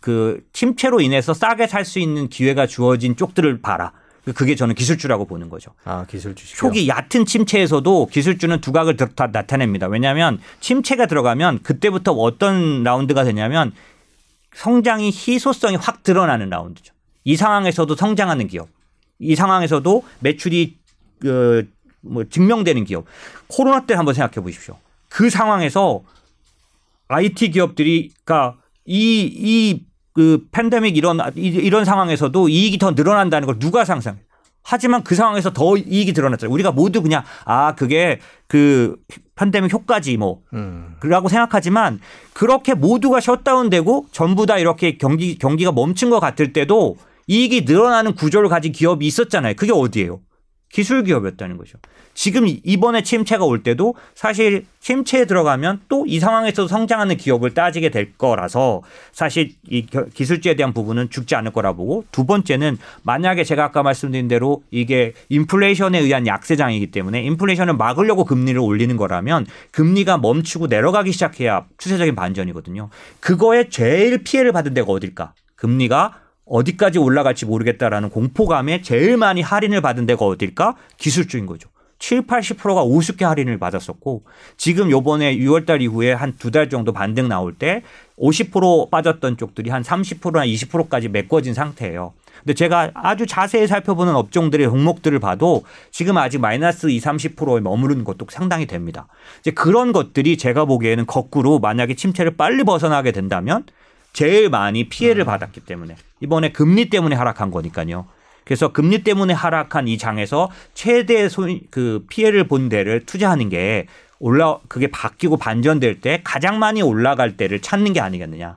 그 0.00 0.40
침체로 0.52 1.00
인해서 1.00 1.32
싸게 1.32 1.66
살 1.68 1.84
수 1.84 1.98
있는 2.00 2.28
기회가 2.28 2.66
주어진 2.66 3.16
쪽들을 3.16 3.60
봐라. 3.62 3.92
그게 4.34 4.56
저는 4.56 4.74
기술주라고 4.74 5.24
보는 5.26 5.48
거죠. 5.48 5.70
아, 5.84 6.04
기술주. 6.04 6.56
초기 6.56 6.88
얕은 6.88 7.26
침체에서도 7.26 8.06
기술주는 8.06 8.60
두각을 8.60 8.96
다 8.96 9.28
나타냅니다. 9.30 9.86
왜냐하면 9.86 10.40
침체가 10.58 11.06
들어가면 11.06 11.62
그때부터 11.62 12.10
어떤 12.10 12.82
라운드가 12.82 13.22
되냐면 13.22 13.70
성장이 14.52 15.10
희소성이 15.10 15.76
확 15.76 16.02
드러나는 16.02 16.50
라운드죠. 16.50 16.92
이 17.22 17.36
상황에서도 17.36 17.94
성장하는 17.94 18.48
기업. 18.48 18.68
이 19.18 19.34
상황에서도 19.34 20.02
매출이 20.20 20.76
그뭐 21.20 22.24
증명되는 22.30 22.84
기업. 22.84 23.04
코로나 23.46 23.86
때 23.86 23.94
한번 23.94 24.14
생각해 24.14 24.42
보십시오. 24.42 24.76
그 25.08 25.30
상황에서 25.30 26.02
IT 27.08 27.50
기업들이 27.50 28.10
그러니까 28.24 28.58
이이 28.84 29.84
그 30.12 30.46
팬데믹 30.50 30.96
이런 30.96 31.18
이런 31.36 31.84
상황에서도 31.84 32.48
이익이 32.48 32.78
더 32.78 32.92
늘어난다는 32.92 33.46
걸 33.46 33.58
누가 33.58 33.84
상상? 33.84 34.18
하지만 34.68 35.04
그 35.04 35.14
상황에서 35.14 35.52
더 35.52 35.76
이익이 35.76 36.12
드러났잖아요. 36.12 36.52
우리가 36.52 36.72
모두 36.72 37.00
그냥 37.00 37.22
아 37.44 37.76
그게 37.76 38.18
그 38.48 38.96
팬데믹 39.36 39.72
효과지 39.72 40.16
뭐 40.16 40.40
음. 40.54 40.96
그라고 40.98 41.28
생각하지만 41.28 42.00
그렇게 42.32 42.74
모두가 42.74 43.20
셧다운되고 43.20 44.06
전부 44.10 44.44
다 44.44 44.58
이렇게 44.58 44.96
경기 44.96 45.38
경기가 45.38 45.70
멈춘 45.70 46.10
것 46.10 46.18
같을 46.18 46.52
때도 46.52 46.96
이익이 47.28 47.62
늘어나는 47.62 48.14
구조를 48.14 48.48
가진 48.48 48.72
기업이 48.72 49.06
있었잖아요. 49.06 49.54
그게 49.54 49.72
어디예요? 49.72 50.20
기술 50.68 51.04
기업이었다는 51.04 51.56
거죠. 51.56 51.78
지금 52.12 52.44
이번에 52.48 53.02
침체가 53.02 53.44
올 53.44 53.62
때도 53.62 53.94
사실 54.14 54.66
침체에 54.80 55.24
들어가면 55.24 55.82
또 55.88 56.04
이 56.06 56.18
상황에서 56.18 56.66
성장하는 56.66 57.16
기업을 57.16 57.54
따지게 57.54 57.90
될 57.90 58.12
거라서 58.18 58.82
사실 59.12 59.52
이 59.68 59.86
기술주에 59.86 60.54
대한 60.54 60.72
부분은 60.72 61.10
죽지 61.10 61.34
않을 61.36 61.52
거라 61.52 61.72
보고 61.72 62.04
두 62.10 62.26
번째는 62.26 62.78
만약에 63.04 63.44
제가 63.44 63.64
아까 63.64 63.82
말씀드린 63.82 64.28
대로 64.28 64.62
이게 64.70 65.14
인플레이션에 65.28 65.98
의한 65.98 66.26
약세장이기 66.26 66.90
때문에 66.90 67.22
인플레이션을 67.22 67.74
막으려고 67.74 68.24
금리를 68.24 68.60
올리는 68.60 68.96
거라면 68.96 69.46
금리가 69.70 70.18
멈추고 70.18 70.66
내려가기 70.66 71.12
시작해야 71.12 71.66
추세적인 71.78 72.14
반전이거든요. 72.16 72.90
그거에 73.20 73.68
제일 73.68 74.24
피해를 74.24 74.52
받은 74.52 74.74
데가 74.74 74.92
어딜까? 74.92 75.34
금리가 75.54 76.25
어디까지 76.46 76.98
올라갈지 76.98 77.44
모르겠다라는 77.46 78.10
공포감에 78.10 78.82
제일 78.82 79.16
많이 79.16 79.42
할인을 79.42 79.80
받은 79.80 80.06
데가 80.06 80.24
어딜까? 80.24 80.76
기술주인 80.96 81.46
거죠. 81.46 81.68
7, 81.98 82.26
80%가 82.26 82.82
우습게 82.84 83.24
할인을 83.24 83.58
받았었고 83.58 84.24
지금 84.58 84.90
요번에 84.90 85.34
6월 85.38 85.64
달 85.64 85.80
이후에 85.80 86.12
한 86.12 86.34
두 86.38 86.50
달 86.50 86.68
정도 86.68 86.92
반등 86.92 87.26
나올 87.28 87.54
때 87.54 87.82
50% 88.18 88.90
빠졌던 88.90 89.38
쪽들이 89.38 89.70
한 89.70 89.82
30%나 89.82 90.44
20%까지 90.44 91.08
메꿔진 91.08 91.54
상태예요. 91.54 92.12
근데 92.40 92.52
제가 92.52 92.90
아주 92.92 93.24
자세히 93.26 93.66
살펴보는 93.66 94.14
업종들의 94.14 94.66
종목들을 94.68 95.18
봐도 95.20 95.64
지금 95.90 96.18
아직 96.18 96.38
마이너스 96.38 96.90
2, 96.90 97.00
30%에 97.00 97.60
머무르는 97.60 98.04
것도 98.04 98.26
상당히 98.28 98.66
됩니다. 98.66 99.08
이제 99.40 99.50
그런 99.52 99.92
것들이 99.92 100.36
제가 100.36 100.66
보기에는 100.66 101.06
거꾸로 101.06 101.58
만약에 101.60 101.94
침체를 101.94 102.36
빨리 102.36 102.62
벗어나게 102.62 103.10
된다면 103.12 103.64
제일 104.16 104.48
많이 104.48 104.88
피해를 104.88 105.24
음. 105.24 105.26
받았기 105.26 105.60
때문에 105.60 105.94
이번에 106.20 106.50
금리 106.50 106.88
때문에 106.88 107.14
하락한 107.14 107.50
거니까요. 107.50 108.06
그래서 108.46 108.72
금리 108.72 109.04
때문에 109.04 109.34
하락한 109.34 109.88
이 109.88 109.98
장에서 109.98 110.50
최대 110.72 111.28
소, 111.28 111.46
그 111.70 112.06
피해를 112.08 112.48
본 112.48 112.70
데를 112.70 113.04
투자하는 113.04 113.50
게 113.50 113.86
올라 114.18 114.56
그게 114.68 114.86
바뀌고 114.86 115.36
반전될 115.36 116.00
때 116.00 116.22
가장 116.24 116.58
많이 116.58 116.80
올라갈 116.80 117.36
때를 117.36 117.60
찾는 117.60 117.92
게 117.92 118.00
아니겠느냐. 118.00 118.56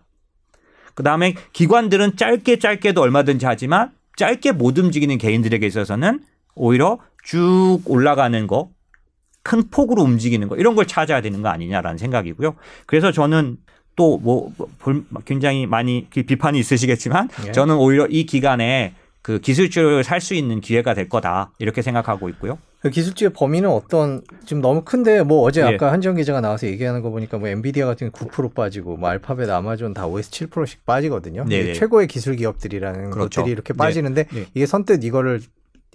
그 0.96 1.04
다음에 1.04 1.36
기관들은 1.52 2.16
짧게 2.16 2.60
짧게도 2.60 3.02
얼마든지 3.02 3.46
하지만 3.46 3.92
짧게 4.16 4.54
못 4.54 4.78
움직이는 4.78 5.18
개인들에게 5.18 5.68
있어서는 5.68 6.22
오히려 6.56 7.00
쭉 7.26 7.82
올라가는 7.84 8.48
거, 8.48 8.70
큰 9.44 9.70
폭으로 9.70 10.04
움직이는 10.04 10.48
거 10.48 10.56
이런 10.56 10.76
걸 10.76 10.88
찾아야 10.88 11.20
되는 11.20 11.42
거 11.42 11.50
아니냐라는 11.50 11.98
생각이고요. 11.98 12.56
그래서 12.86 13.12
저는 13.12 13.58
또뭐 14.00 14.54
굉장히 15.26 15.66
많이 15.66 16.08
그 16.10 16.24
비판이 16.24 16.58
있으시겠지만 16.58 17.28
예. 17.48 17.52
저는 17.52 17.76
오히려 17.76 18.08
이 18.08 18.26
기간에 18.26 18.94
그 19.22 19.40
기술주를 19.40 20.06
살 20.06 20.22
수 20.22 20.34
있는 20.34 20.62
기회가 20.62 20.94
될 20.94 21.10
거다 21.10 21.52
이렇게 21.60 21.82
생각하고 21.82 22.30
있고요. 22.30 22.58
그 22.82 22.90
기술주의 22.90 23.34
범위는 23.34 23.70
어떤 23.70 24.22
지금 24.46 24.62
너무 24.62 24.84
큰데 24.86 25.22
뭐 25.22 25.42
어제 25.42 25.60
예. 25.60 25.66
아까 25.66 25.92
한지영 25.92 26.16
기자가 26.16 26.40
나와서 26.40 26.66
얘기하는 26.68 27.02
거 27.02 27.10
보니까 27.10 27.38
뭐 27.38 27.50
엔비디아 27.50 27.86
같은 27.86 28.10
게 28.10 28.18
9% 28.18 28.54
빠지고 28.54 28.96
뭐 28.96 29.10
알파벳, 29.10 29.50
아마존 29.50 29.94
다 29.94 30.08
OS 30.08 30.32
7%씩 30.32 30.86
빠지거든요. 30.86 31.44
네네. 31.44 31.62
이게 31.62 31.74
최고의 31.74 32.08
기술 32.08 32.38
기업들이라는 32.38 33.10
그렇죠. 33.10 33.42
것들이 33.42 33.52
이렇게 33.52 33.74
네. 33.74 33.78
빠지는데 33.78 34.28
네. 34.32 34.46
이게 34.54 34.66
선뜻 34.66 35.04
이거를 35.04 35.42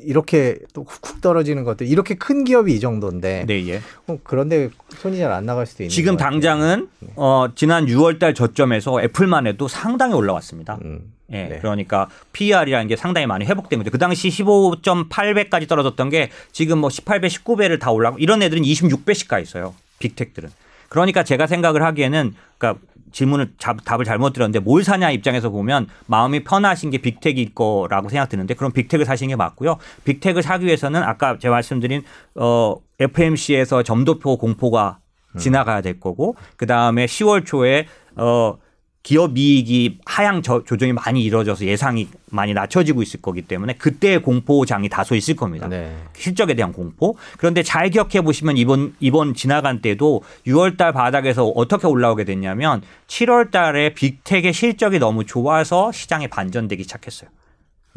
이렇게 0.01 0.59
또 0.72 0.82
훅훅 0.82 1.20
떨어지는 1.20 1.62
것들 1.64 1.86
이렇게 1.86 2.14
큰 2.16 2.45
기업이 2.45 2.74
이 2.74 2.80
정도인데 2.80 3.45
네, 3.47 3.66
예. 3.68 3.80
어, 4.09 4.18
그런데 4.24 4.68
손이 4.99 5.18
잘 5.18 5.30
안 5.30 5.47
나갈 5.47 5.66
수도 5.66 5.84
있는 5.84 5.90
지금. 5.90 6.16
당장은 6.16 6.88
어, 7.16 7.47
지난 7.55 7.86
6월달 7.86 8.34
저점에서 8.34 9.01
애플만 9.03 9.47
해도 9.47 9.68
상당히 9.68 10.14
올라왔습니다. 10.14 10.78
음, 10.84 11.12
예, 11.30 11.45
네. 11.45 11.59
그러니까 11.61 12.09
PER이라는 12.32 12.88
게 12.88 12.97
상당히 12.97 13.26
많이 13.28 13.45
회복된 13.45 13.78
거죠. 13.78 13.90
그 13.92 13.99
당시 13.99 14.28
15.8배까지 14.30 15.68
떨어졌던 15.68 16.11
게 16.11 16.30
지금 16.53 16.78
뭐 16.78 16.88
18배, 16.90 17.26
19배를 17.26 17.78
다 17.80 17.90
올라가고 17.90 18.18
이런 18.20 18.42
애들은 18.42 18.62
26배씩 18.62 19.28
가 19.28 19.38
있어요. 19.38 19.74
빅텍들은. 20.01 20.51
그러니까 20.88 21.22
제가 21.24 21.47
생각을 21.47 21.82
하기에는 21.82 22.34
그러니까 22.59 22.80
질문을 23.15 23.53
잡- 23.59 23.85
답을 23.85 24.05
잘못 24.05 24.33
드렸는데 24.33 24.59
뭘 24.59 24.83
사냐 24.83 25.11
입장에서 25.12 25.49
보면 25.49 25.87
마음이 26.07 26.43
편하신 26.45 26.91
게 26.91 26.99
빅텍일 26.99 27.55
거라고 27.55 28.09
생각 28.09 28.29
드는데 28.29 28.55
그럼 28.55 28.73
빅텍을 28.73 29.05
사시는 29.07 29.29
게 29.31 29.37
맞고요. 29.37 29.79
빅텍을 30.05 30.43
사기 30.43 30.67
위해서는 30.67 31.03
아까 31.03 31.39
제가 31.39 31.53
말씀드린 31.55 32.03
어 32.35 32.77
FMC에서 32.99 33.83
점도표 33.85 34.37
공포가 34.37 34.99
지나가야 35.39 35.81
될 35.81 35.99
거고 36.01 36.37
그 36.57 36.67
다음에 36.67 37.07
10월 37.07 37.47
초에 37.47 37.87
어 38.17 38.57
기업 39.05 39.37
이익이 39.37 39.99
하향 40.07 40.41
저- 40.41 40.65
조정이 40.65 40.95
많이 40.95 41.23
이루어져서 41.23 41.67
예상이 41.67 42.09
많이 42.31 42.55
낮춰지고 42.55 43.03
있을 43.03 43.21
거기 43.21 43.43
때문에 43.43 43.75
그때 43.75 44.17
공포장이 44.17 44.89
다소 44.89 45.15
있을 45.15 45.37
겁니다. 45.37 45.69
네. 45.69 45.95
실적에 46.17 46.55
대한 46.55 46.73
공포. 46.73 47.15
그런데 47.37 47.63
잘 47.63 47.91
기억해 47.91 48.23
보시면 48.23 48.57
이번 48.57 48.95
이번 49.01 49.35
지나간 49.35 49.83
때도 49.83 50.23
6월 50.47 50.79
달 50.79 50.95
바닥에서 50.95 51.45
어떻게 51.45 51.87
올라오게 51.87 52.25
됐냐면 52.25 52.81
7월 53.07 53.51
달에 53.51 53.93
빅텍의 53.93 54.55
실적이 54.55 54.99
너무 55.01 55.25
좋아서 55.27 55.93
시장에 55.93 56.27
반전되기 56.27 56.83
시작했어요. 56.85 57.29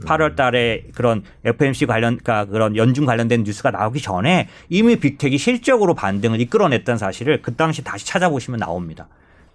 8월 0.04 0.36
달에 0.36 0.84
그런 0.94 1.24
FMC 1.46 1.86
관련 1.86 2.18
그러니까 2.18 2.46
그런 2.52 2.76
연중 2.76 3.06
관련된 3.06 3.44
뉴스가 3.44 3.72
나오기 3.72 4.02
전에 4.02 4.50
이미 4.70 4.98
빅텍이 4.98 5.38
실적으로 5.38 5.94
반등을 5.96 6.42
이끌어냈다는 6.42 7.00
사실을 7.00 7.42
그 7.42 7.56
당시 7.56 7.82
다시 7.84 8.06
찾아보시면 8.06 8.60
나옵니다. 8.60 9.08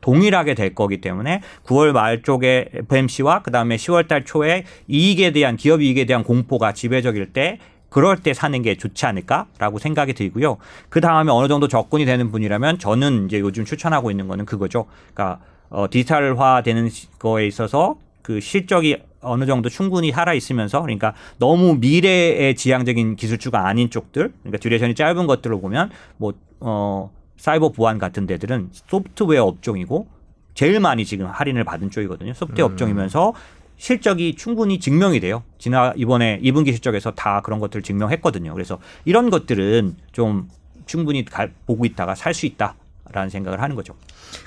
동일하게 0.03 0.55
될 0.55 0.75
거기 0.75 1.01
때문에 1.01 1.41
9월 1.65 1.93
말 1.93 2.23
쪽에 2.23 2.69
FMC와 2.75 3.43
그다음에 3.43 3.77
10월 3.77 4.07
달 4.07 4.25
초에 4.27 4.65
이익에 4.89 5.31
대한 5.31 5.57
기업 5.57 5.81
이익에 5.81 6.05
대한 6.05 6.23
공포가 6.25 6.73
지배적일 6.75 7.33
때 7.33 7.59
그럴 7.89 8.17
때 8.19 8.33
사는 8.35 8.61
게 8.63 8.75
좋지 8.77 9.05
않을까라고 9.07 9.79
생각이 9.79 10.13
들고요. 10.15 10.57
그 10.89 11.01
다음에 11.01 11.31
어느 11.31 11.47
정도 11.49 11.69
접근이 11.69 12.05
되는 12.05 12.31
분이라면 12.31 12.79
저는 12.79 13.27
이제 13.27 13.39
요즘 13.41 13.65
추천하고 13.65 14.11
있는 14.11 14.29
거는 14.29 14.45
그거죠. 14.47 14.87
그러니까 15.15 15.41
어, 15.69 15.87
디지털화 15.91 16.63
되는 16.63 16.89
시- 16.89 17.09
거에 17.19 17.47
있어서 17.47 17.97
그 18.23 18.41
실적이 18.41 18.99
어느 19.21 19.47
정도 19.47 19.69
충분히 19.69 20.11
살아 20.11 20.33
있으면서 20.35 20.81
그러니까 20.81 21.15
너무 21.39 21.77
미래의 21.81 22.57
지향적인 22.57 23.17
기술주가 23.17 23.67
아닌 23.69 23.89
쪽들 23.91 24.33
그러니까 24.43 24.59
duration이 24.59 24.95
짧은 24.95 25.27
것들로 25.27 25.61
보면 25.61 25.91
뭐 26.17 26.33
어 26.65 27.11
사이버 27.43 27.71
보안 27.71 27.99
같은 27.99 28.25
데들은 28.29 28.69
소프트웨어 28.87 29.43
업종이고 29.43 30.07
제일 30.55 30.79
많이 30.79 31.05
지금 31.05 31.27
할인을 31.27 31.65
받은 31.65 31.91
쪽이거든요. 31.91 32.35
소프트웨어 32.35 32.67
업종이면서 32.67 33.33
실적이 33.77 34.37
충분히 34.37 34.79
증명이 34.79 35.19
돼요. 35.19 35.43
지나 35.59 35.93
이번에 35.97 36.39
2분기 36.41 36.71
실적에서 36.71 37.11
다 37.11 37.41
그런 37.43 37.59
것들을 37.59 37.83
증명했거든요. 37.83 38.53
그래서 38.53 38.79
이런 39.05 39.29
것들은 39.29 39.97
좀 40.13 40.49
충분히 40.87 41.25
가- 41.25 41.49
보고 41.67 41.85
있다가 41.85 42.15
살 42.15 42.33
수 42.33 42.47
있다라는 42.47 43.29
생각을 43.31 43.61
하는 43.61 43.75
거죠. 43.75 43.95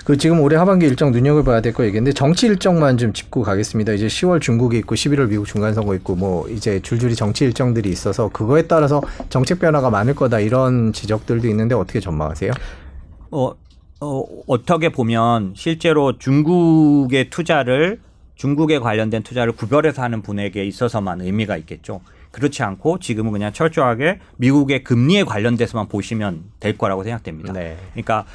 그 0.06 0.16
지금 0.16 0.40
올해 0.40 0.56
하반기 0.56 0.86
일정 0.86 1.10
눈여겨봐야 1.12 1.60
될 1.60 1.74
거 1.74 1.84
얘기인데 1.84 2.14
정치 2.14 2.46
일정만 2.46 2.96
좀 2.96 3.12
짚고 3.12 3.42
가겠습니다. 3.42 3.92
이제 3.92 4.06
10월 4.06 4.40
중국이 4.40 4.78
있고 4.78 4.94
11월 4.94 5.28
미국 5.28 5.44
중간 5.46 5.74
선거 5.74 5.94
있고 5.96 6.16
뭐 6.16 6.48
이제 6.48 6.80
줄줄이 6.80 7.14
정치 7.14 7.44
일정들이 7.44 7.90
있어서 7.90 8.30
그거에 8.30 8.62
따라서 8.62 9.02
정책 9.28 9.58
변화가 9.60 9.90
많을 9.90 10.14
거다 10.14 10.40
이런 10.40 10.94
지적들도 10.94 11.46
있는데 11.48 11.74
어떻게 11.74 12.00
전망하세요? 12.00 12.52
어, 13.30 13.52
어, 14.00 14.24
어떻게 14.46 14.90
보면 14.90 15.52
실제로 15.56 16.18
중국의 16.18 17.30
투자를 17.30 18.00
중국에 18.34 18.78
관련된 18.78 19.22
투자를 19.22 19.52
구별해서 19.52 20.02
하는 20.02 20.20
분에게 20.22 20.64
있어서만 20.64 21.22
의미가 21.22 21.56
있겠죠. 21.58 22.00
그렇지 22.32 22.62
않고 22.62 22.98
지금은 22.98 23.32
그냥 23.32 23.52
철저하게 23.52 24.20
미국의 24.36 24.84
금리에 24.84 25.24
관련돼서만 25.24 25.88
보시면 25.88 26.44
될 26.60 26.76
거라고 26.76 27.02
생각됩니다. 27.02 27.52
네. 27.54 27.78
그러니까 27.92 28.26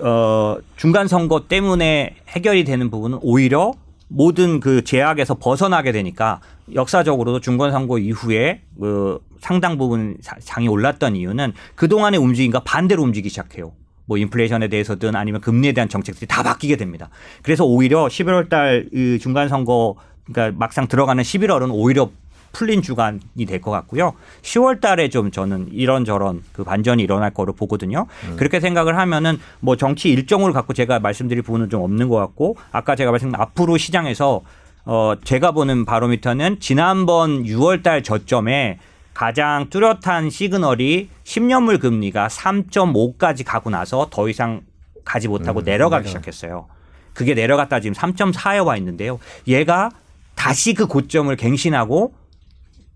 어, 0.00 0.56
중간 0.76 1.08
선거 1.08 1.46
때문에 1.46 2.16
해결이 2.28 2.64
되는 2.64 2.90
부분은 2.90 3.18
오히려 3.20 3.72
모든 4.08 4.60
그 4.60 4.82
제약에서 4.82 5.34
벗어나게 5.34 5.92
되니까 5.92 6.40
역사적으로도 6.74 7.40
중간 7.40 7.70
선거 7.70 7.98
이후에 7.98 8.62
그 8.80 9.20
상당 9.40 9.76
부분 9.76 10.16
사- 10.22 10.36
장이 10.40 10.66
올랐던 10.68 11.16
이유는 11.16 11.52
그동안의 11.74 12.18
움직임과 12.18 12.60
반대로 12.60 13.02
움직이기 13.02 13.28
시작해요. 13.28 13.72
뭐 14.10 14.18
인플레이션에 14.18 14.66
대해서든 14.66 15.14
아니면 15.14 15.40
금리에 15.40 15.70
대한 15.70 15.88
정책들이 15.88 16.26
다 16.26 16.42
바뀌게 16.42 16.74
됩니다. 16.74 17.10
그래서 17.42 17.64
오히려 17.64 18.06
11월 18.06 18.48
달 18.48 18.88
중간 19.20 19.48
선거 19.48 19.94
그러니까 20.24 20.58
막상 20.58 20.88
들어가는 20.88 21.22
11월은 21.22 21.70
오히려 21.72 22.10
풀린 22.52 22.82
주간이 22.82 23.20
될 23.46 23.60
것 23.60 23.70
같고요. 23.70 24.14
10월 24.42 24.80
달에 24.80 25.10
좀 25.10 25.30
저는 25.30 25.68
이런저런 25.70 26.42
그 26.52 26.64
반전이 26.64 27.00
일어날 27.00 27.30
거로 27.32 27.52
보거든요. 27.52 28.06
그렇게 28.36 28.58
생각을 28.58 28.98
하면은 28.98 29.38
뭐 29.60 29.76
정치 29.76 30.10
일정을 30.10 30.52
갖고 30.52 30.72
제가 30.72 30.98
말씀드릴 30.98 31.42
부분은 31.44 31.70
좀 31.70 31.82
없는 31.82 32.08
것 32.08 32.16
같고 32.16 32.56
아까 32.72 32.96
제가 32.96 33.12
말씀드린 33.12 33.40
앞으로 33.40 33.76
시장에서 33.76 34.40
어 34.86 35.14
제가 35.22 35.52
보는 35.52 35.84
바로미터는 35.84 36.58
지난번 36.58 37.44
6월 37.44 37.84
달 37.84 38.02
저점에 38.02 38.80
가장 39.24 39.68
뚜렷한 39.68 40.30
시그널이 40.30 41.10
10년물 41.24 41.78
금리가 41.78 42.28
3.5까지 42.28 43.44
가고 43.44 43.68
나서 43.68 44.08
더 44.10 44.30
이상 44.30 44.62
가지 45.04 45.28
못하고 45.28 45.60
음, 45.60 45.64
내려가기 45.64 46.04
내려. 46.04 46.08
시작했어요. 46.08 46.68
그게 47.12 47.34
내려갔다 47.34 47.80
지금 47.80 47.92
3.4에 47.94 48.64
와 48.64 48.78
있는데요. 48.78 49.18
얘가 49.46 49.90
다시 50.36 50.72
그 50.72 50.86
고점을 50.86 51.36
갱신하고 51.36 52.14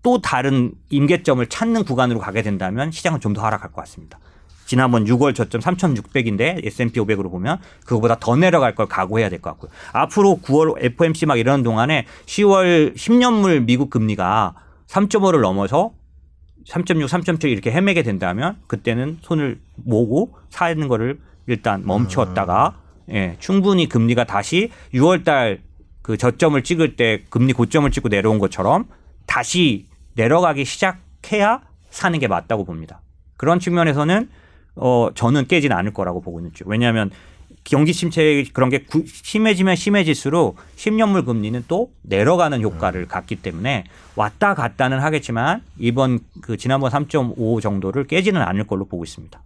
또 0.01 0.19
다른 0.19 0.71
임계점을 0.89 1.45
찾는 1.45 1.83
구간으로 1.83 2.17
가게 2.17 2.41
된다면 2.41 2.89
시장은 2.89 3.19
좀 3.19 3.35
더 3.35 3.43
하락할 3.43 3.71
것 3.71 3.81
같습니다. 3.81 4.17
지난번 4.65 5.05
6월 5.05 5.35
저점 5.35 5.61
3,600인데 5.61 6.65
S&P 6.65 6.99
500으로 7.01 7.29
보면 7.29 7.59
그거보다 7.85 8.17
더 8.19 8.35
내려갈 8.35 8.73
걸 8.73 8.87
각오해야 8.87 9.29
될 9.29 9.41
것 9.41 9.51
같고요. 9.51 9.69
앞으로 9.91 10.39
9월 10.43 10.83
FOMC 10.83 11.27
막 11.27 11.37
이러는 11.37 11.63
동안에 11.63 12.07
10월 12.25 12.95
10년물 12.95 13.65
미국 13.65 13.91
금리가 13.91 14.55
3.5를 14.87 15.41
넘어서 15.41 15.91
3.6, 16.65 17.07
3.7 17.07 17.51
이렇게 17.51 17.71
헤매게 17.71 18.03
된다면 18.03 18.57
그때는 18.67 19.19
손을 19.21 19.59
모으고 19.75 20.35
사는 20.49 20.87
거를 20.87 21.19
일단 21.47 21.85
멈추었다가 21.85 22.75
예, 23.11 23.35
충분히 23.39 23.87
금리가 23.87 24.23
다시 24.23 24.71
6월 24.93 25.23
달그 25.23 26.17
저점을 26.17 26.61
찍을 26.63 26.95
때 26.95 27.23
금리 27.29 27.53
고점을 27.53 27.89
찍고 27.91 28.09
내려온 28.09 28.39
것처럼 28.39 28.87
다시 29.27 29.85
내려가기 30.15 30.65
시작해야 30.65 31.61
사는 31.91 32.17
게 32.17 32.27
맞다고 32.27 32.65
봅니다. 32.65 33.01
그런 33.37 33.59
측면에서는 33.59 34.29
어 34.77 35.09
저는 35.13 35.47
깨진 35.47 35.71
않을 35.71 35.93
거라고 35.93 36.21
보고 36.21 36.39
있죠. 36.47 36.65
왜냐하면 36.67 37.11
경기 37.65 37.93
침체 37.93 38.45
그런 38.53 38.69
게 38.69 38.83
구- 38.83 39.03
심해지면 39.05 39.75
심해질수록 39.75 40.55
10년물 40.77 41.25
금리는 41.25 41.63
또 41.67 41.91
내려가는 42.03 42.61
효과를 42.61 43.07
갖기 43.07 43.37
때문에 43.37 43.83
왔다 44.15 44.53
갔다는 44.53 44.99
하겠지만 44.99 45.61
이번 45.77 46.19
그 46.41 46.55
지난번 46.57 46.91
3.5 46.91 47.61
정도를 47.61 48.05
깨지는 48.05 48.41
않을 48.41 48.65
걸로 48.67 48.85
보고 48.85 49.03
있습니다. 49.03 49.41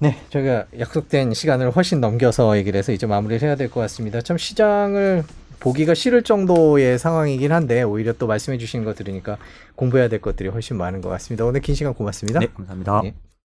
네, 0.00 0.16
저희가 0.30 0.66
약속된 0.78 1.34
시간을 1.34 1.70
훨씬 1.72 2.00
넘겨서 2.00 2.56
얘기를 2.56 2.78
해서 2.78 2.92
이제 2.92 3.06
마무리를 3.06 3.46
해야 3.46 3.56
될 3.56 3.68
것 3.68 3.80
같습니다. 3.80 4.20
참 4.20 4.38
시장을 4.38 5.24
보기가 5.60 5.92
싫을 5.94 6.22
정도의 6.22 6.98
상황이긴 7.00 7.50
한데 7.52 7.82
오히려 7.82 8.12
또 8.12 8.26
말씀해 8.28 8.58
주시는 8.58 8.84
거 8.84 8.94
들으니까 8.94 9.36
공부해야 9.74 10.08
될 10.08 10.20
것들이 10.20 10.48
훨씬 10.50 10.76
많은 10.76 11.00
것 11.02 11.08
같습니다. 11.10 11.44
오늘 11.44 11.60
긴 11.60 11.74
시간 11.74 11.94
고맙습니다. 11.94 12.38
네, 12.40 12.46
감사합니다. 12.54 13.00
예. 13.04 13.14